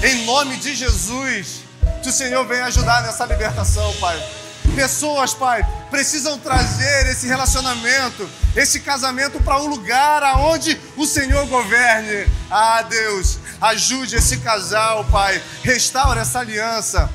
Em 0.04 0.26
nome 0.26 0.58
de 0.58 0.76
Jesus, 0.76 1.62
que 2.04 2.10
o 2.10 2.12
Senhor 2.12 2.46
venha 2.46 2.66
ajudar 2.66 3.02
nessa 3.02 3.26
libertação, 3.26 3.93
Pai. 3.93 4.22
Pessoas, 4.76 5.34
Pai, 5.34 5.66
precisam 5.89 6.38
trazer 6.38 7.08
esse 7.08 7.28
relacionamento, 7.28 8.30
esse 8.56 8.82
casamento 8.82 9.41
para 9.41 9.62
um 9.62 9.68
lugar 9.68 10.22
aonde 10.22 10.80
o 10.98 11.06
Senhor 11.06 11.46
governe. 11.48 12.30
Ah, 12.52 12.82
Deus, 12.82 13.39
ajude 13.62 14.18
esse 14.18 14.38
casal, 14.38 15.06
Pai. 15.06 15.41
Restaure 15.64 16.20
essa 16.20 16.39
aliança. 16.39 17.10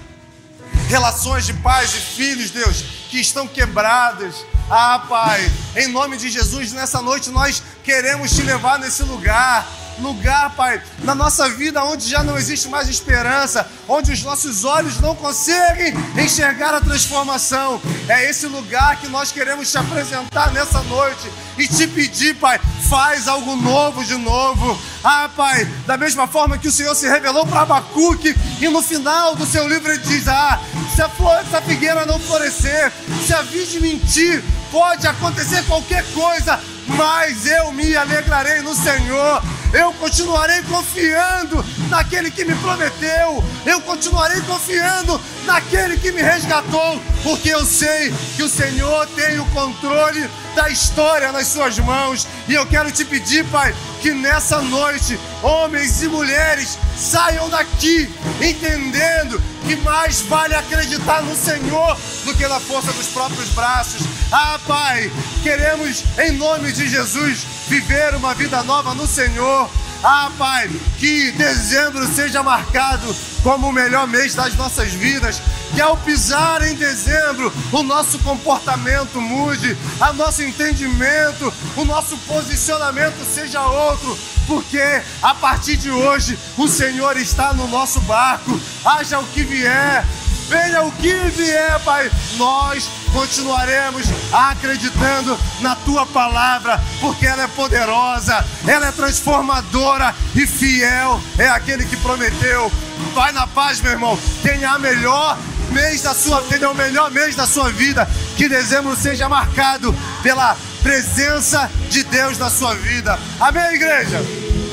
Relações 0.89 1.47
de 1.47 1.53
pais 1.55 1.95
e 1.95 2.01
filhos, 2.01 2.51
Deus, 2.51 2.83
que 3.11 3.21
estão 3.21 3.47
quebradas. 3.47 4.35
Ah, 4.71 5.05
Pai, 5.09 5.53
em 5.77 5.89
nome 5.89 6.17
de 6.17 6.31
Jesus, 6.31 6.73
nessa 6.73 7.03
noite 7.03 7.29
nós 7.31 7.63
queremos 7.85 8.31
te 8.33 8.43
levar 8.43 8.79
nesse 8.79 9.03
lugar 9.03 9.67
lugar, 10.01 10.55
Pai, 10.57 10.83
na 11.05 11.15
nossa 11.15 11.49
vida 11.49 11.85
onde 11.85 12.09
já 12.09 12.23
não 12.23 12.37
existe 12.37 12.69
mais 12.69 12.89
esperança, 12.89 13.71
onde 13.89 14.13
os 14.13 14.23
nossos 14.23 14.65
olhos 14.65 15.01
não 15.01 15.15
conseguem 15.15 15.95
enxergar 16.17 16.75
a 16.75 16.81
transformação. 16.81 17.81
É 18.09 18.29
esse 18.29 18.47
lugar 18.47 18.97
que 18.97 19.09
nós 19.09 19.31
queremos 19.31 19.71
te 19.71 19.79
apresentar 19.79 20.53
nessa 20.53 20.83
noite 20.83 21.31
e 21.57 21.69
te 21.69 21.87
pedir, 21.87 22.35
Pai, 22.37 22.59
faz 22.89 23.29
algo 23.29 23.55
novo 23.57 24.05
de 24.05 24.17
novo. 24.17 24.81
Ah, 25.05 25.31
Pai, 25.35 25.65
da 25.87 25.97
mesma 25.97 26.27
forma 26.27 26.59
que 26.59 26.69
o 26.69 26.73
Senhor 26.73 26.95
se 26.95 27.09
revelou 27.09 27.47
para 27.47 27.63
Abacuque 27.63 28.35
e 28.61 28.69
no 28.69 28.83
final 28.83 29.37
do 29.37 29.47
seu 29.47 29.69
livro 29.69 29.91
ele 29.91 30.03
diz: 30.03 30.27
Ah, 30.27 30.61
se 30.95 31.03
a, 31.03 31.09
flor, 31.09 31.45
se 31.49 31.57
a 31.57 31.63
figueira 31.63 32.05
não 32.05 32.19
florescer, 32.19 32.93
se 33.27 33.33
a 33.33 33.43
vide 33.43 33.81
mentir, 33.81 34.43
pode 34.71 35.07
acontecer 35.07 35.65
qualquer 35.65 36.05
coisa, 36.13 36.59
mas 36.89 37.47
eu 37.47 37.73
me 37.73 37.97
alegrarei 37.97 38.61
no 38.61 38.75
Senhor. 38.75 39.43
Eu 39.73 39.93
continuarei 39.95 40.63
confiando 40.63 41.65
naquele 41.89 42.31
que 42.31 42.45
me 42.45 42.55
prometeu. 42.57 43.45
Eu 43.65 43.81
continuarei 43.83 44.41
confiando 44.43 45.21
naquele 45.45 45.97
que 45.97 46.11
me 46.11 46.23
resgatou, 46.23 47.01
porque 47.23 47.51
eu 47.51 47.65
sei 47.65 48.13
que 48.37 48.43
o 48.43 48.49
Senhor 48.49 49.07
tem 49.09 49.39
o 49.39 49.45
controle 49.47 50.29
da 50.57 50.69
história 50.69 51.31
nas 51.31 51.47
suas 51.47 51.79
mãos. 51.79 52.27
E 52.49 52.55
eu 52.55 52.67
quero 52.67 52.91
te 52.91 53.05
pedir, 53.05 53.45
Pai, 53.47 53.75
que 54.01 54.13
nessa 54.13 54.61
noite, 54.61 55.19
homens 55.43 56.03
e 56.03 56.09
mulheres 56.09 56.79
saiam 56.97 57.49
daqui 57.49 58.09
entendendo 58.41 59.41
que 59.67 59.77
mais 59.77 60.21
vale 60.23 60.55
acreditar 60.55 61.23
no 61.23 61.37
Senhor 61.37 61.97
do 62.25 62.35
que 62.35 62.47
na 62.47 62.59
força 62.61 62.93
dos 62.93 63.09
próprios 63.09 63.49
braços. 63.51 64.03
Ah, 64.33 64.59
Pai, 64.67 65.11
queremos 65.43 66.05
em 66.19 66.33
nome 66.33 66.73
de 66.73 66.89
Jesus 66.89 67.47
viver 67.69 68.15
uma 68.15 68.35
vida 68.35 68.63
nova 68.63 68.95
no 68.95 69.07
Senhor. 69.07 69.69
Ah, 70.03 70.31
Pai, 70.39 70.71
que 70.99 71.31
dezembro 71.33 72.07
seja 72.07 72.43
marcado 72.43 73.15
como 73.43 73.69
o 73.69 73.73
melhor 73.73 74.07
mês 74.07 74.35
das 74.35 74.55
nossas 74.55 74.93
vidas. 74.93 75.43
Que 75.75 75.81
ao 75.81 75.97
pisar 75.99 76.67
em 76.67 76.75
dezembro, 76.75 77.53
o 77.71 77.83
nosso 77.83 78.19
comportamento 78.21 79.21
mude, 79.21 79.77
o 80.01 80.13
nosso 80.15 80.43
entendimento, 80.43 81.53
o 81.77 81.85
nosso 81.85 82.17
posicionamento 82.19 83.25
seja 83.25 83.63
outro, 83.63 84.19
porque 84.47 84.83
a 85.23 85.35
partir 85.35 85.77
de 85.77 85.91
hoje 85.91 86.37
o 86.57 86.67
Senhor 86.67 87.17
está 87.17 87.53
no 87.53 87.69
nosso 87.69 88.01
barco, 88.01 88.59
haja 88.85 89.21
o 89.21 89.27
que 89.29 89.45
vier, 89.45 90.05
venha 90.51 90.83
o 90.83 90.91
que 90.93 91.15
vier, 91.31 91.79
Pai, 91.85 92.11
nós 92.37 92.91
continuaremos 93.13 94.07
acreditando 94.33 95.39
na 95.61 95.77
tua 95.77 96.05
palavra, 96.05 96.83
porque 97.01 97.25
ela 97.25 97.45
é 97.45 97.47
poderosa, 97.47 98.45
ela 98.67 98.89
é 98.89 98.93
transformadora 98.93 100.15
e 100.35 100.47
fiel 100.47 101.21
é 101.39 101.49
aquele 101.49 101.87
que 101.87 101.97
prometeu. 101.97 102.71
Vai 103.15 103.31
na 103.31 103.47
paz, 103.47 103.81
meu 103.81 103.93
irmão. 103.93 104.19
Tenha 104.43 104.73
a 104.73 104.79
melhor 104.79 105.39
mês 105.71 106.03
da 106.03 106.13
sua 106.13 106.41
vida, 106.43 106.69
o 106.69 106.75
melhor 106.75 107.11
mês 107.13 107.37
da 107.37 107.47
sua 107.47 107.71
vida. 107.71 108.09
Que 108.37 108.49
dezembro 108.49 108.97
seja 108.97 109.29
marcado 109.29 109.95
pela 110.23 110.57
presença 110.83 111.71
de 111.89 112.03
Deus 112.03 112.39
na 112.39 112.51
sua 112.51 112.75
vida. 112.75 113.19
Amém, 113.39 113.75
igreja? 113.75 114.21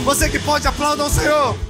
Você 0.04 0.28
que 0.28 0.40
pode 0.40 0.68
aplaudir 0.68 1.02
ao 1.02 1.10
Senhor. 1.10 1.67